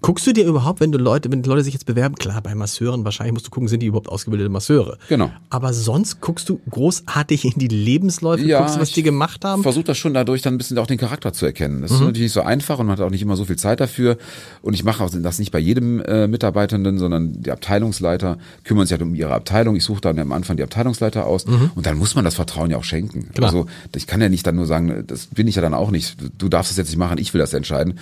Guckst 0.00 0.26
du 0.26 0.32
dir 0.32 0.44
überhaupt, 0.46 0.80
wenn 0.80 0.92
du 0.92 0.98
Leute, 0.98 1.30
wenn 1.30 1.42
Leute 1.42 1.64
sich 1.64 1.74
jetzt 1.74 1.86
bewerben, 1.86 2.14
klar, 2.16 2.40
bei 2.42 2.54
Masseuren, 2.54 3.04
wahrscheinlich 3.04 3.32
musst 3.32 3.46
du 3.46 3.50
gucken, 3.50 3.68
sind 3.68 3.80
die 3.80 3.86
überhaupt 3.86 4.08
ausgebildete 4.08 4.50
Masseure? 4.50 4.98
Genau. 5.08 5.30
Aber 5.50 5.72
sonst 5.72 6.20
guckst 6.20 6.48
du 6.48 6.60
großartig 6.70 7.31
in 7.40 7.58
die 7.58 7.68
Lebensläufe, 7.68 8.44
guckst 8.44 8.76
du, 8.76 8.80
was 8.80 8.88
ich 8.88 8.94
die 8.94 9.02
gemacht 9.02 9.44
haben? 9.44 9.62
versuche 9.62 9.84
das 9.84 9.98
schon 9.98 10.14
dadurch 10.14 10.42
dann 10.42 10.54
ein 10.54 10.58
bisschen 10.58 10.78
auch 10.78 10.86
den 10.86 10.98
Charakter 10.98 11.32
zu 11.32 11.46
erkennen. 11.46 11.82
Das 11.82 11.90
ist 11.90 12.00
natürlich 12.00 12.22
nicht 12.22 12.32
so 12.32 12.42
einfach 12.42 12.78
und 12.78 12.86
man 12.86 12.96
hat 12.98 13.04
auch 13.04 13.10
nicht 13.10 13.22
immer 13.22 13.36
so 13.36 13.44
viel 13.44 13.56
Zeit 13.56 13.80
dafür. 13.80 14.18
Und 14.60 14.74
ich 14.74 14.84
mache 14.84 15.08
das 15.20 15.38
nicht 15.38 15.50
bei 15.50 15.58
jedem 15.58 16.00
äh, 16.00 16.26
Mitarbeitenden, 16.26 16.98
sondern 16.98 17.42
die 17.42 17.50
Abteilungsleiter 17.50 18.38
kümmern 18.64 18.86
sich 18.86 18.92
halt 18.92 19.02
um 19.02 19.14
ihre 19.14 19.32
Abteilung. 19.32 19.76
Ich 19.76 19.84
suche 19.84 20.00
dann 20.00 20.18
am 20.18 20.32
Anfang 20.32 20.56
die 20.56 20.62
Abteilungsleiter 20.62 21.26
aus 21.26 21.44
und 21.44 21.86
dann 21.86 21.98
muss 21.98 22.14
man 22.14 22.24
das 22.24 22.34
Vertrauen 22.34 22.70
ja 22.70 22.76
auch 22.76 22.84
schenken. 22.84 23.30
Klar. 23.32 23.48
Also 23.48 23.66
ich 23.96 24.06
kann 24.06 24.20
ja 24.20 24.28
nicht 24.28 24.46
dann 24.46 24.56
nur 24.56 24.66
sagen, 24.66 25.04
das 25.06 25.26
bin 25.26 25.48
ich 25.48 25.56
ja 25.56 25.62
dann 25.62 25.74
auch 25.74 25.90
nicht. 25.90 26.16
Du 26.38 26.48
darfst 26.48 26.70
das 26.70 26.76
jetzt 26.76 26.88
nicht 26.88 26.98
machen, 26.98 27.18
ich 27.18 27.32
will 27.34 27.40
das 27.40 27.54
entscheiden. 27.54 27.98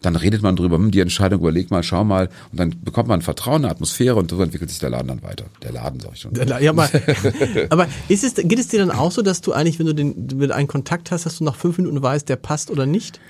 Dann 0.00 0.16
redet 0.16 0.42
man 0.42 0.54
drüber, 0.56 0.76
hm, 0.76 0.90
die 0.90 1.00
Entscheidung, 1.00 1.40
überleg 1.40 1.70
mal, 1.70 1.82
schau 1.82 2.04
mal. 2.04 2.28
Und 2.52 2.60
dann 2.60 2.74
bekommt 2.84 3.08
man 3.08 3.22
Vertrauen, 3.22 3.64
eine 3.64 3.72
Atmosphäre 3.72 4.16
und 4.16 4.30
so 4.30 4.40
entwickelt 4.40 4.70
sich 4.70 4.78
der 4.78 4.90
Laden 4.90 5.08
dann 5.08 5.22
weiter. 5.22 5.46
Der 5.62 5.72
Laden, 5.72 6.00
sag 6.00 6.12
ich 6.12 6.20
schon. 6.20 6.34
Ja, 6.34 6.70
aber, 6.70 6.88
aber 7.70 7.86
ist 8.08 8.24
es, 8.24 8.34
geht 8.34 8.58
es 8.58 8.68
dir 8.68 8.78
dann 8.78 8.90
auch 8.90 9.10
so, 9.10 9.22
dass 9.22 9.40
du 9.40 9.52
eigentlich, 9.52 9.78
wenn 9.78 9.86
du 9.86 9.94
den, 9.94 10.40
wenn 10.40 10.52
einen 10.52 10.68
Kontakt 10.68 11.10
hast, 11.10 11.26
dass 11.26 11.38
du 11.38 11.44
nach 11.44 11.56
fünf 11.56 11.78
Minuten 11.78 12.00
weißt, 12.00 12.28
der 12.28 12.36
passt 12.36 12.70
oder 12.70 12.86
nicht? 12.86 13.20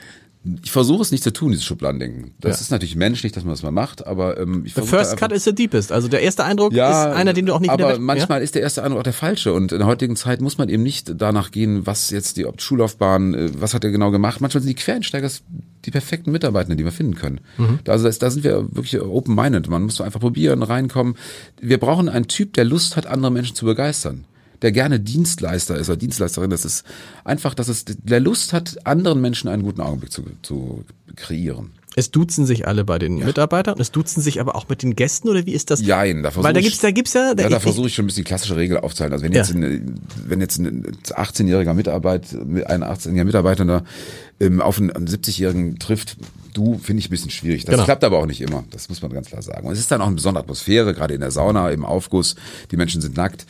Ich 0.62 0.70
versuche 0.70 1.02
es 1.02 1.10
nicht 1.10 1.22
zu 1.22 1.32
tun, 1.32 1.50
dieses 1.50 1.64
Schubladendenken. 1.64 2.32
Das 2.40 2.58
Ja. 2.58 2.62
ist 2.62 2.70
natürlich 2.70 2.96
menschlich, 2.96 3.32
dass 3.32 3.44
man 3.44 3.52
das 3.52 3.62
mal 3.62 3.70
macht, 3.72 4.06
aber 4.06 4.38
ähm, 4.38 4.62
ich 4.64 4.72
versuche 4.74 4.96
First 4.96 5.16
Cut 5.16 5.32
is 5.32 5.44
the 5.44 5.54
deepest. 5.54 5.92
Also 5.92 6.08
der 6.08 6.22
erste 6.22 6.44
Eindruck 6.44 6.72
ist 6.72 6.78
einer, 6.80 7.32
den 7.32 7.46
du 7.46 7.54
auch 7.54 7.60
nicht 7.60 7.70
aber 7.70 7.90
weg- 7.94 8.00
manchmal 8.00 8.42
ist 8.42 8.54
der 8.54 8.62
erste 8.62 8.82
Eindruck 8.82 9.00
auch 9.00 9.04
der 9.04 9.12
falsche 9.12 9.52
und 9.52 9.72
in 9.72 9.78
der 9.78 9.86
heutigen 9.86 10.16
Zeit 10.16 10.40
muss 10.40 10.58
man 10.58 10.68
eben 10.68 10.82
nicht 10.82 11.12
danach 11.16 11.50
gehen, 11.50 11.86
was 11.86 12.10
jetzt 12.10 12.36
die 12.36 12.46
Schullaufbahn, 12.56 13.34
äh, 13.34 13.50
was 13.60 13.74
hat 13.74 13.84
er 13.84 13.90
genau 13.90 14.10
gemacht. 14.10 14.40
Manchmal 14.40 14.62
sind 14.62 14.70
die 14.70 14.74
Quereinsteiger 14.82 15.28
die 15.84 15.90
perfekten 15.90 16.32
Mitarbeitenden, 16.32 16.76
die 16.78 16.84
wir 16.84 16.92
finden 16.92 17.14
können. 17.14 17.40
Mhm. 17.56 17.78
Da, 17.84 17.92
also 17.92 18.04
das, 18.04 18.18
da 18.18 18.30
sind 18.30 18.44
wir 18.44 18.66
wirklich 18.74 19.00
open-minded. 19.00 19.68
Man 19.68 19.82
muss 19.84 20.00
einfach 20.00 20.20
probieren, 20.20 20.62
reinkommen. 20.62 21.14
Wir 21.60 21.78
brauchen 21.78 22.08
einen 22.08 22.26
Typ, 22.28 22.54
der 22.54 22.64
Lust 22.64 22.96
hat, 22.96 23.06
andere 23.06 23.30
Menschen 23.32 23.54
zu 23.56 23.64
begeistern. 23.64 24.24
Der 24.62 24.72
gerne 24.72 24.98
Dienstleister 25.00 25.76
ist 25.76 25.88
oder 25.88 25.96
Dienstleisterin. 25.96 26.50
Das 26.50 26.64
ist 26.64 26.84
einfach, 27.24 27.54
dass 27.54 27.68
es 27.68 27.84
der 27.86 28.20
Lust 28.20 28.52
hat, 28.52 28.86
anderen 28.86 29.20
Menschen 29.20 29.48
einen 29.48 29.62
guten 29.62 29.80
Augenblick 29.80 30.10
zu, 30.12 30.24
zu 30.42 30.84
kreieren. 31.16 31.70
Es 31.96 32.12
duzen 32.12 32.46
sich 32.46 32.68
alle 32.68 32.84
bei 32.84 32.98
den 33.00 33.16
Mitarbeitern 33.24 33.74
und 33.74 33.80
es 33.80 33.90
duzen 33.90 34.20
sich 34.22 34.40
aber 34.40 34.54
auch 34.54 34.68
mit 34.68 34.82
den 34.82 34.94
Gästen 34.94 35.28
oder 35.28 35.46
wie 35.46 35.52
ist 35.52 35.70
das? 35.70 35.80
Jein, 35.80 36.22
da 36.22 36.30
versuche 36.30 36.44
Weil 36.44 36.52
da 36.52 36.60
ich- 36.60 36.66
gibt's, 36.66 36.80
da 36.80 36.90
gibt's 36.92 37.12
ja, 37.12 37.34
da, 37.34 37.42
Ja, 37.42 37.48
da 37.48 37.58
versuche 37.58 37.88
ich 37.88 37.94
schon 37.94 38.04
ein 38.04 38.06
bisschen 38.06 38.22
die 38.24 38.28
klassische 38.28 38.54
Regel 38.56 38.78
aufzuhalten. 38.78 39.14
Also 39.14 39.24
wenn 39.24 39.32
Ja. 39.32 39.38
jetzt, 39.42 39.52
ein, 39.52 40.00
wenn 40.26 40.40
jetzt 40.40 40.58
ein 40.58 40.84
18-jähriger 41.10 41.74
Mitarbeit, 41.74 42.32
ein 42.34 42.84
18-jähriger 42.84 43.24
Mitarbeiter 43.24 43.84
ähm, 44.38 44.60
auf 44.60 44.78
einen 44.78 44.92
70-jährigen 44.92 45.80
trifft, 45.80 46.18
du 46.54 46.78
finde 46.78 47.00
ich 47.00 47.08
ein 47.08 47.10
bisschen 47.10 47.30
schwierig. 47.30 47.64
Das 47.64 47.72
Genau. 47.74 47.84
klappt 47.84 48.04
aber 48.04 48.18
auch 48.18 48.26
nicht 48.26 48.42
immer. 48.42 48.62
Das 48.70 48.88
muss 48.88 49.02
man 49.02 49.12
ganz 49.12 49.26
klar 49.28 49.42
sagen. 49.42 49.66
Und 49.66 49.72
es 49.72 49.80
ist 49.80 49.90
dann 49.90 50.00
auch 50.00 50.06
eine 50.06 50.14
besondere 50.16 50.44
Atmosphäre, 50.44 50.94
gerade 50.94 51.14
in 51.14 51.20
der 51.20 51.32
Sauna, 51.32 51.70
im 51.70 51.84
Aufguss. 51.84 52.36
Die 52.70 52.76
Menschen 52.76 53.00
sind 53.00 53.16
nackt. 53.16 53.44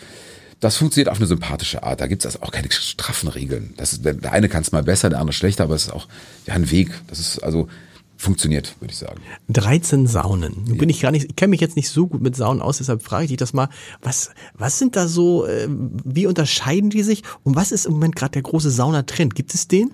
Das 0.60 0.76
funktioniert 0.76 1.08
auf 1.08 1.18
eine 1.18 1.26
sympathische 1.26 1.82
Art. 1.82 2.00
Da 2.00 2.06
gibt 2.06 2.24
es 2.24 2.26
also 2.26 2.44
auch 2.44 2.50
keine 2.50 2.70
straffen 2.70 3.28
Regeln. 3.28 3.74
Das 3.76 3.92
ist, 3.92 4.04
der 4.04 4.32
eine 4.32 4.48
kann 4.48 4.62
es 4.62 4.72
mal 4.72 4.82
besser, 4.82 5.08
der 5.08 5.20
andere 5.20 5.32
schlechter, 5.32 5.64
aber 5.64 5.74
es 5.74 5.84
ist 5.84 5.92
auch 5.92 6.08
ja, 6.46 6.54
ein 6.54 6.70
Weg. 6.70 6.90
Das 7.06 7.20
ist 7.20 7.38
also 7.38 7.68
funktioniert, 8.16 8.74
würde 8.80 8.92
ich 8.92 8.98
sagen. 8.98 9.20
13 9.48 10.08
Saunen. 10.08 10.64
Nun 10.66 10.76
bin 10.76 10.88
ich 10.88 11.00
gar 11.00 11.12
nicht, 11.12 11.26
ich 11.30 11.36
kenne 11.36 11.50
mich 11.50 11.60
jetzt 11.60 11.76
nicht 11.76 11.88
so 11.88 12.08
gut 12.08 12.20
mit 12.20 12.34
Saunen 12.34 12.60
aus, 12.60 12.78
deshalb 12.78 13.02
frage 13.02 13.24
ich 13.24 13.28
dich 13.28 13.36
das 13.36 13.52
mal. 13.52 13.68
Was, 14.02 14.30
was 14.54 14.78
sind 14.78 14.96
da 14.96 15.06
so, 15.06 15.46
äh, 15.46 15.68
wie 15.68 16.26
unterscheiden 16.26 16.90
die 16.90 17.04
sich 17.04 17.22
und 17.44 17.54
was 17.54 17.70
ist 17.70 17.86
im 17.86 17.92
Moment 17.92 18.16
gerade 18.16 18.32
der 18.32 18.42
große 18.42 18.70
Saunatrend? 18.70 19.36
Gibt 19.36 19.54
es 19.54 19.68
den? 19.68 19.92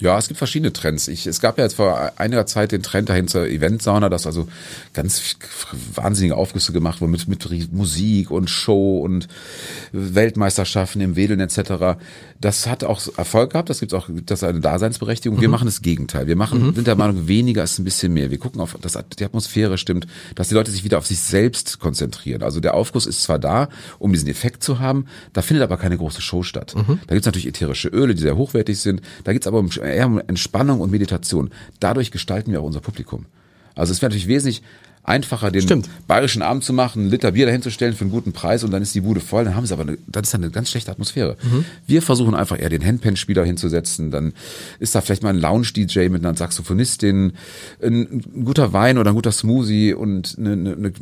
Ja, 0.00 0.18
es 0.18 0.26
gibt 0.26 0.38
verschiedene 0.38 0.72
Trends. 0.72 1.06
Ich, 1.06 1.26
es 1.26 1.40
gab 1.40 1.56
ja 1.56 1.64
jetzt 1.64 1.74
vor 1.74 2.12
einiger 2.16 2.46
Zeit 2.46 2.72
den 2.72 2.82
Trend 2.82 3.08
dahin 3.08 3.28
zur 3.28 3.46
Eventsauna, 3.46 4.08
dass 4.08 4.26
also 4.26 4.48
ganz 4.92 5.36
wahnsinnige 5.94 6.36
Aufgüsse 6.36 6.72
gemacht 6.72 7.00
wurden 7.00 7.12
mit, 7.12 7.28
mit 7.28 7.72
Musik 7.72 8.32
und 8.32 8.50
Show 8.50 8.98
und 8.98 9.28
Weltmeisterschaften 9.92 11.00
im 11.00 11.14
Wedeln 11.14 11.38
etc. 11.38 11.96
Das 12.40 12.66
hat 12.66 12.82
auch 12.82 13.00
Erfolg 13.16 13.52
gehabt, 13.52 13.70
das 13.70 13.80
gibt 13.80 13.94
auch 13.94 14.08
das 14.26 14.42
eine 14.42 14.60
Daseinsberechtigung. 14.60 15.40
Wir 15.40 15.48
machen 15.48 15.66
das 15.66 15.80
Gegenteil. 15.80 16.26
Wir 16.26 16.36
machen, 16.36 16.74
sind 16.74 16.86
der 16.86 16.96
Meinung, 16.96 17.28
weniger 17.28 17.62
ist 17.62 17.78
ein 17.78 17.84
bisschen 17.84 18.12
mehr. 18.12 18.32
Wir 18.32 18.38
gucken 18.38 18.60
auf, 18.60 18.76
dass 18.80 18.98
die 19.18 19.24
Atmosphäre 19.24 19.78
stimmt, 19.78 20.08
dass 20.34 20.48
die 20.48 20.54
Leute 20.54 20.72
sich 20.72 20.82
wieder 20.82 20.98
auf 20.98 21.06
sich 21.06 21.20
selbst 21.20 21.78
konzentrieren. 21.78 22.42
Also 22.42 22.58
der 22.58 22.74
Aufguss 22.74 23.06
ist 23.06 23.22
zwar 23.22 23.38
da, 23.38 23.68
um 24.00 24.12
diesen 24.12 24.28
Effekt 24.28 24.64
zu 24.64 24.80
haben, 24.80 25.06
da 25.32 25.40
findet 25.40 25.62
aber 25.62 25.76
keine 25.76 25.96
große 25.96 26.20
Show 26.20 26.42
statt. 26.42 26.74
Da 27.06 27.14
gibt's 27.14 27.26
natürlich 27.26 27.46
ätherische 27.46 27.88
Öle, 27.88 28.14
die 28.14 28.22
sehr 28.22 28.36
hochwertig 28.36 28.80
sind. 28.80 29.00
Da 29.22 29.32
geht's 29.32 29.46
aber 29.46 29.60
um, 29.60 29.70
eher 29.84 30.06
um 30.06 30.20
Entspannung 30.26 30.80
und 30.80 30.90
Meditation. 30.90 31.50
Dadurch 31.80 32.10
gestalten 32.10 32.52
wir 32.52 32.60
auch 32.60 32.66
unser 32.66 32.80
Publikum. 32.80 33.26
Also 33.74 33.92
es 33.92 34.00
wäre 34.02 34.10
natürlich 34.10 34.28
wesentlich 34.28 34.62
einfacher, 35.04 35.50
den 35.50 35.62
Stimmt. 35.62 35.88
bayerischen 36.06 36.42
Abend 36.42 36.64
zu 36.64 36.72
machen, 36.72 37.02
einen 37.02 37.10
Liter 37.10 37.32
Bier 37.32 37.46
dahinzustellen 37.46 37.94
für 37.94 38.02
einen 38.02 38.10
guten 38.10 38.32
Preis 38.32 38.64
und 38.64 38.70
dann 38.70 38.82
ist 38.82 38.94
die 38.94 39.02
Bude 39.02 39.20
voll. 39.20 39.44
Dann 39.44 39.54
haben 39.54 39.66
sie 39.66 39.74
aber 39.74 39.82
eine, 39.82 39.98
das 40.06 40.24
ist 40.24 40.34
dann 40.34 40.42
eine 40.42 40.50
ganz 40.50 40.70
schlechte 40.70 40.90
Atmosphäre. 40.90 41.36
Wir 41.86 42.00
versuchen 42.00 42.34
einfach 42.34 42.58
eher 42.58 42.70
den 42.70 42.84
Handpan-Spieler 42.84 43.44
hinzusetzen. 43.44 44.10
Dann 44.10 44.32
ist 44.78 44.94
da 44.94 45.02
vielleicht 45.02 45.22
mal 45.22 45.30
ein 45.30 45.38
Lounge-DJ 45.38 46.08
mit 46.08 46.24
einer 46.24 46.36
Saxophonistin, 46.36 47.34
ein, 47.82 48.22
ein 48.34 48.44
guter 48.44 48.72
Wein 48.72 48.96
oder 48.96 49.10
ein 49.10 49.14
guter 49.14 49.32
Smoothie 49.32 49.92
und 49.92 50.36
eine, 50.38 50.52
eine, 50.52 50.72
eine 50.72 50.92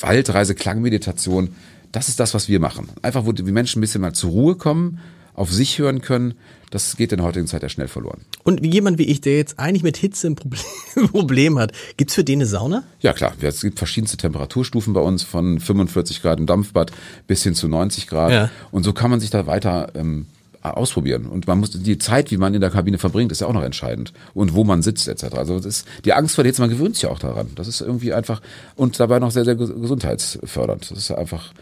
Waldreise, 0.00 0.54
Klangmeditation. 0.54 1.50
Das 1.90 2.08
ist 2.08 2.20
das, 2.20 2.34
was 2.34 2.48
wir 2.48 2.60
machen. 2.60 2.88
Einfach, 3.02 3.26
wo 3.26 3.32
die 3.32 3.42
Menschen 3.42 3.78
ein 3.78 3.82
bisschen 3.82 4.00
mal 4.00 4.14
zur 4.14 4.30
Ruhe 4.30 4.54
kommen, 4.54 5.00
auf 5.34 5.52
sich 5.52 5.78
hören 5.78 6.00
können. 6.00 6.34
Das 6.70 6.96
geht 6.96 7.12
in 7.12 7.18
der 7.18 7.26
heutigen 7.26 7.46
Zeit 7.46 7.62
ja 7.62 7.68
schnell 7.68 7.88
verloren. 7.88 8.22
Und 8.44 8.64
jemand 8.64 8.98
wie 8.98 9.04
ich, 9.04 9.20
der 9.20 9.36
jetzt 9.36 9.58
eigentlich 9.58 9.82
mit 9.82 9.98
Hitze 9.98 10.28
ein 10.28 10.36
Problem, 10.36 10.62
Problem 11.10 11.58
hat, 11.58 11.72
gibt's 11.98 12.14
für 12.14 12.24
den 12.24 12.38
eine 12.38 12.46
Sauna? 12.46 12.84
Ja 13.00 13.12
klar, 13.12 13.34
es 13.40 13.60
gibt 13.60 13.78
verschiedenste 13.78 14.16
Temperaturstufen 14.16 14.94
bei 14.94 15.00
uns, 15.00 15.22
von 15.22 15.60
45 15.60 16.22
Grad 16.22 16.38
im 16.38 16.46
Dampfbad 16.46 16.92
bis 17.26 17.42
hin 17.42 17.54
zu 17.54 17.68
90 17.68 18.06
Grad. 18.06 18.32
Ja. 18.32 18.50
Und 18.70 18.84
so 18.84 18.92
kann 18.92 19.10
man 19.10 19.20
sich 19.20 19.30
da 19.30 19.46
weiter 19.46 19.92
ähm, 19.94 20.26
ausprobieren. 20.62 21.26
Und 21.26 21.46
man 21.46 21.58
muss 21.58 21.70
die 21.70 21.98
Zeit, 21.98 22.30
wie 22.30 22.36
man 22.36 22.54
in 22.54 22.60
der 22.60 22.70
Kabine 22.70 22.98
verbringt, 22.98 23.32
ist 23.32 23.40
ja 23.40 23.46
auch 23.46 23.52
noch 23.52 23.64
entscheidend. 23.64 24.12
Und 24.32 24.54
wo 24.54 24.64
man 24.64 24.82
sitzt 24.82 25.08
etc. 25.08 25.34
Also 25.34 25.56
das 25.56 25.66
ist, 25.66 25.88
die 26.04 26.12
Angst 26.12 26.34
vor 26.36 26.44
der 26.44 26.50
Hitze, 26.50 26.62
man 26.62 26.70
gewöhnt 26.70 26.94
sich 26.94 27.06
auch 27.06 27.18
daran. 27.18 27.48
Das 27.56 27.68
ist 27.68 27.80
irgendwie 27.80 28.12
einfach 28.12 28.40
und 28.76 28.98
dabei 29.00 29.18
noch 29.18 29.30
sehr, 29.30 29.44
sehr 29.44 29.56
ges- 29.56 29.80
gesundheitsfördernd. 29.80 30.90
Das 30.90 30.98
ist 30.98 31.10
einfach 31.10 31.52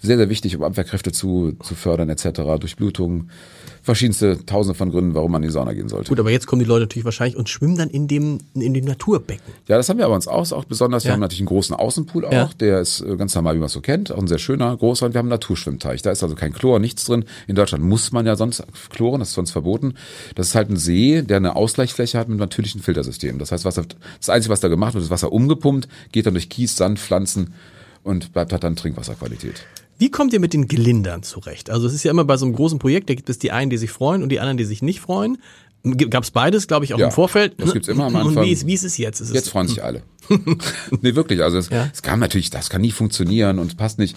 sehr, 0.00 0.16
sehr 0.16 0.28
wichtig, 0.28 0.56
um 0.56 0.64
Abwehrkräfte 0.64 1.12
zu, 1.12 1.52
zu 1.62 1.74
fördern 1.74 2.10
etc. 2.10 2.40
Durchblutung, 2.60 3.28
verschiedenste 3.82 4.44
Tausende 4.46 4.76
von 4.76 4.90
Gründen, 4.90 5.14
warum 5.14 5.32
man 5.32 5.42
in 5.42 5.48
die 5.48 5.52
Sauna 5.52 5.72
gehen 5.72 5.88
sollte. 5.88 6.08
Gut, 6.08 6.20
aber 6.20 6.30
jetzt 6.30 6.46
kommen 6.46 6.60
die 6.60 6.66
Leute 6.66 6.82
natürlich 6.82 7.04
wahrscheinlich 7.04 7.36
und 7.36 7.48
schwimmen 7.48 7.76
dann 7.76 7.90
in 7.90 8.06
dem, 8.08 8.38
in 8.54 8.72
dem 8.74 8.84
Naturbecken. 8.84 9.42
Ja, 9.66 9.76
das 9.76 9.88
haben 9.88 9.98
wir 9.98 10.04
aber 10.06 10.14
uns 10.14 10.28
auch, 10.28 10.50
auch 10.52 10.64
besonders. 10.64 11.04
Wir 11.04 11.08
Ja. 11.08 11.12
haben 11.14 11.20
natürlich 11.20 11.40
einen 11.40 11.48
großen 11.48 11.74
Außenpool 11.74 12.24
auch, 12.26 12.32
Ja. 12.32 12.50
der 12.60 12.80
ist 12.80 13.00
äh, 13.00 13.16
ganz 13.16 13.34
normal, 13.34 13.54
wie 13.56 13.58
man 13.58 13.66
es 13.66 13.72
so 13.72 13.80
kennt, 13.80 14.12
auch 14.12 14.18
ein 14.18 14.28
sehr 14.28 14.38
schöner, 14.38 14.76
großer. 14.76 15.06
Und 15.06 15.14
wir 15.14 15.18
haben 15.18 15.26
einen 15.26 15.30
Naturschwimmteich. 15.30 16.00
Da 16.02 16.10
ist 16.12 16.22
also 16.22 16.34
kein 16.36 16.52
Chlor, 16.52 16.78
nichts 16.78 17.04
drin. 17.04 17.24
In 17.48 17.56
Deutschland 17.56 17.84
muss 17.84 18.12
man 18.12 18.24
ja 18.24 18.36
sonst 18.36 18.62
chloren, 18.90 19.18
das 19.18 19.28
ist 19.30 19.34
sonst 19.34 19.50
verboten. 19.50 19.94
Das 20.36 20.48
ist 20.48 20.54
halt 20.54 20.70
ein 20.70 20.76
See, 20.76 21.22
der 21.22 21.38
eine 21.38 21.56
Ausgleichsfläche 21.56 22.18
hat 22.18 22.28
mit 22.28 22.34
einem 22.34 22.40
natürlichen 22.40 22.80
Filtersystem. 22.82 23.38
Das 23.38 23.50
heißt, 23.52 23.64
Wasser, 23.64 23.84
das 24.18 24.28
Einzige, 24.30 24.52
was 24.52 24.60
da 24.60 24.68
gemacht 24.68 24.94
wird, 24.94 25.04
ist 25.04 25.10
Wasser 25.10 25.32
umgepumpt, 25.32 25.88
geht 26.12 26.26
dann 26.26 26.34
durch 26.34 26.48
Kies, 26.48 26.76
Sand, 26.76 26.98
Pflanzen 27.00 27.54
und 28.04 28.32
bleibt 28.32 28.52
halt 28.52 28.64
dann 28.64 28.76
Trinkwasserqualität. 28.76 29.64
Wie 29.98 30.10
kommt 30.10 30.32
ihr 30.32 30.40
mit 30.40 30.52
den 30.52 30.66
Gelindern 30.68 31.22
zurecht? 31.22 31.70
Also 31.70 31.86
es 31.86 31.94
ist 31.94 32.02
ja 32.02 32.10
immer 32.10 32.24
bei 32.24 32.36
so 32.36 32.44
einem 32.46 32.54
großen 32.54 32.78
Projekt, 32.78 33.08
da 33.10 33.14
gibt 33.14 33.28
es 33.30 33.38
die 33.38 33.52
einen, 33.52 33.70
die 33.70 33.76
sich 33.78 33.90
freuen 33.90 34.22
und 34.22 34.30
die 34.30 34.40
anderen, 34.40 34.56
die 34.56 34.64
sich 34.64 34.82
nicht 34.82 35.00
freuen. 35.00 35.38
Gab 36.10 36.22
es 36.24 36.30
beides, 36.30 36.68
glaube 36.68 36.84
ich, 36.84 36.94
auch 36.94 36.98
Ja, 36.98 37.06
im 37.06 37.12
Vorfeld. 37.12 37.54
das 37.58 37.72
gibt's 37.72 37.88
immer 37.88 38.06
am 38.06 38.14
Anfang. 38.16 38.36
Und 38.38 38.44
wie 38.44 38.52
ist, 38.52 38.66
wie 38.66 38.74
ist 38.74 38.84
es 38.84 38.98
jetzt? 38.98 39.20
Ist 39.20 39.28
es 39.30 39.34
Jetzt 39.34 39.48
freuen 39.50 39.66
sich 39.68 39.82
alle. 39.84 40.02
nee, 41.00 41.14
wirklich. 41.14 41.42
Also 41.42 41.58
es, 41.58 41.68
Ja. 41.70 41.88
es 41.92 42.02
kann 42.02 42.20
natürlich, 42.20 42.50
das 42.50 42.70
kann 42.70 42.80
nie 42.80 42.92
funktionieren 42.92 43.58
und 43.58 43.66
es 43.68 43.74
passt 43.76 43.98
nicht. 43.98 44.16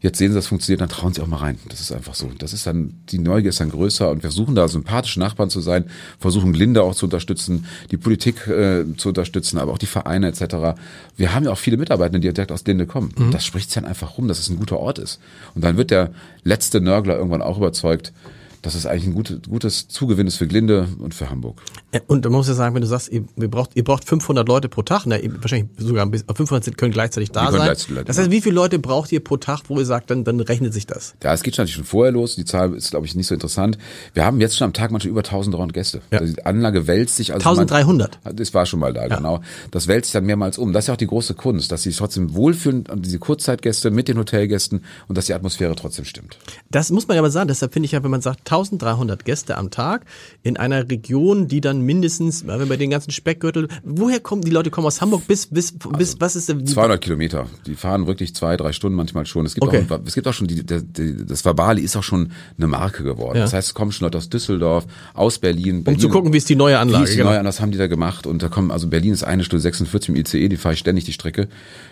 Jetzt 0.00 0.18
sehen 0.18 0.30
sie, 0.30 0.36
das 0.36 0.46
funktioniert, 0.46 0.80
dann 0.80 0.88
trauen 0.88 1.12
sie 1.12 1.20
auch 1.22 1.26
mal 1.26 1.38
rein. 1.38 1.58
Das 1.68 1.80
ist 1.80 1.92
einfach 1.92 2.14
so. 2.14 2.30
Das 2.38 2.52
ist 2.52 2.66
dann, 2.66 2.94
die 3.08 3.18
Neugier 3.18 3.50
ist 3.50 3.60
dann 3.60 3.70
größer 3.70 4.10
und 4.10 4.18
wir 4.22 4.30
versuchen 4.30 4.54
da 4.54 4.68
sympathische 4.68 5.20
Nachbarn 5.20 5.50
zu 5.50 5.60
sein, 5.60 5.84
versuchen 6.18 6.52
Glinde 6.52 6.82
auch 6.82 6.94
zu 6.94 7.06
unterstützen, 7.06 7.66
die 7.90 7.96
Politik 7.96 8.46
äh, 8.46 8.84
zu 8.96 9.08
unterstützen, 9.08 9.58
aber 9.58 9.72
auch 9.72 9.78
die 9.78 9.86
Vereine 9.86 10.28
etc. 10.28 10.78
Wir 11.16 11.34
haben 11.34 11.44
ja 11.44 11.52
auch 11.52 11.58
viele 11.58 11.76
Mitarbeiter, 11.76 12.18
die 12.18 12.32
direkt 12.32 12.52
aus 12.52 12.64
Glinde 12.64 12.86
kommen. 12.86 13.12
Mhm. 13.16 13.30
Das 13.30 13.44
spricht 13.44 13.74
dann 13.76 13.84
einfach 13.84 14.18
rum, 14.18 14.28
dass 14.28 14.38
es 14.38 14.48
ein 14.48 14.58
guter 14.58 14.78
Ort 14.78 14.98
ist. 14.98 15.20
Und 15.54 15.64
dann 15.64 15.76
wird 15.76 15.90
der 15.90 16.10
letzte 16.44 16.80
Nörgler 16.80 17.16
irgendwann 17.16 17.42
auch 17.42 17.58
überzeugt, 17.58 18.12
dass 18.62 18.74
es 18.74 18.86
eigentlich 18.86 19.06
ein 19.06 19.14
gutes, 19.14 19.40
gutes 19.48 19.88
Zugewinn 19.88 20.26
ist 20.26 20.36
für 20.36 20.46
Glinde 20.46 20.88
und 20.98 21.14
für 21.14 21.30
Hamburg. 21.30 21.60
Äh, 21.92 22.00
Und 22.06 22.24
da 22.24 22.30
muss 22.30 22.48
ich 22.48 22.54
sagen, 22.54 22.74
wenn 22.74 22.82
du 22.82 22.88
sagst, 22.88 23.10
ihr, 23.10 23.24
ihr, 23.36 23.48
braucht, 23.50 23.70
ihr 23.76 23.84
braucht 23.84 24.04
500 24.08 24.46
Leute 24.48 24.68
pro 24.68 24.82
Tag, 24.82 25.06
ne, 25.06 25.20
wahrscheinlich 25.40 25.68
sogar 25.78 26.04
ein 26.04 26.10
bisschen, 26.10 26.26
500 26.34 26.64
sind- 26.64 26.78
können 26.78 26.92
gleichzeitig 26.92 27.30
da 27.30 27.50
sein. 27.52 27.62
gleichzeitig, 27.62 28.04
das 28.04 28.18
heißt, 28.18 28.30
wie 28.30 28.40
viele 28.40 28.54
Leute 28.54 28.78
braucht 28.78 29.12
ihr 29.12 29.20
pro 29.22 29.36
Tag, 29.36 29.62
wo 29.68 29.78
ihr 29.78 29.84
sagt, 29.86 30.10
dann, 30.10 30.24
dann 30.24 30.40
rechnet 30.40 30.72
sich 30.72 30.86
das? 30.86 31.14
Ja, 31.22 31.32
es 31.32 31.42
geht 31.42 31.56
schon 31.56 31.62
natürlich 31.64 31.76
schon 31.76 31.84
vorher 31.84 32.12
los. 32.12 32.36
Die 32.36 32.44
Zahl 32.44 32.74
ist, 32.74 32.90
glaube 32.90 33.06
ich, 33.06 33.14
nicht 33.14 33.26
so 33.26 33.34
interessant. 33.34 33.78
Wir 34.14 34.24
haben 34.24 34.40
jetzt 34.40 34.56
schon 34.56 34.66
am 34.66 34.72
Tag 34.72 34.90
manchmal 34.90 35.10
über 35.10 35.20
1300 35.20 35.72
Gäste. 35.74 36.00
Ja. 36.10 36.18
Also 36.18 36.34
die 36.34 36.44
Anlage 36.46 36.86
wälzt 36.86 37.16
sich. 37.16 37.32
Also 37.32 37.48
1300? 37.48 38.18
Man, 38.24 38.36
das 38.36 38.54
war 38.54 38.66
schon 38.66 38.80
mal 38.80 38.92
da, 38.92 39.06
genau. 39.08 39.40
Das 39.70 39.86
wälzt 39.88 40.06
sich 40.08 40.12
dann 40.12 40.24
mehrmals 40.24 40.58
um. 40.58 40.72
Das 40.72 40.84
ist 40.84 40.88
ja 40.88 40.94
auch 40.94 40.98
die 40.98 41.06
große 41.06 41.34
Kunst, 41.34 41.70
dass 41.72 41.82
sie 41.82 41.90
sich 41.90 41.98
trotzdem 41.98 42.34
wohlfühlen, 42.34 42.84
diese 42.96 43.18
Kurzzeitgäste 43.18 43.90
mit 43.90 44.08
den 44.08 44.18
Hotelgästen 44.18 44.82
und 45.08 45.16
dass 45.18 45.26
die 45.26 45.34
Atmosphäre 45.34 45.74
trotzdem 45.76 46.04
stimmt. 46.04 46.38
Das 46.70 46.90
muss 46.90 47.06
man 47.08 47.14
ja 47.16 47.20
aber 47.20 47.30
sagen. 47.30 47.48
Deshalb 47.48 47.72
finde 47.72 47.86
ich 47.86 47.92
ja, 47.92 48.02
wenn 48.02 48.10
man 48.10 48.20
sagt 48.20 48.44
1300 48.50 49.24
Gäste 49.24 49.56
am 49.58 49.70
Tag 49.70 50.04
in 50.42 50.56
einer 50.56 50.88
Region, 50.90 51.48
die 51.48 51.60
dann 51.60 51.82
mindestens, 51.82 52.46
wenn 52.46 52.68
wir 52.68 52.76
den 52.76 52.90
ganzen 52.90 53.10
Speckgürtel, 53.10 53.68
woher 53.84 54.20
kommen 54.20 54.42
die 54.42 54.50
Leute 54.50 54.70
kommen 54.70 54.86
aus 54.86 55.00
Hamburg 55.00 55.26
bis 55.26 55.46
bis 55.46 55.74
bis 55.96 56.20
was 56.20 56.36
ist 56.36 56.48
denn? 56.48 56.66
200 56.66 57.00
Kilometer. 57.00 57.46
Die 57.66 57.74
fahren 57.74 58.06
wirklich 58.06 58.34
zwei, 58.34 58.56
drei 58.56 58.72
Stunden 58.72 58.96
manchmal 58.96 59.26
schon. 59.26 59.46
Es 59.46 59.54
gibt 59.54 59.66
Okay. 59.66 59.84
auch, 59.88 60.00
es 60.06 60.14
gibt 60.14 60.26
auch 60.26 60.32
schon 60.32 60.46
die, 60.46 60.64
die, 60.64 61.26
das 61.26 61.44
Verbali 61.44 61.82
ist 61.82 61.96
auch 61.96 62.02
schon 62.02 62.32
eine 62.56 62.66
Marke 62.66 63.02
geworden. 63.04 63.36
Ja. 63.36 63.42
Das 63.42 63.52
heißt, 63.52 63.68
es 63.68 63.74
kommen 63.74 63.92
schon 63.92 64.06
Leute 64.06 64.18
aus 64.18 64.28
Düsseldorf, 64.30 64.86
aus 65.14 65.38
Berlin. 65.38 65.84
Berlin 65.84 65.98
Um 65.98 66.00
zu 66.00 66.08
gucken, 66.08 66.32
wie 66.32 66.38
ist 66.38 66.48
die 66.48 66.56
neue 66.56 66.78
Anlage, 66.78 67.00
Wie 67.00 67.04
ist 67.04 67.12
die 67.12 67.18
genau. 67.18 67.30
neue 67.30 67.38
Anlage, 67.40 67.54
das 67.54 67.60
haben 67.60 67.72
die 67.72 67.78
da 67.78 67.86
gemacht. 67.86 68.26
Und 68.26 68.42
da 68.42 68.48
kommen, 68.48 68.70
also 68.70 68.86
Berlin 68.88 69.12
ist 69.12 69.24
eine 69.24 69.44
Stunde 69.44 69.60
46 69.60 70.08
im 70.10 70.16
ICE, 70.16 70.48
die 70.48 70.56
fahre 70.56 70.72
ich 70.74 70.80
ständig 70.80 71.04
die 71.04 71.12
Strecke. 71.12 71.48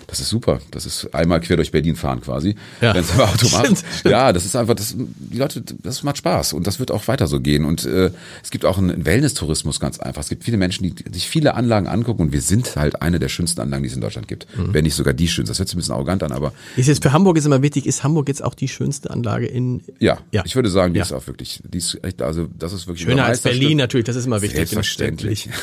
Das 0.07 0.21
ist 0.21 0.29
super. 0.29 0.61
Das 0.71 0.87
ist 0.87 1.15
einmal 1.15 1.41
quer 1.41 1.57
durch 1.57 1.71
Berlin 1.73 1.97
fahren 1.97 2.21
quasi. 2.21 2.55
Ja. 2.81 2.95
Wenn 2.95 3.03
es 3.03 3.13
aber 3.13 3.25
Auto 3.29 3.49
macht. 3.49 3.65
Stimmt, 3.67 3.85
stimmt. 3.99 4.13
Ja, 4.13 4.33
das 4.33 4.45
ist 4.45 4.57
einfach, 4.57 4.75
das, 4.75 4.95
die 4.97 5.39
Leute, 5.39 5.63
das 5.83 6.03
macht 6.03 6.19
Spaß 6.19 6.46
und 6.53 6.67
das 6.67 6.79
wird 6.79 6.91
auch 6.91 7.09
weiter 7.09 7.27
so 7.27 7.41
gehen. 7.41 7.65
Und 7.65 7.85
äh, 7.85 8.11
es 8.43 8.51
gibt 8.51 8.65
auch 8.65 8.79
einen 8.79 9.05
Wellness-Tourismus 9.07 9.81
ganz 9.81 9.99
einfach. 10.01 10.23
Es 10.23 10.29
gibt 10.29 10.45
viele 10.45 10.57
Menschen, 10.57 10.85
die 10.85 10.95
sich 11.13 11.29
viele 11.29 11.55
Anlagen 11.55 11.87
angucken 11.87 12.23
und 12.23 12.33
wir 12.33 12.41
sind 12.41 12.77
halt 12.77 13.03
eine 13.03 13.19
der 13.19 13.29
schönsten 13.29 13.61
Anlagen, 13.61 13.83
die 13.83 13.89
es 13.89 13.95
in 13.95 14.01
Deutschland 14.01 14.29
gibt. 14.29 14.47
Mhm. 14.57 14.73
Wenn 14.75 14.85
nicht 14.85 14.95
sogar 14.95 15.15
die 15.15 15.29
schönste. 15.29 15.51
Das 15.53 15.59
hört 15.59 15.69
sich 15.69 15.77
ein 15.77 15.79
bisschen 15.79 15.95
arrogant 15.95 16.23
an, 16.23 16.33
aber 16.33 16.53
Ist 16.77 16.89
jetzt 16.89 17.03
für 17.03 17.13
Hamburg 17.13 17.37
ist 17.39 17.45
immer 17.47 17.63
wichtig, 17.63 17.87
ist 17.87 18.05
Hamburg 18.05 18.29
jetzt 18.29 18.43
auch 18.45 18.55
die 18.55 18.69
schönste 18.69 19.11
Anlage 19.11 19.47
in 19.47 19.83
ja, 19.99 20.19
Ja. 20.33 20.43
ich 20.45 20.55
würde 20.57 20.69
sagen, 20.71 20.93
die 20.95 20.99
Ja. 20.99 21.05
ist 21.05 21.13
auch 21.13 21.27
wirklich, 21.27 21.61
die 21.69 21.79
ist 21.79 21.99
echt, 22.03 22.23
also 22.23 22.49
das 22.59 22.73
ist 22.73 22.87
wirklich 22.87 23.05
schöner 23.07 23.25
als 23.25 23.41
Berlin 23.41 23.77
natürlich, 23.79 24.05
das 24.07 24.17
ist 24.17 24.27
immer 24.27 24.43
wichtig. 24.43 24.57
Selbstverständlich. 24.59 25.49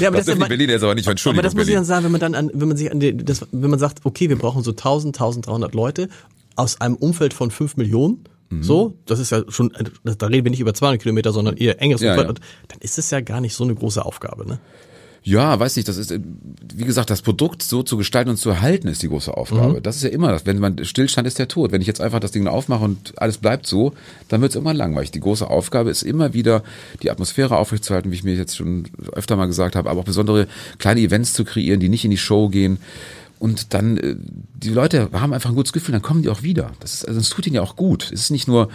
Ja, 0.00 0.08
aber 0.08 0.16
das 0.18 0.26
dürfen 0.26 0.34
die 0.34 0.40
man- 0.40 0.48
Berliner 0.48 0.72
jetzt 0.74 0.82
aber 0.82 0.94
nicht, 0.94 1.06
Aber 1.06 1.12
Entschuldigung, 1.12 1.42
das 1.44 1.54
muss 1.54 1.62
ich 1.62 1.66
Berlin. 1.68 1.76
dann 1.78 1.84
sagen, 1.84 2.04
wenn 2.04 2.12
man 2.12 2.20
dann 2.20 2.34
an, 2.34 2.50
wenn 2.54 2.68
man 2.68 2.76
sich 2.76 2.90
an 2.90 3.00
die, 3.00 3.16
das, 3.16 3.46
wenn 3.52 3.70
man 3.70 3.78
sagt, 3.78 4.00
okay, 4.04 4.28
wir 4.28 4.36
brauchen 4.36 4.62
so 4.62 4.70
1000, 4.72 5.16
1300 5.16 5.74
Leute 5.74 6.08
aus 6.56 6.80
einem 6.80 6.96
Umfeld 6.96 7.34
von 7.34 7.50
5 7.50 7.76
Millionen, 7.76 8.24
Mhm. 8.50 8.62
so, 8.62 8.94
das 9.06 9.18
ist 9.18 9.30
ja 9.30 9.42
schon, 9.48 9.72
da 10.04 10.26
reden 10.26 10.44
wir 10.44 10.50
nicht 10.50 10.60
über 10.60 10.74
200 10.74 11.00
Kilometer, 11.00 11.32
sondern 11.32 11.56
eher 11.56 11.80
engeres 11.80 12.02
Ja, 12.02 12.10
Umfeld, 12.10 12.26
ja. 12.26 12.30
und 12.30 12.40
dann 12.68 12.78
ist 12.80 12.98
es 12.98 13.10
ja 13.10 13.20
gar 13.20 13.40
nicht 13.40 13.54
so 13.54 13.64
eine 13.64 13.74
große 13.74 14.04
Aufgabe, 14.04 14.46
ne? 14.46 14.58
Ja, 15.22 15.60
weiß 15.60 15.76
nicht, 15.76 15.86
das 15.86 15.98
ist, 15.98 16.10
äh, 16.10 16.20
wie 16.74 16.84
gesagt, 16.84 17.10
das 17.10 17.20
Produkt 17.20 17.62
so 17.62 17.82
zu 17.82 17.98
gestalten 17.98 18.30
und 18.30 18.36
zu 18.38 18.48
erhalten 18.48 18.88
ist 18.88 19.02
die 19.02 19.08
große 19.08 19.36
Aufgabe. 19.36 19.74
Mhm. 19.74 19.82
Das 19.82 19.96
ist 19.96 20.02
ja 20.02 20.08
immer 20.08 20.30
das. 20.32 20.46
Wenn 20.46 20.58
man 20.58 20.82
Stillstand 20.82 21.28
ist 21.28 21.38
der 21.38 21.46
Tod. 21.46 21.72
Wenn 21.72 21.82
ich 21.82 21.86
jetzt 21.86 22.00
einfach 22.00 22.20
das 22.20 22.32
Ding 22.32 22.46
aufmache 22.46 22.84
und 22.84 23.12
alles 23.18 23.36
bleibt 23.36 23.66
so, 23.66 23.92
dann 24.28 24.40
wird 24.40 24.52
es 24.52 24.56
irgendwann 24.56 24.76
langweilig. 24.76 25.10
Die 25.10 25.20
große 25.20 25.46
Aufgabe 25.46 25.90
ist 25.90 26.02
immer 26.02 26.32
wieder, 26.32 26.62
die 27.02 27.10
Atmosphäre 27.10 27.58
aufrechtzuerhalten, 27.58 28.10
wie 28.10 28.14
ich 28.14 28.24
mir 28.24 28.34
jetzt 28.34 28.56
schon 28.56 28.84
öfter 29.12 29.36
mal 29.36 29.46
gesagt 29.46 29.76
habe, 29.76 29.90
aber 29.90 30.00
auch 30.00 30.04
besondere 30.04 30.46
kleine 30.78 31.00
Events 31.00 31.34
zu 31.34 31.44
kreieren, 31.44 31.80
die 31.80 31.90
nicht 31.90 32.04
in 32.06 32.10
die 32.10 32.16
Show 32.16 32.48
gehen. 32.48 32.78
Und 33.40 33.72
dann, 33.72 33.96
äh, 33.96 34.16
die 34.54 34.68
Leute 34.68 35.08
haben 35.12 35.32
einfach 35.32 35.48
ein 35.50 35.56
gutes 35.56 35.72
Gefühl, 35.72 35.92
dann 35.92 36.02
kommen 36.02 36.22
die 36.22 36.28
auch 36.28 36.42
wieder. 36.42 36.72
Das 36.78 36.94
ist, 36.94 37.08
also 37.08 37.18
es 37.18 37.30
tut 37.30 37.46
ihnen 37.46 37.56
ja 37.56 37.62
auch 37.62 37.74
gut. 37.74 38.04
Es 38.12 38.20
ist 38.20 38.30
nicht 38.30 38.46
nur, 38.46 38.68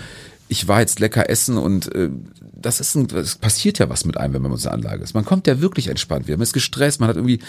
ich 0.48 0.68
war 0.68 0.82
jetzt 0.82 1.00
lecker 1.00 1.30
essen 1.30 1.58
und 1.58 1.94
äh, 1.94 2.10
das 2.42 2.80
ist 2.80 2.96
ein, 2.96 3.08
es 3.16 3.36
passiert 3.36 3.78
ja 3.78 3.90
was 3.90 4.06
mit 4.06 4.18
einem, 4.18 4.34
wenn 4.34 4.42
man 4.42 4.50
in 4.50 4.56
unserer 4.56 4.74
Anlage 4.74 5.04
ist. 5.04 5.14
Man 5.14 5.24
kommt 5.24 5.46
ja 5.46 5.62
wirklich 5.62 5.88
entspannt 5.88 6.28
wieder. 6.28 6.38
Man 6.38 6.44
ist 6.44 6.54
gestresst, 6.54 7.00
man 7.00 7.10
hat 7.10 7.16
irgendwie 7.16 7.40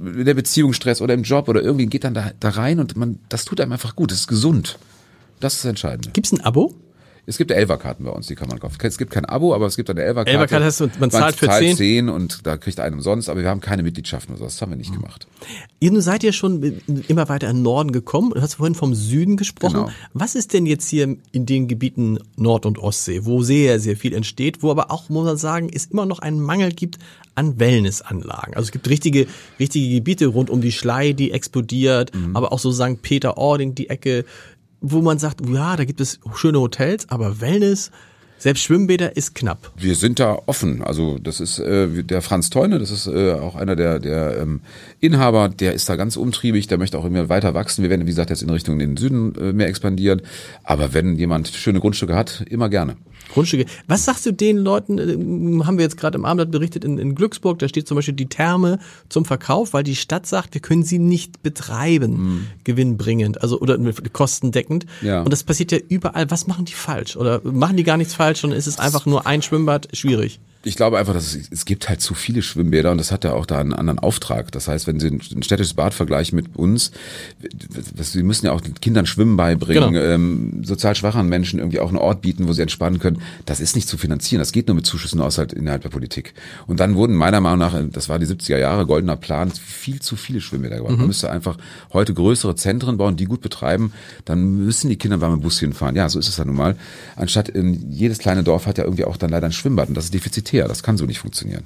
in 0.00 0.24
der 0.24 0.32
Beziehung 0.32 0.72
Stress 0.72 1.02
oder 1.02 1.12
im 1.12 1.22
Job 1.22 1.48
oder 1.48 1.62
irgendwie 1.62 1.86
geht 1.86 2.04
dann 2.04 2.14
da, 2.14 2.32
da 2.40 2.48
rein 2.48 2.80
und 2.80 2.96
man, 2.96 3.18
das 3.28 3.44
tut 3.44 3.60
einem 3.60 3.72
einfach 3.72 3.94
gut. 3.94 4.10
Es 4.10 4.20
ist 4.20 4.26
gesund. 4.26 4.78
Das 5.40 5.56
ist 5.56 5.64
das 5.64 5.68
Entscheidende. 5.68 6.10
Gibt's 6.12 6.32
ein 6.32 6.40
Abo? 6.40 6.74
Es 7.26 7.38
gibt 7.38 7.50
Elferkarten 7.50 8.04
bei 8.04 8.10
uns, 8.10 8.26
die 8.26 8.34
kann 8.34 8.48
man 8.48 8.58
kaufen. 8.58 8.76
Es 8.82 8.98
gibt 8.98 9.10
kein 9.10 9.24
Abo, 9.24 9.54
aber 9.54 9.66
es 9.66 9.76
gibt 9.76 9.88
eine 9.90 10.02
Elferkarte. 10.02 10.30
Elferkarte 10.30 10.64
heißt, 10.64 11.00
man 11.00 11.10
zahlt 11.10 11.36
für 11.36 11.48
10? 11.48 11.76
10 11.76 12.08
und 12.08 12.46
da 12.46 12.56
kriegt 12.56 12.78
einen 12.80 12.96
umsonst, 12.96 13.28
aber 13.28 13.40
wir 13.40 13.48
haben 13.48 13.60
keine 13.60 13.82
Mitgliedschaften 13.82 14.34
oder 14.34 14.40
so. 14.40 14.44
Das 14.44 14.60
haben 14.60 14.70
wir 14.72 14.76
nicht 14.76 14.92
gemacht. 14.92 15.26
Ihr 15.80 15.90
nun 15.90 16.00
seid 16.02 16.22
ja 16.22 16.32
schon 16.32 16.80
immer 17.08 17.28
weiter 17.28 17.48
in 17.48 17.58
den 17.58 17.62
Norden 17.62 17.92
gekommen. 17.92 18.32
Du 18.34 18.40
hast 18.42 18.54
vorhin 18.54 18.74
vom 18.74 18.94
Süden 18.94 19.36
gesprochen. 19.36 19.74
Genau. 19.74 19.90
Was 20.12 20.34
ist 20.34 20.52
denn 20.52 20.66
jetzt 20.66 20.88
hier 20.88 21.16
in 21.32 21.46
den 21.46 21.68
Gebieten 21.68 22.18
Nord- 22.36 22.66
und 22.66 22.78
Ostsee, 22.78 23.24
wo 23.24 23.42
sehr, 23.42 23.80
sehr 23.80 23.96
viel 23.96 24.12
entsteht, 24.14 24.62
wo 24.62 24.70
aber 24.70 24.90
auch, 24.90 25.08
muss 25.08 25.24
man 25.24 25.36
sagen, 25.36 25.70
es 25.72 25.86
immer 25.86 26.06
noch 26.06 26.18
einen 26.18 26.40
Mangel 26.40 26.72
gibt 26.72 26.98
an 27.36 27.58
Wellnessanlagen. 27.58 28.54
Also 28.54 28.66
es 28.68 28.72
gibt 28.72 28.88
richtige, 28.88 29.26
richtige 29.58 29.92
Gebiete 29.94 30.26
rund 30.26 30.50
um 30.50 30.60
die 30.60 30.70
Schlei, 30.72 31.12
die 31.12 31.32
explodiert, 31.32 32.14
Mhm. 32.14 32.36
aber 32.36 32.52
auch 32.52 32.58
so 32.60 32.70
St. 32.70 33.02
Peter-Ording, 33.02 33.74
die 33.74 33.90
Ecke, 33.90 34.24
wo 34.84 35.00
man 35.00 35.18
sagt, 35.18 35.46
ja, 35.48 35.76
da 35.76 35.84
gibt 35.84 36.00
es 36.00 36.20
schöne 36.34 36.60
Hotels, 36.60 37.08
aber 37.08 37.40
Wellness, 37.40 37.90
selbst 38.38 38.62
Schwimmbäder 38.62 39.16
ist 39.16 39.34
knapp. 39.34 39.72
Wir 39.76 39.94
sind 39.94 40.20
da 40.20 40.38
offen. 40.46 40.82
Also 40.82 41.18
das 41.18 41.40
ist 41.40 41.58
äh, 41.58 42.02
der 42.02 42.22
Franz 42.22 42.50
Teune, 42.50 42.78
das 42.78 42.90
ist 42.90 43.06
äh, 43.06 43.32
auch 43.32 43.54
einer 43.54 43.76
der, 43.76 43.98
der 43.98 44.38
ähm, 44.40 44.60
Inhaber, 45.00 45.48
der 45.48 45.72
ist 45.72 45.88
da 45.88 45.96
ganz 45.96 46.16
umtriebig, 46.16 46.66
der 46.66 46.78
möchte 46.78 46.98
auch 46.98 47.04
immer 47.04 47.28
weiter 47.28 47.54
wachsen. 47.54 47.82
Wir 47.82 47.90
werden, 47.90 48.02
wie 48.02 48.10
gesagt, 48.10 48.30
jetzt 48.30 48.42
in 48.42 48.50
Richtung 48.50 48.78
den 48.78 48.96
Süden 48.96 49.34
äh, 49.36 49.52
mehr 49.52 49.68
expandieren. 49.68 50.22
Aber 50.62 50.92
wenn 50.94 51.16
jemand 51.16 51.48
schöne 51.48 51.80
Grundstücke 51.80 52.14
hat, 52.14 52.44
immer 52.48 52.68
gerne. 52.68 52.96
Grundstücke. 53.32 53.66
Was 53.86 54.04
sagst 54.04 54.26
du 54.26 54.32
den 54.32 54.58
Leuten, 54.58 54.98
äh, 54.98 55.64
haben 55.64 55.78
wir 55.78 55.84
jetzt 55.84 55.96
gerade 55.96 56.18
im 56.18 56.24
Abendblatt 56.24 56.50
berichtet, 56.50 56.84
in, 56.84 56.98
in 56.98 57.14
Glücksburg, 57.14 57.58
da 57.58 57.68
steht 57.68 57.88
zum 57.88 57.96
Beispiel 57.96 58.14
die 58.14 58.28
Therme 58.28 58.78
zum 59.08 59.24
Verkauf, 59.24 59.72
weil 59.72 59.82
die 59.82 59.96
Stadt 59.96 60.26
sagt, 60.26 60.54
wir 60.54 60.60
können 60.60 60.82
sie 60.82 60.98
nicht 60.98 61.42
betreiben, 61.42 62.46
gewinnbringend, 62.64 63.42
also 63.42 63.60
oder 63.60 63.78
kostendeckend. 64.12 64.86
Ja. 65.02 65.22
Und 65.22 65.32
das 65.32 65.42
passiert 65.42 65.72
ja 65.72 65.78
überall. 65.88 66.30
Was 66.30 66.46
machen 66.46 66.64
die 66.64 66.72
falsch? 66.72 67.16
Oder 67.16 67.40
machen 67.44 67.76
die 67.76 67.84
gar 67.84 67.96
nichts 67.96 68.14
falsch, 68.14 68.23
sondern 68.32 68.58
ist 68.58 68.66
es 68.66 68.78
einfach 68.78 69.06
nur 69.06 69.26
ein 69.26 69.42
Schwimmbad? 69.42 69.88
Schwierig. 69.92 70.40
Ich 70.64 70.76
glaube 70.76 70.98
einfach, 70.98 71.12
dass 71.12 71.34
es, 71.34 71.48
es 71.50 71.64
gibt 71.64 71.88
halt 71.88 72.00
zu 72.00 72.14
viele 72.14 72.42
Schwimmbäder 72.42 72.90
und 72.90 72.98
das 72.98 73.12
hat 73.12 73.24
ja 73.24 73.34
auch 73.34 73.46
da 73.46 73.58
einen 73.58 73.74
anderen 73.74 73.98
Auftrag. 73.98 74.50
Das 74.52 74.66
heißt, 74.66 74.86
wenn 74.86 74.98
Sie 74.98 75.08
ein, 75.08 75.42
städtisches 75.42 75.74
Bad 75.74 75.92
vergleichen 75.94 76.36
mit 76.36 76.56
uns, 76.56 76.90
das, 77.94 78.12
Sie 78.12 78.22
müssen 78.22 78.46
ja 78.46 78.52
auch 78.52 78.60
den 78.60 78.74
Kindern 78.74 79.06
Schwimmen 79.06 79.36
beibringen, 79.36 79.92
Genau. 79.94 80.04
ähm, 80.04 80.62
sozial 80.64 80.94
schwachen 80.94 81.28
Menschen 81.28 81.58
irgendwie 81.58 81.80
auch 81.80 81.88
einen 81.88 81.98
Ort 81.98 82.22
bieten, 82.22 82.48
wo 82.48 82.52
sie 82.52 82.62
entspannen 82.62 82.98
können. 82.98 83.20
Das 83.44 83.60
ist 83.60 83.76
nicht 83.76 83.88
zu 83.88 83.98
finanzieren. 83.98 84.38
Das 84.38 84.52
geht 84.52 84.68
nur 84.68 84.74
mit 84.74 84.86
Zuschüssen 84.86 85.20
aus 85.20 85.36
halt 85.38 85.52
innerhalb 85.52 85.82
der 85.82 85.90
Politik. 85.90 86.32
Und 86.66 86.80
dann 86.80 86.94
wurden 86.94 87.14
meiner 87.14 87.40
Meinung 87.40 87.58
nach, 87.58 87.78
das 87.92 88.08
war 88.08 88.18
die 88.18 88.26
70er 88.26 88.58
Jahre, 88.58 88.86
goldener 88.86 89.16
Plan, 89.16 89.50
viel 89.50 90.00
zu 90.00 90.16
viele 90.16 90.40
Schwimmbäder 90.40 90.76
gebaut. 90.76 90.96
Man 90.96 91.06
müsste 91.06 91.30
einfach 91.30 91.58
heute 91.92 92.14
größere 92.14 92.56
Zentren 92.56 92.96
bauen, 92.96 93.16
die 93.16 93.26
gut 93.26 93.40
betreiben. 93.42 93.92
Dann 94.24 94.64
müssen 94.64 94.88
die 94.88 94.96
Kinder 94.96 95.18
dem 95.18 95.40
Bus 95.40 95.58
hinfahren. 95.58 95.96
Ja, 95.96 96.08
so 96.08 96.18
ist 96.18 96.28
es 96.28 96.36
ja 96.36 96.44
nun 96.44 96.56
mal. 96.56 96.76
Anstatt 97.16 97.48
in, 97.48 97.90
jedes 97.92 98.18
kleine 98.18 98.42
Dorf 98.42 98.66
hat 98.66 98.78
ja 98.78 98.84
irgendwie 98.84 99.04
auch 99.04 99.16
dann 99.16 99.30
leider 99.30 99.46
ein 99.46 99.52
Schwimmbad 99.52 99.88
und 99.88 99.94
das 99.94 100.06
ist 100.06 100.14
defizitär. 100.14 100.53
Das 100.62 100.82
kann 100.82 100.96
so 100.96 101.04
nicht 101.04 101.18
funktionieren. 101.18 101.64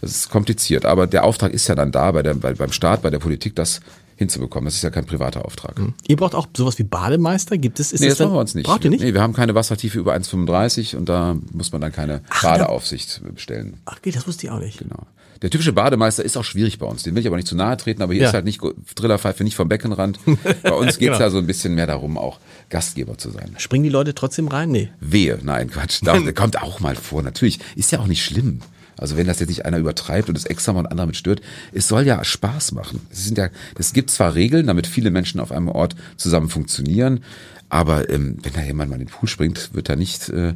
Das 0.00 0.10
ist 0.10 0.30
kompliziert. 0.30 0.84
Aber 0.84 1.06
der 1.06 1.24
Auftrag 1.24 1.52
ist 1.52 1.68
ja 1.68 1.74
dann 1.74 1.92
da 1.92 2.10
bei 2.12 2.22
der, 2.22 2.34
bei, 2.34 2.54
beim 2.54 2.72
Staat, 2.72 3.02
bei 3.02 3.10
der 3.10 3.18
Politik, 3.18 3.54
das 3.54 3.80
hinzubekommen. 4.16 4.66
Das 4.66 4.74
ist 4.74 4.82
ja 4.82 4.90
kein 4.90 5.04
privater 5.04 5.44
Auftrag. 5.44 5.80
Ihr 6.06 6.16
braucht 6.16 6.34
auch 6.34 6.46
sowas 6.56 6.78
wie 6.78 6.84
Bademeister? 6.84 7.58
Gibt 7.58 7.80
es? 7.80 7.92
Ist 7.92 8.00
Nee, 8.00 8.08
das 8.08 8.18
das 8.18 8.26
machen 8.26 8.36
wir 8.36 8.40
uns 8.40 8.54
nicht. 8.54 8.66
Braucht 8.66 8.84
ihr 8.84 8.90
nicht? 8.90 9.02
Nee, 9.02 9.14
wir 9.14 9.20
haben 9.20 9.32
keine 9.32 9.54
Wassertiefe 9.54 9.98
über 9.98 10.14
1,35 10.14 10.96
und 10.96 11.08
da 11.08 11.36
muss 11.52 11.72
man 11.72 11.80
dann 11.80 11.92
keine 11.92 12.22
Badeaufsicht 12.42 13.20
bestellen. 13.34 13.76
Ach, 13.84 13.96
okay, 13.98 14.10
das 14.10 14.26
wusste 14.26 14.46
ich 14.46 14.52
auch 14.52 14.60
nicht. 14.60 14.78
Genau. 14.78 15.06
Der 15.42 15.50
typische 15.50 15.72
Bademeister 15.72 16.24
ist 16.24 16.36
auch 16.36 16.44
schwierig 16.44 16.78
bei 16.78 16.86
uns. 16.86 17.02
Den 17.02 17.14
will 17.14 17.20
ich 17.20 17.26
aber 17.26 17.36
nicht 17.36 17.48
zu 17.48 17.56
nahe 17.56 17.76
treten, 17.76 18.00
aber 18.02 18.12
hier 18.14 18.22
Ja. 18.22 18.28
ist 18.28 18.34
halt 18.34 18.44
nicht 18.44 18.60
Trillerpfeife 18.94 19.42
nicht 19.44 19.56
vom 19.56 19.68
Beckenrand. 19.68 20.18
Bei 20.62 20.70
uns 20.72 20.98
geht's 20.98 21.12
Genau. 21.12 21.18
ja 21.20 21.30
so 21.30 21.38
ein 21.38 21.46
bisschen 21.46 21.74
mehr 21.74 21.86
darum, 21.86 22.16
auch 22.16 22.38
Gastgeber 22.70 23.18
zu 23.18 23.30
sein. 23.30 23.54
Springen 23.58 23.84
die 23.84 23.90
Leute 23.90 24.14
trotzdem 24.14 24.48
rein? 24.48 24.70
Nee. 24.70 24.88
Wehe, 25.00 25.38
nein, 25.42 25.68
Quatsch. 25.70 26.00
Da, 26.02 26.18
kommt 26.32 26.62
auch 26.62 26.80
mal 26.80 26.94
vor. 26.96 27.22
Natürlich 27.22 27.58
ist 27.76 27.90
ja 27.92 27.98
auch 27.98 28.06
nicht 28.06 28.24
schlimm. 28.24 28.60
Also 28.96 29.16
wenn 29.16 29.26
das 29.26 29.40
jetzt 29.40 29.48
nicht 29.48 29.64
einer 29.66 29.78
übertreibt 29.78 30.28
und 30.28 30.36
es 30.38 30.44
extra 30.44 30.72
mal 30.72 30.80
und 30.80 30.86
anderer 30.86 31.06
mit 31.06 31.16
stört, 31.16 31.40
es 31.72 31.88
soll 31.88 32.06
ja 32.06 32.22
Spaß 32.22 32.72
machen. 32.72 33.00
Es 33.10 33.24
sind 33.24 33.36
ja, 33.38 33.48
es 33.76 33.92
gibt 33.94 34.10
zwar 34.10 34.34
Regeln, 34.34 34.66
damit 34.68 34.86
viele 34.86 35.10
Menschen 35.10 35.40
auf 35.40 35.50
einem 35.50 35.68
Ort 35.68 35.96
zusammen 36.16 36.48
funktionieren, 36.50 37.24
aber 37.68 38.10
ähm, 38.10 38.36
wenn 38.42 38.52
da 38.52 38.62
jemand 38.62 38.90
mal 38.90 38.96
in 39.00 39.06
den 39.06 39.08
Pool 39.12 39.28
springt, 39.28 39.70
wird 39.72 39.88
da 39.88 39.96
nicht 39.96 40.28
äh, 40.28 40.52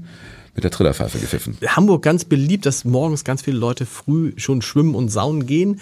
mit 0.57 0.65
der 0.65 0.71
Trillerpfeife 0.71 1.19
gepfiffen. 1.19 1.57
Hamburg 1.67 2.03
ganz 2.03 2.25
beliebt, 2.25 2.67
dass 2.67 2.85
morgens 2.85 3.23
ganz 3.23 3.43
viele 3.43 3.59
Leute 3.59 3.87
früh 3.87 4.33
schon 4.37 4.63
schwimmen 4.63 4.95
und 4.95 5.11
saunen 5.11 5.47
gehen. 5.47 5.81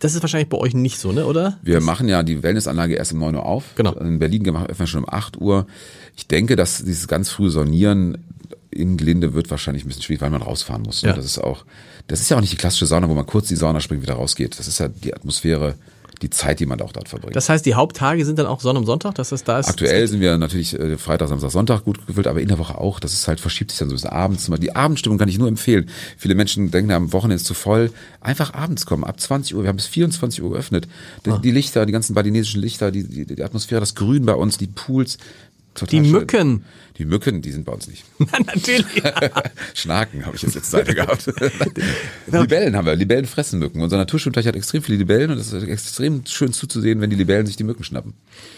Das 0.00 0.14
ist 0.14 0.22
wahrscheinlich 0.22 0.48
bei 0.48 0.58
euch 0.58 0.74
nicht 0.74 0.98
so, 0.98 1.12
ne, 1.12 1.24
oder? 1.24 1.58
Wir 1.62 1.80
machen 1.80 2.08
ja 2.08 2.22
die 2.22 2.42
Wellnessanlage 2.42 2.94
erst 2.94 3.12
um 3.12 3.20
9 3.20 3.36
Uhr 3.36 3.46
auf. 3.46 3.74
Genau. 3.76 3.92
In 3.94 4.18
Berlin 4.18 4.46
öffnen 4.48 4.78
wir 4.78 4.86
schon 4.86 5.04
um 5.04 5.08
8 5.08 5.40
Uhr. 5.40 5.66
Ich 6.16 6.26
denke, 6.26 6.56
dass 6.56 6.84
dieses 6.84 7.06
ganz 7.06 7.30
frühe 7.30 7.50
Sonieren 7.50 8.18
in 8.70 8.96
Gelinde 8.96 9.34
wird 9.34 9.50
wahrscheinlich 9.50 9.84
ein 9.84 9.88
bisschen 9.88 10.02
schwierig, 10.02 10.20
weil 10.20 10.30
man 10.30 10.42
rausfahren 10.42 10.82
muss. 10.82 11.02
Ne? 11.02 11.10
Ja. 11.10 11.14
Das 11.14 11.24
ist 11.24 11.38
auch, 11.38 11.64
das 12.08 12.20
ist 12.20 12.28
ja 12.28 12.36
auch 12.36 12.40
nicht 12.40 12.52
die 12.52 12.56
klassische 12.56 12.86
Sauna, 12.86 13.08
wo 13.08 13.14
man 13.14 13.26
kurz 13.26 13.48
die 13.48 13.56
Sauna 13.56 13.80
springt, 13.80 14.02
wieder 14.02 14.14
rausgeht. 14.14 14.58
Das 14.58 14.66
ist 14.66 14.78
ja 14.78 14.88
die 14.88 15.14
Atmosphäre, 15.14 15.76
die 16.24 16.30
Zeit, 16.30 16.58
die 16.58 16.66
man 16.66 16.80
auch 16.80 16.92
dort 16.92 17.08
verbringt. 17.08 17.36
Das 17.36 17.48
heißt, 17.48 17.64
die 17.66 17.74
Haupttage 17.74 18.24
sind 18.24 18.38
dann 18.38 18.46
auch 18.46 18.60
Sonn 18.60 18.76
und 18.76 18.86
Sonntag, 18.86 19.14
dass 19.14 19.28
das 19.28 19.44
da 19.44 19.58
ist. 19.58 19.68
Aktuell 19.68 20.08
sind 20.08 20.20
wir 20.20 20.36
natürlich 20.38 20.78
äh, 20.78 20.96
Freitag, 20.96 21.28
Samstag, 21.28 21.50
Sonntag 21.50 21.84
gut 21.84 22.06
gefüllt, 22.06 22.26
aber 22.26 22.40
in 22.40 22.48
der 22.48 22.58
Woche 22.58 22.78
auch. 22.78 22.98
Das 22.98 23.12
ist 23.12 23.28
halt, 23.28 23.40
verschiebt 23.40 23.70
sich 23.70 23.78
dann 23.78 23.88
so 23.88 23.92
ein 23.92 23.96
bisschen 23.96 24.10
abends. 24.10 24.50
Die 24.60 24.74
Abendstimmung 24.74 25.18
kann 25.18 25.28
ich 25.28 25.38
nur 25.38 25.48
empfehlen. 25.48 25.88
Viele 26.16 26.34
Menschen 26.34 26.70
denken, 26.70 26.90
am 26.92 27.12
Wochenende 27.12 27.36
ist 27.36 27.46
zu 27.46 27.54
voll. 27.54 27.92
Einfach 28.20 28.54
abends 28.54 28.86
kommen, 28.86 29.04
ab 29.04 29.20
20 29.20 29.54
Uhr. 29.54 29.62
Wir 29.62 29.68
haben 29.68 29.76
bis 29.76 29.86
24 29.86 30.42
Uhr 30.42 30.50
geöffnet. 30.50 30.88
Die, 31.26 31.30
Ah. 31.30 31.38
die 31.38 31.50
Lichter, 31.50 31.84
die 31.86 31.92
ganzen 31.92 32.14
balinesischen 32.14 32.60
Lichter, 32.60 32.90
die, 32.90 33.04
die, 33.04 33.26
die 33.26 33.42
Atmosphäre, 33.42 33.80
das 33.80 33.94
Grün 33.94 34.24
bei 34.24 34.34
uns, 34.34 34.56
die 34.58 34.66
Pools. 34.66 35.18
Total 35.74 36.00
Die 36.00 36.04
schön. 36.08 36.12
Mücken. 36.18 36.64
Die 36.98 37.04
Mücken, 37.04 37.42
die 37.42 37.50
sind 37.50 37.64
bei 37.64 37.72
uns 37.72 37.88
nicht. 37.88 38.04
Natürlich. 38.18 38.86
Schnaken 39.74 40.24
habe 40.24 40.36
ich 40.36 40.42
jetzt 40.42 40.54
letzte 40.54 40.84
gehabt. 40.94 41.26
Libellen 42.26 42.76
haben 42.76 42.86
wir. 42.86 42.94
Libellen 42.94 43.26
fressen 43.26 43.58
Mücken. 43.58 43.82
Unser 43.82 43.96
Naturschwimmteich 43.96 44.46
hat 44.46 44.56
extrem 44.56 44.82
viele 44.82 44.98
Libellen 44.98 45.30
und 45.30 45.38
es 45.38 45.52
ist 45.52 45.64
extrem 45.66 46.24
schön 46.26 46.52
zuzusehen, 46.52 47.00
wenn 47.00 47.10
die 47.10 47.16
Libellen 47.16 47.46
sich 47.46 47.56
die 47.56 47.64
Mücken 47.64 47.84
schnappen. 47.84 48.14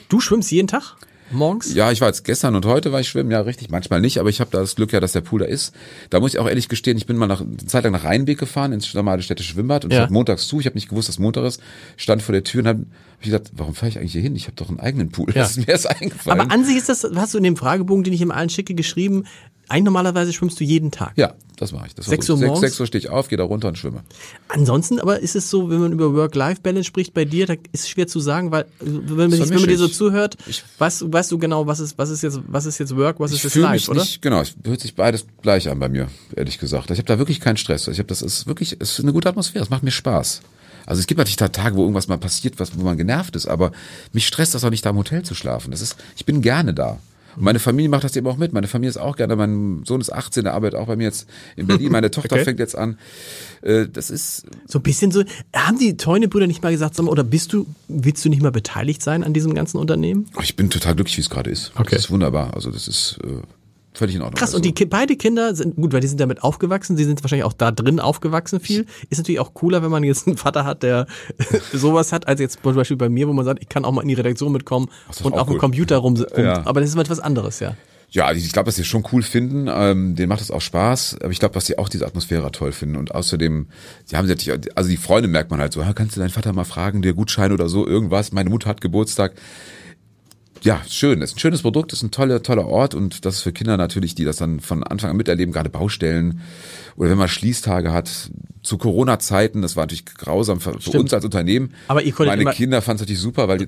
Du 0.08 0.20
schwimmst 0.20 0.50
jeden 0.50 0.68
Tag? 0.68 0.96
Morgens? 1.32 1.74
Ja, 1.74 1.90
ich 1.90 2.00
war 2.00 2.06
jetzt 2.08 2.22
gestern 2.22 2.54
und 2.54 2.64
heute 2.66 2.92
war 2.92 3.00
ich 3.00 3.08
schwimmen, 3.08 3.32
ja 3.32 3.40
richtig, 3.40 3.68
manchmal 3.68 4.00
nicht, 4.00 4.18
aber 4.18 4.28
ich 4.28 4.38
habe 4.40 4.50
da 4.52 4.60
das 4.60 4.76
Glück 4.76 4.92
ja, 4.92 5.00
dass 5.00 5.10
der 5.10 5.22
Pool 5.22 5.40
da 5.40 5.46
ist. 5.46 5.74
Da 6.10 6.20
muss 6.20 6.34
ich 6.34 6.38
auch 6.38 6.46
ehrlich 6.48 6.68
gestehen, 6.68 6.96
ich 6.96 7.06
bin 7.06 7.16
mal 7.16 7.26
nach, 7.26 7.40
eine 7.40 7.56
Zeit 7.56 7.82
lang 7.82 7.92
nach 7.94 8.04
Rheinbeek 8.04 8.38
gefahren, 8.38 8.72
ins 8.72 8.94
normale 8.94 9.22
städtische 9.22 9.54
Schwimmbad 9.54 9.84
und 9.84 9.90
Ja. 9.92 9.98
es 9.98 10.02
hat 10.04 10.10
montags 10.12 10.46
zu, 10.46 10.60
ich 10.60 10.66
habe 10.66 10.76
nicht 10.76 10.88
gewusst, 10.88 11.08
dass 11.08 11.18
Montag 11.18 11.44
ist, 11.44 11.60
stand 11.96 12.22
vor 12.22 12.32
der 12.32 12.44
Tür 12.44 12.60
und 12.60 12.68
habe 12.68 12.78
hab 12.80 12.86
ich 13.26 13.32
gedacht, 13.32 13.52
warum 13.54 13.74
fahre 13.74 13.88
ich 13.90 13.98
eigentlich 13.98 14.12
hier 14.12 14.22
hin? 14.22 14.34
Ich 14.36 14.44
habe 14.44 14.56
doch 14.56 14.68
einen 14.68 14.80
eigenen 14.80 15.10
Pool. 15.10 15.28
Ja. 15.28 15.42
Das 15.42 15.50
ist 15.52 15.58
mir 15.58 15.68
erst 15.68 15.88
eingefallen. 15.90 16.40
Aber 16.40 16.52
an 16.52 16.64
sich 16.64 16.76
ist 16.76 16.88
das, 16.88 17.06
hast 17.14 17.34
du 17.34 17.38
in 17.38 17.44
dem 17.44 17.56
Fragebogen, 17.56 18.04
den 18.04 18.12
ich 18.12 18.20
im 18.22 18.30
allen 18.30 18.48
schicke, 18.50 18.74
geschrieben, 18.74 19.24
eigentlich 19.68 19.84
normalerweise 19.84 20.32
schwimmst 20.32 20.60
du 20.60 20.64
jeden 20.64 20.92
Tag. 20.92 21.12
ja, 21.16 21.34
das 21.56 21.72
mache 21.72 21.86
ich. 21.88 21.94
Das 21.94 22.06
Sechs. 22.06 22.28
Uhr 22.30 22.36
morgens? 22.36 22.60
Sechs, 22.60 22.78
Uhr 22.78 22.86
stehe 22.86 23.00
ich 23.00 23.08
auf, 23.08 23.28
gehe 23.28 23.36
da 23.38 23.42
runter 23.44 23.66
und 23.66 23.76
schwimme. 23.78 24.04
Ansonsten 24.48 25.00
aber 25.00 25.18
ist 25.20 25.34
es 25.34 25.50
so, 25.50 25.70
wenn 25.70 25.80
man 25.80 25.90
über 25.90 26.14
Work-Life-Balance 26.14 26.84
spricht 26.86 27.14
bei 27.14 27.24
dir, 27.24 27.46
da 27.46 27.54
ist 27.54 27.82
es 27.84 27.88
schwer 27.88 28.06
zu 28.06 28.20
sagen, 28.20 28.52
weil 28.52 28.66
wenn 28.78 29.16
man, 29.16 29.16
wenn 29.16 29.18
man 29.28 29.30
dir 29.30 29.36
so 29.38 29.46
vermische 29.56 29.84
ich. 29.86 29.94
zuhört, 29.94 30.36
weißt, 30.78 31.00
du- 31.00 31.12
weißt 31.12 31.32
du 31.32 31.38
genau, 31.38 31.66
was 31.66 31.80
ist, 31.80 31.98
was 31.98 32.10
ist 32.10 32.22
jetzt, 32.22 32.38
was 32.46 32.66
ist 32.66 32.78
jetzt 32.78 32.94
Work, 32.94 33.18
was 33.18 33.32
ist 33.32 33.42
jetzt 33.42 33.56
Life, 33.56 33.72
mich 33.72 33.88
oder? 33.88 34.00
nicht, 34.02 34.22
genau, 34.22 34.40
es 34.42 34.54
hört 34.64 34.80
sich 34.80 34.94
beides 34.94 35.26
gleich 35.42 35.68
an 35.68 35.80
bei 35.80 35.88
mir, 35.88 36.08
ehrlich 36.36 36.58
gesagt. 36.58 36.90
Ich 36.92 36.98
habe 36.98 37.06
da 37.08 37.18
wirklich 37.18 37.40
keinen 37.40 37.56
Stress. 37.56 37.88
Ich 37.88 37.98
habe 37.98 38.06
das 38.08 38.22
ist 38.22 38.46
wirklich, 38.46 38.76
es 38.78 38.92
ist 38.98 39.00
eine 39.00 39.12
gute 39.12 39.28
Atmosphäre, 39.28 39.64
es 39.64 39.70
macht 39.70 39.82
mir 39.82 39.90
Spaß. 39.90 40.42
Also 40.86 41.00
es 41.00 41.06
gibt 41.06 41.18
natürlich 41.18 41.36
da 41.36 41.48
Tage, 41.48 41.76
wo 41.76 41.82
irgendwas 41.82 42.08
mal 42.08 42.16
passiert, 42.18 42.58
was, 42.58 42.78
wo 42.78 42.82
man 42.82 42.96
genervt 42.96 43.36
ist, 43.36 43.46
aber 43.46 43.72
mich 44.12 44.26
stresst 44.26 44.54
das 44.54 44.64
auch 44.64 44.70
nicht, 44.70 44.86
da 44.86 44.90
im 44.90 44.96
Hotel 44.96 45.22
zu 45.24 45.34
schlafen. 45.34 45.70
Das 45.72 45.80
ist, 45.80 45.96
ich 46.16 46.24
bin 46.24 46.40
gerne 46.42 46.72
da. 46.72 46.98
Und 47.36 47.42
meine 47.42 47.58
Familie 47.58 47.90
macht 47.90 48.02
das 48.04 48.16
eben 48.16 48.26
auch 48.28 48.38
mit. 48.38 48.54
Meine 48.54 48.66
Familie 48.66 48.88
ist 48.88 48.96
auch 48.96 49.14
gerne. 49.14 49.36
Mein 49.36 49.82
Sohn 49.84 50.00
ist 50.00 50.10
18, 50.10 50.44
der 50.44 50.54
arbeitet 50.54 50.78
auch 50.80 50.86
bei 50.86 50.96
mir 50.96 51.02
jetzt 51.04 51.26
in 51.56 51.66
Berlin. 51.66 51.92
Meine 51.92 52.10
Tochter 52.12 52.36
Okay. 52.36 52.44
fängt 52.44 52.58
jetzt 52.60 52.74
an. 52.78 52.96
Äh, 53.60 53.88
Das 53.88 54.08
ist, 54.08 54.46
So 54.66 54.78
ein 54.78 54.82
bisschen 54.82 55.10
so, 55.10 55.22
haben 55.54 55.78
die 55.78 55.98
Teune-Brüder 55.98 56.46
nicht 56.46 56.62
mal 56.62 56.72
gesagt, 56.72 56.98
oder 56.98 57.24
bist 57.24 57.52
du, 57.52 57.66
willst 57.88 58.24
du 58.24 58.30
nicht 58.30 58.40
mal 58.40 58.52
beteiligt 58.52 59.02
sein 59.02 59.22
an 59.22 59.34
diesem 59.34 59.52
ganzen 59.54 59.76
Unternehmen? 59.76 60.30
oh, 60.34 60.40
ich 60.42 60.56
bin 60.56 60.70
total 60.70 60.94
glücklich, 60.94 61.18
wie 61.18 61.20
es 61.20 61.28
gerade 61.28 61.50
ist. 61.50 61.72
Okay. 61.74 61.96
Das 61.96 62.06
ist 62.06 62.10
wunderbar. 62.10 62.54
Also 62.54 62.70
das 62.70 62.88
ist 62.88 63.18
äh, 63.22 63.28
völlig 63.96 64.14
in 64.16 64.22
Ordnung. 64.22 64.38
Krass, 64.38 64.50
Also, 64.50 64.56
und 64.58 64.64
die 64.64 64.72
Ki- 64.72 64.86
beide 64.86 65.16
Kinder 65.16 65.54
sind, 65.54 65.76
gut, 65.76 65.92
weil 65.92 66.00
die 66.00 66.06
sind 66.08 66.20
damit 66.20 66.42
aufgewachsen, 66.42 66.96
sie 66.96 67.04
sind 67.04 67.22
wahrscheinlich 67.24 67.44
auch 67.44 67.52
da 67.52 67.70
drin 67.72 67.98
aufgewachsen 68.00 68.60
viel. 68.60 68.86
Ist 69.10 69.18
natürlich 69.18 69.40
auch 69.40 69.54
cooler, 69.54 69.82
wenn 69.82 69.90
man 69.90 70.04
jetzt 70.04 70.26
einen 70.26 70.36
Vater 70.36 70.64
hat, 70.64 70.82
der 70.82 71.06
sowas 71.72 72.12
hat, 72.12 72.28
als 72.28 72.40
jetzt 72.40 72.58
zum 72.62 72.74
Beispiel 72.74 72.96
bei 72.96 73.08
mir, 73.08 73.28
wo 73.28 73.32
man 73.32 73.44
sagt, 73.44 73.62
ich 73.62 73.68
kann 73.68 73.84
auch 73.84 73.92
mal 73.92 74.02
in 74.02 74.08
die 74.08 74.14
Redaktion 74.14 74.52
mitkommen 74.52 74.88
ist 75.10 75.22
und 75.24 75.32
auch 75.34 75.40
auf 75.42 75.48
dem. 75.48 75.58
Computer 75.58 75.96
rum, 75.98 76.16
Ja. 76.36 76.66
aber 76.66 76.80
das 76.80 76.90
ist 76.90 76.96
mal 76.96 77.02
etwas 77.02 77.20
anderes, 77.20 77.60
ja. 77.60 77.74
Ja, 78.10 78.30
ich 78.32 78.52
glaube, 78.52 78.66
dass 78.66 78.76
sie 78.76 78.82
es 78.82 78.86
schon 78.86 79.04
cool 79.12 79.22
finden. 79.22 79.68
Ähm, 79.68 80.14
denen 80.14 80.28
macht 80.28 80.40
es 80.40 80.52
auch 80.52 80.60
Spaß. 80.60 81.16
Aber 81.22 81.32
ich 81.32 81.40
glaube, 81.40 81.54
dass 81.54 81.66
sie 81.66 81.76
auch 81.76 81.88
diese 81.88 82.06
Atmosphäre 82.06 82.52
toll 82.52 82.70
finden. 82.70 82.94
Und 82.96 83.12
außerdem, 83.12 83.66
sie 84.04 84.16
haben 84.16 84.28
sich 84.28 84.36
natürlich, 84.46 84.76
also 84.76 84.88
die 84.88 84.96
Freunde 84.96 85.28
merkt 85.28 85.50
man 85.50 85.60
halt 85.60 85.72
so, 85.72 85.82
"Ah, 85.82 85.92
kannst 85.92 86.14
du 86.14 86.20
deinen 86.20 86.30
Vater 86.30 86.52
mal 86.52 86.64
fragen, 86.64 87.02
der 87.02 87.14
Gutschein 87.14 87.50
oder 87.50 87.68
so, 87.68 87.84
irgendwas. 87.84 88.30
Meine 88.30 88.48
Mutter 88.48 88.68
hat 88.70 88.80
Geburtstag. 88.80 89.32
Ja, 90.66 90.80
schön. 90.90 91.20
Das 91.20 91.30
ist 91.30 91.36
ein 91.36 91.38
schönes 91.38 91.62
Produkt, 91.62 91.92
ist 91.92 92.02
ein 92.02 92.10
toller, 92.10 92.42
toller 92.42 92.66
Ort 92.66 92.96
und 92.96 93.24
das 93.24 93.36
ist 93.36 93.42
für 93.42 93.52
Kinder 93.52 93.76
natürlich, 93.76 94.16
die 94.16 94.24
das 94.24 94.38
dann 94.38 94.58
von 94.58 94.82
Anfang 94.82 95.10
an 95.10 95.16
miterleben, 95.16 95.52
gerade 95.52 95.70
Baustellen 95.70 96.40
oder 96.96 97.10
wenn 97.10 97.18
man 97.18 97.28
Schließtage 97.28 97.92
hat. 97.92 98.30
Zu 98.64 98.78
Corona-Zeiten, 98.78 99.62
das 99.62 99.76
war 99.76 99.84
natürlich 99.84 100.04
grausam 100.06 100.58
für, 100.58 100.80
für 100.80 100.98
uns 100.98 101.14
als 101.14 101.24
Unternehmen. 101.24 101.72
Aber 101.86 102.02
ihr 102.02 102.10
konntet 102.12 102.36
Meine 102.36 102.50
Kinder 102.50 102.82
fanden 102.82 102.96
es 102.96 103.02
natürlich 103.02 103.20
super, 103.20 103.46
weil 103.46 103.58
die 103.58 103.66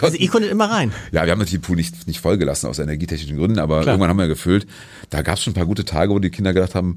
Also 0.00 0.16
ihr 0.16 0.28
konntet 0.28 0.50
immer 0.50 0.68
rein. 0.68 0.90
ja, 1.12 1.24
wir 1.24 1.30
haben 1.30 1.38
natürlich 1.38 1.60
den 1.60 1.62
Pool 1.62 1.76
nicht, 1.76 2.08
nicht 2.08 2.18
vollgelassen 2.18 2.68
aus 2.68 2.80
energietechnischen 2.80 3.36
Gründen, 3.36 3.60
aber 3.60 3.82
Klar. 3.82 3.94
irgendwann 3.94 4.10
haben 4.10 4.18
wir 4.18 4.26
gefüllt. 4.26 4.66
Da 5.10 5.22
gab 5.22 5.36
es 5.36 5.44
schon 5.44 5.52
ein 5.52 5.54
paar 5.54 5.66
gute 5.66 5.84
Tage, 5.84 6.12
wo 6.12 6.18
die 6.18 6.30
Kinder 6.30 6.52
gedacht 6.52 6.74
haben, 6.74 6.96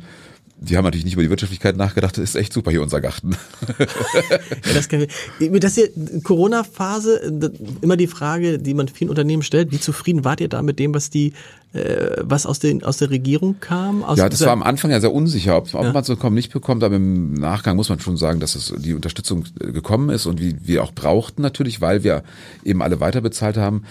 die 0.58 0.78
haben 0.78 0.86
natürlich 0.86 1.03
nicht 1.03 1.16
über 1.16 1.24
die 1.24 1.30
Wirtschaftlichkeit 1.30 1.76
nachgedacht, 1.76 2.18
das 2.18 2.24
ist 2.24 2.36
echt 2.36 2.53
super 2.53 2.72
hier 2.72 2.82
unser 2.82 3.01
Garten. 3.01 3.36
Ja, 3.78 4.74
das 4.74 4.88
kann 4.89 5.01
ich. 5.01 5.60
Das 5.60 5.76
hier, 5.76 5.89
Corona-Phase, 6.24 7.51
immer 7.82 7.97
die 7.97 8.08
Frage, 8.08 8.58
die 8.58 8.74
man 8.74 8.88
vielen 8.88 9.10
Unternehmen 9.10 9.43
stellt, 9.43 9.72
wie 9.72 9.80
zufrieden 9.80 10.24
wart 10.24 10.41
ihr 10.41 10.47
da 10.47 10.62
mit 10.62 10.80
dem, 10.80 10.93
was 10.93 11.10
die, 11.10 11.34
äh, 11.74 12.18
was 12.22 12.45
aus, 12.45 12.60
den, 12.60 12.84
aus 12.84 12.97
der 12.97 13.10
Regierung 13.10 13.60
kam? 13.60 14.03
Aus 14.03 14.18
Ja, 14.18 14.30
das 14.30 14.41
war 14.41 14.51
am 14.51 14.64
Anfang 14.64 14.91
ja 14.91 14.99
sehr 14.99 15.14
unsicher, 15.14 15.58
ob, 15.58 15.74
ob 15.74 15.93
man 15.93 15.97
es 15.97 16.08
so 16.08 16.16
kommt, 16.16 16.36
nicht 16.36 16.53
bekommt, 16.53 16.84
aber 16.84 16.95
im 16.95 17.34
Nachgang 17.34 17.76
muss 17.76 17.89
man 17.89 17.99
schon 17.99 18.18
sagen, 18.18 18.39
dass 18.39 18.56
es 18.56 18.74
die 18.78 18.93
Unterstützung 18.93 19.45
äh, 19.60 19.72
gekommen 19.72 20.10
ist 20.10 20.26
und 20.26 20.39
wie 20.39 20.56
wir 20.62 20.84
auch 20.84 20.93
brauchten 20.93 21.41
natürlich, 21.41 21.82
weil 21.82 22.03
wir 22.03 22.24
eben 22.64 22.82
alle 22.82 22.99
weiterbezahlt 22.99 23.58
haben. 23.58 23.84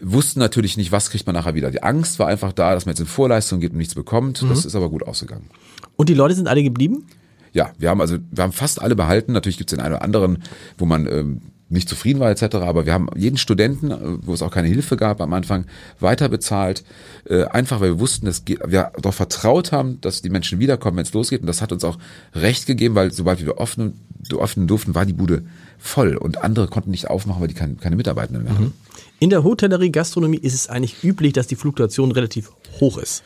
Wussten 0.00 0.40
natürlich 0.40 0.76
nicht, 0.76 0.92
was 0.92 1.10
kriegt 1.10 1.26
man 1.26 1.34
nachher 1.34 1.54
wieder. 1.54 1.70
Die 1.70 1.82
Angst 1.82 2.18
war 2.18 2.26
einfach 2.26 2.52
da, 2.52 2.74
dass 2.74 2.86
man 2.86 2.92
jetzt 2.92 3.00
in 3.00 3.06
Vorleistung 3.06 3.60
geht 3.60 3.72
und 3.72 3.78
nichts 3.78 3.94
bekommt. 3.94 4.44
Das 4.48 4.64
ist 4.64 4.74
aber 4.74 4.90
gut 4.90 5.02
ausgegangen. 5.06 5.48
Und 5.96 6.08
die 6.08 6.14
Leute 6.14 6.34
sind 6.34 6.48
alle 6.48 6.62
geblieben? 6.62 7.06
Ja, 7.52 7.72
wir 7.78 7.88
haben 7.88 8.00
also, 8.02 8.18
wir 8.30 8.44
haben 8.44 8.52
fast 8.52 8.82
alle 8.82 8.94
behalten. 8.94 9.32
Natürlich 9.32 9.56
gibt 9.56 9.72
es 9.72 9.76
den 9.76 9.82
einen 9.82 9.94
oder 9.94 10.04
anderen, 10.04 10.42
wo 10.76 10.84
man 10.84 11.06
ähm, 11.06 11.40
nicht 11.68 11.88
zufrieden 11.88 12.20
war 12.20 12.30
etc. 12.30 12.56
Aber 12.56 12.86
wir 12.86 12.92
haben 12.92 13.08
jeden 13.16 13.38
Studenten, 13.38 13.90
äh, 13.90 13.96
wo 14.22 14.34
es 14.34 14.42
auch 14.42 14.50
keine 14.50 14.68
Hilfe 14.68 14.96
gab 14.96 15.20
am 15.20 15.32
Anfang, 15.32 15.66
weiter 15.98 16.28
bezahlt. 16.28 16.84
Äh, 17.24 17.44
einfach, 17.44 17.80
weil 17.80 17.92
wir 17.92 18.00
wussten, 18.00 18.26
dass 18.26 18.42
wir 18.46 18.92
darauf 19.00 19.14
vertraut 19.14 19.72
haben, 19.72 20.00
dass 20.00 20.22
die 20.22 20.30
Menschen 20.30 20.58
wiederkommen, 20.58 20.98
wenn 20.98 21.04
es 21.04 21.12
losgeht. 21.12 21.40
Und 21.40 21.46
das 21.46 21.62
hat 21.62 21.72
uns 21.72 21.84
auch 21.84 21.98
recht 22.34 22.66
gegeben, 22.66 22.94
weil 22.94 23.12
sobald 23.12 23.44
wir 23.44 23.58
öffnen, 23.58 24.00
öffnen 24.32 24.66
durften, 24.66 24.94
war 24.94 25.06
die 25.06 25.12
Bude 25.12 25.42
voll 25.78 26.16
und 26.16 26.42
andere 26.42 26.68
konnten 26.68 26.90
nicht 26.90 27.08
aufmachen, 27.08 27.40
weil 27.40 27.48
die 27.48 27.54
keine, 27.54 27.74
keine 27.74 27.96
Mitarbeitenden 27.96 28.44
mehr 28.44 28.54
haben. 28.54 28.72
In 29.18 29.30
der 29.30 29.44
Hotellerie, 29.44 29.90
Gastronomie 29.90 30.38
ist 30.38 30.54
es 30.54 30.68
eigentlich 30.68 31.02
üblich, 31.02 31.32
dass 31.32 31.46
die 31.46 31.56
Fluktuation 31.56 32.12
relativ 32.12 32.50
hoch 32.80 32.98
ist. 32.98 33.22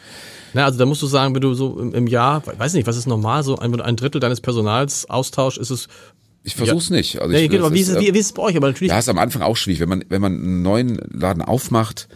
Na, 0.53 0.65
also 0.65 0.79
da 0.79 0.87
musst 0.87 1.03
du 1.03 1.07
sagen, 1.07 1.35
wenn 1.35 1.43
du 1.43 1.55
so 1.55 1.79
im, 1.79 1.95
im 1.95 2.07
Jahr, 2.07 2.43
weiß 2.47 2.75
nicht, 2.75 2.87
was 2.87 2.97
ist 2.97 3.07
normal, 3.07 3.43
so 3.43 3.57
ein, 3.57 3.81
ein 3.81 3.97
Drittel 3.97 4.21
deines 4.21 4.41
Personals 4.41 5.09
austauschst, 5.09 5.59
ist 5.59 5.71
es. 5.71 5.89
Ich 6.43 6.55
versuch's 6.57 6.91
nicht. 6.91 7.21
Also 7.21 7.35
Ja, 7.35 7.41
ich, 7.41 7.51
genau, 7.51 7.65
das 7.65 7.75
wie, 7.75 7.81
ist 7.81 7.89
es, 7.89 7.97
äh, 7.97 8.01
wie, 8.01 8.15
wie 8.15 8.19
ist 8.19 8.27
es 8.27 8.33
bei 8.33 8.43
euch? 8.43 8.57
Aber 8.57 8.69
natürlich. 8.69 8.91
Ja, 8.91 8.99
ist 8.99 9.09
am 9.09 9.19
Anfang 9.19 9.43
auch 9.43 9.57
schwierig. 9.57 9.81
Wenn 9.81 9.89
man, 9.91 10.05
wenn 10.09 10.23
man 10.23 10.35
einen 10.35 10.63
neuen 10.63 10.99
Laden 11.11 11.43
aufmacht, 11.43 12.09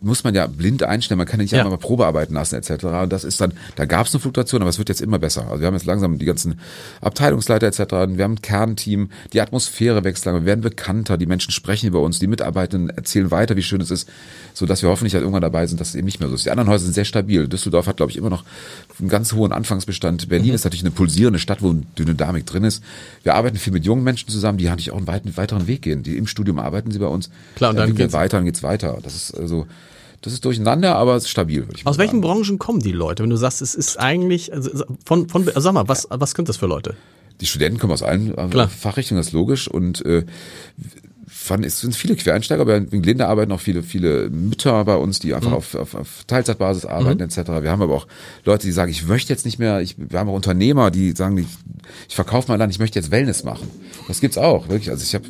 muss 0.00 0.24
man 0.24 0.34
ja 0.34 0.46
blind 0.46 0.82
einstellen. 0.82 1.18
Man 1.18 1.26
kann 1.26 1.38
ja 1.40 1.44
nicht 1.44 1.52
Ja. 1.52 1.58
einfach 1.58 1.70
mal 1.70 1.76
Probe 1.76 2.06
arbeiten 2.06 2.34
lassen 2.34 2.56
etc. 2.56 2.84
Und 2.84 3.12
das 3.12 3.24
ist 3.24 3.40
dann, 3.40 3.52
da 3.76 3.84
gab 3.84 4.06
es 4.06 4.14
eine 4.14 4.20
Fluktuation, 4.20 4.60
aber 4.62 4.70
es 4.70 4.78
wird 4.78 4.88
jetzt 4.88 5.00
immer 5.00 5.18
besser. 5.18 5.46
Also 5.48 5.60
wir 5.60 5.66
haben 5.66 5.74
jetzt 5.74 5.86
langsam 5.86 6.18
die 6.18 6.24
ganzen 6.24 6.58
Abteilungsleiter 7.00 7.66
etc. 7.66 7.78
Wir 8.16 8.24
haben 8.24 8.32
ein 8.34 8.42
Kernteam, 8.42 9.10
die 9.32 9.40
Atmosphäre 9.40 10.04
wächst 10.04 10.24
langsam, 10.24 10.42
wir 10.44 10.46
werden 10.46 10.60
bekannter, 10.62 11.18
die 11.18 11.26
Menschen 11.26 11.50
sprechen 11.52 11.86
über 11.86 12.00
uns, 12.00 12.18
die 12.18 12.26
Mitarbeitenden 12.26 12.90
erzählen 12.90 13.30
weiter, 13.30 13.56
wie 13.56 13.62
schön 13.62 13.80
es 13.80 13.90
ist, 13.90 14.08
so 14.54 14.66
dass 14.66 14.82
wir 14.82 14.88
hoffentlich 14.88 15.14
halt 15.14 15.22
irgendwann 15.22 15.42
dabei 15.42 15.66
sind, 15.66 15.80
dass 15.80 15.88
es 15.90 15.94
eben 15.94 16.06
nicht 16.06 16.20
mehr 16.20 16.28
so 16.28 16.34
ist. 16.34 16.46
Die 16.46 16.50
anderen 16.50 16.68
Häuser 16.70 16.84
sind 16.84 16.94
sehr 16.94 17.04
stabil. 17.04 17.48
Düsseldorf 17.48 17.86
hat, 17.86 17.96
glaube 17.96 18.10
ich, 18.10 18.16
immer 18.18 18.30
noch 18.30 18.44
einen 18.98 19.08
ganz 19.08 19.32
hohen 19.32 19.52
Anfangsbestand. 19.52 20.28
Berlin 20.28 20.48
Mhm. 20.48 20.54
ist 20.54 20.64
natürlich 20.64 20.82
eine 20.84 20.90
pulsierende 20.90 21.38
Stadt, 21.38 21.62
wo 21.62 21.70
eine 21.70 21.82
Dynamik 21.98 22.46
drin 22.46 22.64
ist. 22.64 22.82
Wir 23.22 23.34
arbeiten 23.34 23.56
viel 23.56 23.72
mit 23.72 23.84
jungen 23.84 24.04
Menschen 24.04 24.28
zusammen, 24.28 24.58
die 24.58 24.64
natürlich 24.64 24.90
auch 24.92 24.96
einen 24.96 25.06
weiten, 25.06 25.36
weiteren 25.36 25.66
Weg 25.66 25.82
gehen. 25.82 26.02
Die 26.02 26.16
im 26.16 26.26
Studium 26.26 26.58
arbeiten 26.58 26.90
sie 26.90 26.98
bei 26.98 27.06
uns. 27.06 27.30
Klar, 27.56 27.70
und 27.70 27.76
dann 27.76 27.88
entwickeln 27.88 28.08
geht's- 28.08 28.14
weiter, 28.14 28.36
dann 28.38 28.44
geht's 28.46 28.62
weiter. 28.62 28.98
Das 29.02 29.14
ist 29.14 29.32
also, 29.38 29.66
das 30.22 30.32
ist 30.32 30.44
durcheinander, 30.44 30.96
aber 30.96 31.16
es 31.16 31.24
ist 31.24 31.30
stabil, 31.30 31.66
würde 31.66 31.74
ich 31.76 31.84
mal 31.84 31.90
aus 31.90 31.98
welchen 31.98 32.22
sagen. 32.22 32.34
Branchen 32.42 32.58
kommen 32.58 32.80
die 32.80 32.92
Leute? 32.92 33.22
Wenn 33.22 33.30
du 33.30 33.36
sagst, 33.36 33.60
es 33.60 33.74
ist 33.74 33.98
eigentlich, 34.00 34.52
also 34.52 34.84
von, 35.04 35.28
von, 35.28 35.46
also 35.48 35.60
sag 35.60 35.72
mal, 35.74 35.88
was, 35.88 36.06
was 36.10 36.30
sind 36.30 36.48
das 36.48 36.56
für 36.56 36.66
Leute? 36.66 36.96
Die 37.40 37.46
Studenten 37.46 37.78
kommen 37.78 37.92
aus 37.92 38.02
allen 38.02 38.36
äh, 38.38 38.48
Klar. 38.48 38.68
Fachrichtungen, 38.68 39.18
das 39.18 39.28
ist 39.28 39.32
logisch. 39.32 39.68
Und 39.68 40.04
äh, 40.06 40.24
fand, 41.26 41.64
es 41.66 41.80
sind 41.80 41.96
viele 41.96 42.14
Quereinsteiger, 42.14 42.62
aber 42.62 42.76
in 42.76 43.02
Glinde 43.02 43.26
arbeiten 43.26 43.50
auch 43.52 43.60
viele, 43.60 43.82
viele 43.82 44.30
Mütter 44.30 44.84
bei 44.84 44.96
uns, 44.96 45.18
die 45.18 45.34
einfach 45.34 45.50
Mhm. 45.50 45.56
auf, 45.56 45.74
auf, 45.74 45.94
auf 45.94 46.24
Teilzeitbasis 46.26 46.84
arbeiten 46.86 47.20
etc. 47.20 47.38
Wir 47.62 47.70
haben 47.70 47.82
aber 47.82 47.94
auch 47.94 48.06
Leute, 48.44 48.66
die 48.66 48.72
sagen, 48.72 48.90
ich 48.92 49.06
möchte 49.06 49.32
jetzt 49.32 49.44
nicht 49.44 49.58
mehr, 49.58 49.80
ich, 49.80 49.96
wir 49.98 50.18
haben 50.18 50.28
auch 50.28 50.34
Unternehmer, 50.34 50.90
die 50.90 51.12
sagen, 51.12 51.38
ich 51.38 51.46
ich 52.08 52.14
verkaufe 52.14 52.50
mein 52.50 52.58
Land, 52.58 52.72
ich 52.72 52.78
möchte 52.78 52.98
jetzt 52.98 53.10
Wellness 53.10 53.44
machen. 53.44 53.68
Das 54.08 54.20
gibt's 54.20 54.38
auch, 54.38 54.68
wirklich. 54.68 54.90
Also 54.90 55.02
ich 55.04 55.14
habe, 55.14 55.24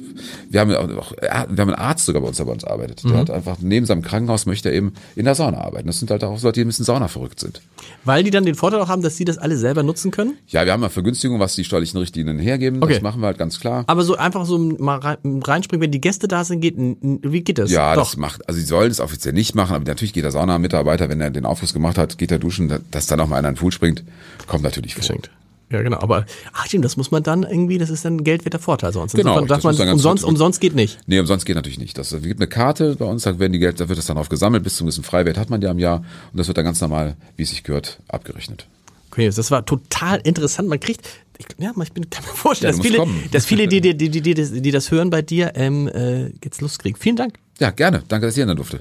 wir 0.51 0.61
haben 0.61 0.75
auch, 0.75 1.13
wir 1.21 1.31
haben 1.31 1.59
einen 1.61 1.75
Arzt 1.75 2.07
sogar 2.07 2.23
bei 2.23 2.29
uns, 2.29 2.37
der 2.39 2.45
bei 2.45 2.53
uns 2.53 2.65
arbeitet. 2.65 3.05
Der 3.05 3.17
hat 3.17 3.31
einfach 3.31 3.57
neben 3.61 3.87
seinem 3.87 4.03
Krankenhaus 4.03 4.47
möchte 4.47 4.69
er 4.71 4.75
eben 4.75 4.93
in 5.17 5.25
der 5.25 5.35
Sauna 5.35 5.59
arbeiten. 5.59 5.87
Das 5.87 5.99
sind 5.99 6.11
halt 6.11 6.25
auch 6.25 6.41
Leute, 6.43 6.53
die 6.53 6.61
ein 6.65 6.69
bisschen 6.69 6.85
Sauna 6.85 7.09
verrückt 7.09 7.41
sind. 7.41 7.61
Weil 8.05 8.25
die 8.25 8.31
dann 8.31 8.45
den 8.45 8.55
Vorteil 8.55 8.81
auch 8.81 8.89
haben, 8.89 9.03
dass 9.03 9.17
sie 9.17 9.25
das 9.25 9.39
alle 9.39 9.57
selber 9.57 9.83
nutzen 9.83 10.11
können? 10.11 10.35
Ja, 10.49 10.65
wir 10.65 10.73
haben 10.73 10.83
ja 10.83 10.89
Vergünstigungen, 10.89 11.41
was 11.41 11.55
die 11.55 11.65
steuerlichen 11.65 11.99
Richtlinien 11.99 12.39
hergeben. 12.39 12.83
Okay. 12.83 12.95
Das 12.95 13.03
machen 13.03 13.21
wir 13.21 13.27
halt 13.27 13.39
ganz 13.39 13.61
klar. 13.61 13.85
Aber 13.87 14.03
so 14.03 14.17
einfach 14.17 14.47
so 14.47 14.59
mal 14.59 14.99
rein- 14.99 15.43
reinspringen, 15.45 15.83
wenn 15.83 15.91
die 15.93 16.01
Gäste 16.01 16.29
da 16.29 16.45
sind, 16.45 16.61
geht, 16.61 16.77
wie 16.79 17.41
geht 17.43 17.59
das? 17.59 17.71
Ja, 17.71 17.95
Doch. 17.95 18.05
das 18.05 18.17
macht, 18.17 18.49
also 18.49 18.59
sie 18.59 18.67
sollen 18.67 18.91
es 18.91 19.01
offiziell 19.01 19.35
nicht 19.35 19.55
machen, 19.55 19.75
aber 19.75 19.85
natürlich 19.85 20.13
geht 20.13 20.25
der 20.25 20.31
Saunamitarbeiter, 20.33 21.09
wenn 21.09 21.21
er 21.21 21.31
den 21.31 21.45
Aufguss 21.45 21.73
gemacht 21.75 21.99
hat, 21.99 22.19
geht 22.19 22.31
er 22.33 22.39
duschen, 22.39 22.69
da- 22.69 22.79
dass 22.91 23.07
dann 23.07 23.21
auch 23.21 23.27
mal 23.29 23.37
einer 23.37 23.49
in 23.49 23.55
den 23.55 23.59
Pool 23.61 23.73
springt, 23.73 24.03
kommt 24.47 24.63
natürlich 24.65 24.95
vor. 24.95 25.01
geschenkt. 25.01 25.31
Ja, 25.73 25.83
genau. 25.83 25.99
Aber, 26.01 26.27
ach 26.53 26.67
stimmt, 26.67 26.85
das 26.85 26.97
muss 26.97 27.11
man 27.11 27.23
dann 27.23 27.43
irgendwie, 27.45 27.79
das 27.79 27.89
ist 27.91 28.05
dann 28.05 28.17
ein 28.17 28.25
geldwerter 28.25 28.59
Vorteil 28.59 28.93
sonst. 28.93 29.15
Genau, 29.15 29.31
Insofern 29.39 29.49
das 29.49 29.63
darf 29.63 29.65
man, 29.65 29.87
man 29.87 29.95
umsonst, 29.95 30.23
umsonst 30.25 30.61
geht 30.61 30.75
nicht. 30.75 30.99
Nee, 31.07 31.19
umsonst 31.19 31.47
geht 31.47 31.57
natürlich 31.57 31.79
nicht. 31.79 31.97
Das 31.99 32.13
es 32.13 32.23
gibt 32.23 32.41
eine 32.41 32.47
Karte 32.47 32.95
bei 32.97 33.07
uns, 33.07 33.23
da 33.23 33.39
werden 33.39 33.53
die 33.53 33.59
Geld, 33.59 33.81
da 33.81 33.89
wird 33.89 33.99
das 33.99 34.07
dann 34.07 34.19
auf 34.19 34.29
gesammelt, 34.29 34.63
bis 34.65 34.77
zum 34.77 34.87
gewissen 34.87 35.03
Freiwert 35.05 35.39
hat 35.39 35.51
man 35.51 35.63
ja 35.63 35.71
im 35.71 35.79
Jahr 35.79 35.99
und 36.33 36.39
das 36.39 36.47
wird 36.47 36.59
dann 36.59 36.65
ganz 36.67 36.81
normal, 36.81 37.17
wie 37.37 37.43
es 37.45 37.51
sich 37.51 37.63
gehört, 37.65 38.01
abgerechnet. 38.09 38.67
Okay, 39.11 39.31
das 39.31 39.51
war 39.51 39.65
total 39.67 40.21
interessant. 40.25 40.69
Man 40.69 40.81
kriegt, 40.81 41.07
ich, 41.39 41.47
ja, 41.59 41.73
ich 41.83 41.93
bin, 41.93 42.09
kann 42.09 42.25
mir 42.25 42.35
vorstellen, 42.35 42.73
Ja, 42.73 42.79
dass 42.79 42.87
viele, 42.87 43.07
dass 43.31 43.47
viele, 43.47 43.69
die, 43.69 43.81
die, 43.81 43.95
die, 43.95 44.21
die, 44.23 44.35
das- 44.35 44.53
die 44.53 44.71
das 44.71 44.91
hören 44.91 45.11
bei 45.11 45.23
dir, 45.23 45.53
ähm, 45.55 45.89
äh, 45.89 46.29
jetzt 46.45 46.61
Lust 46.61 46.79
kriegen. 46.79 46.97
Vielen 46.99 47.17
Dank. 47.17 47.35
Ja, 47.59 47.71
gerne. 47.71 48.03
Danke, 48.09 48.27
dass 48.27 48.37
ich 48.37 48.43
hier 48.45 48.55
durfte. 48.55 48.81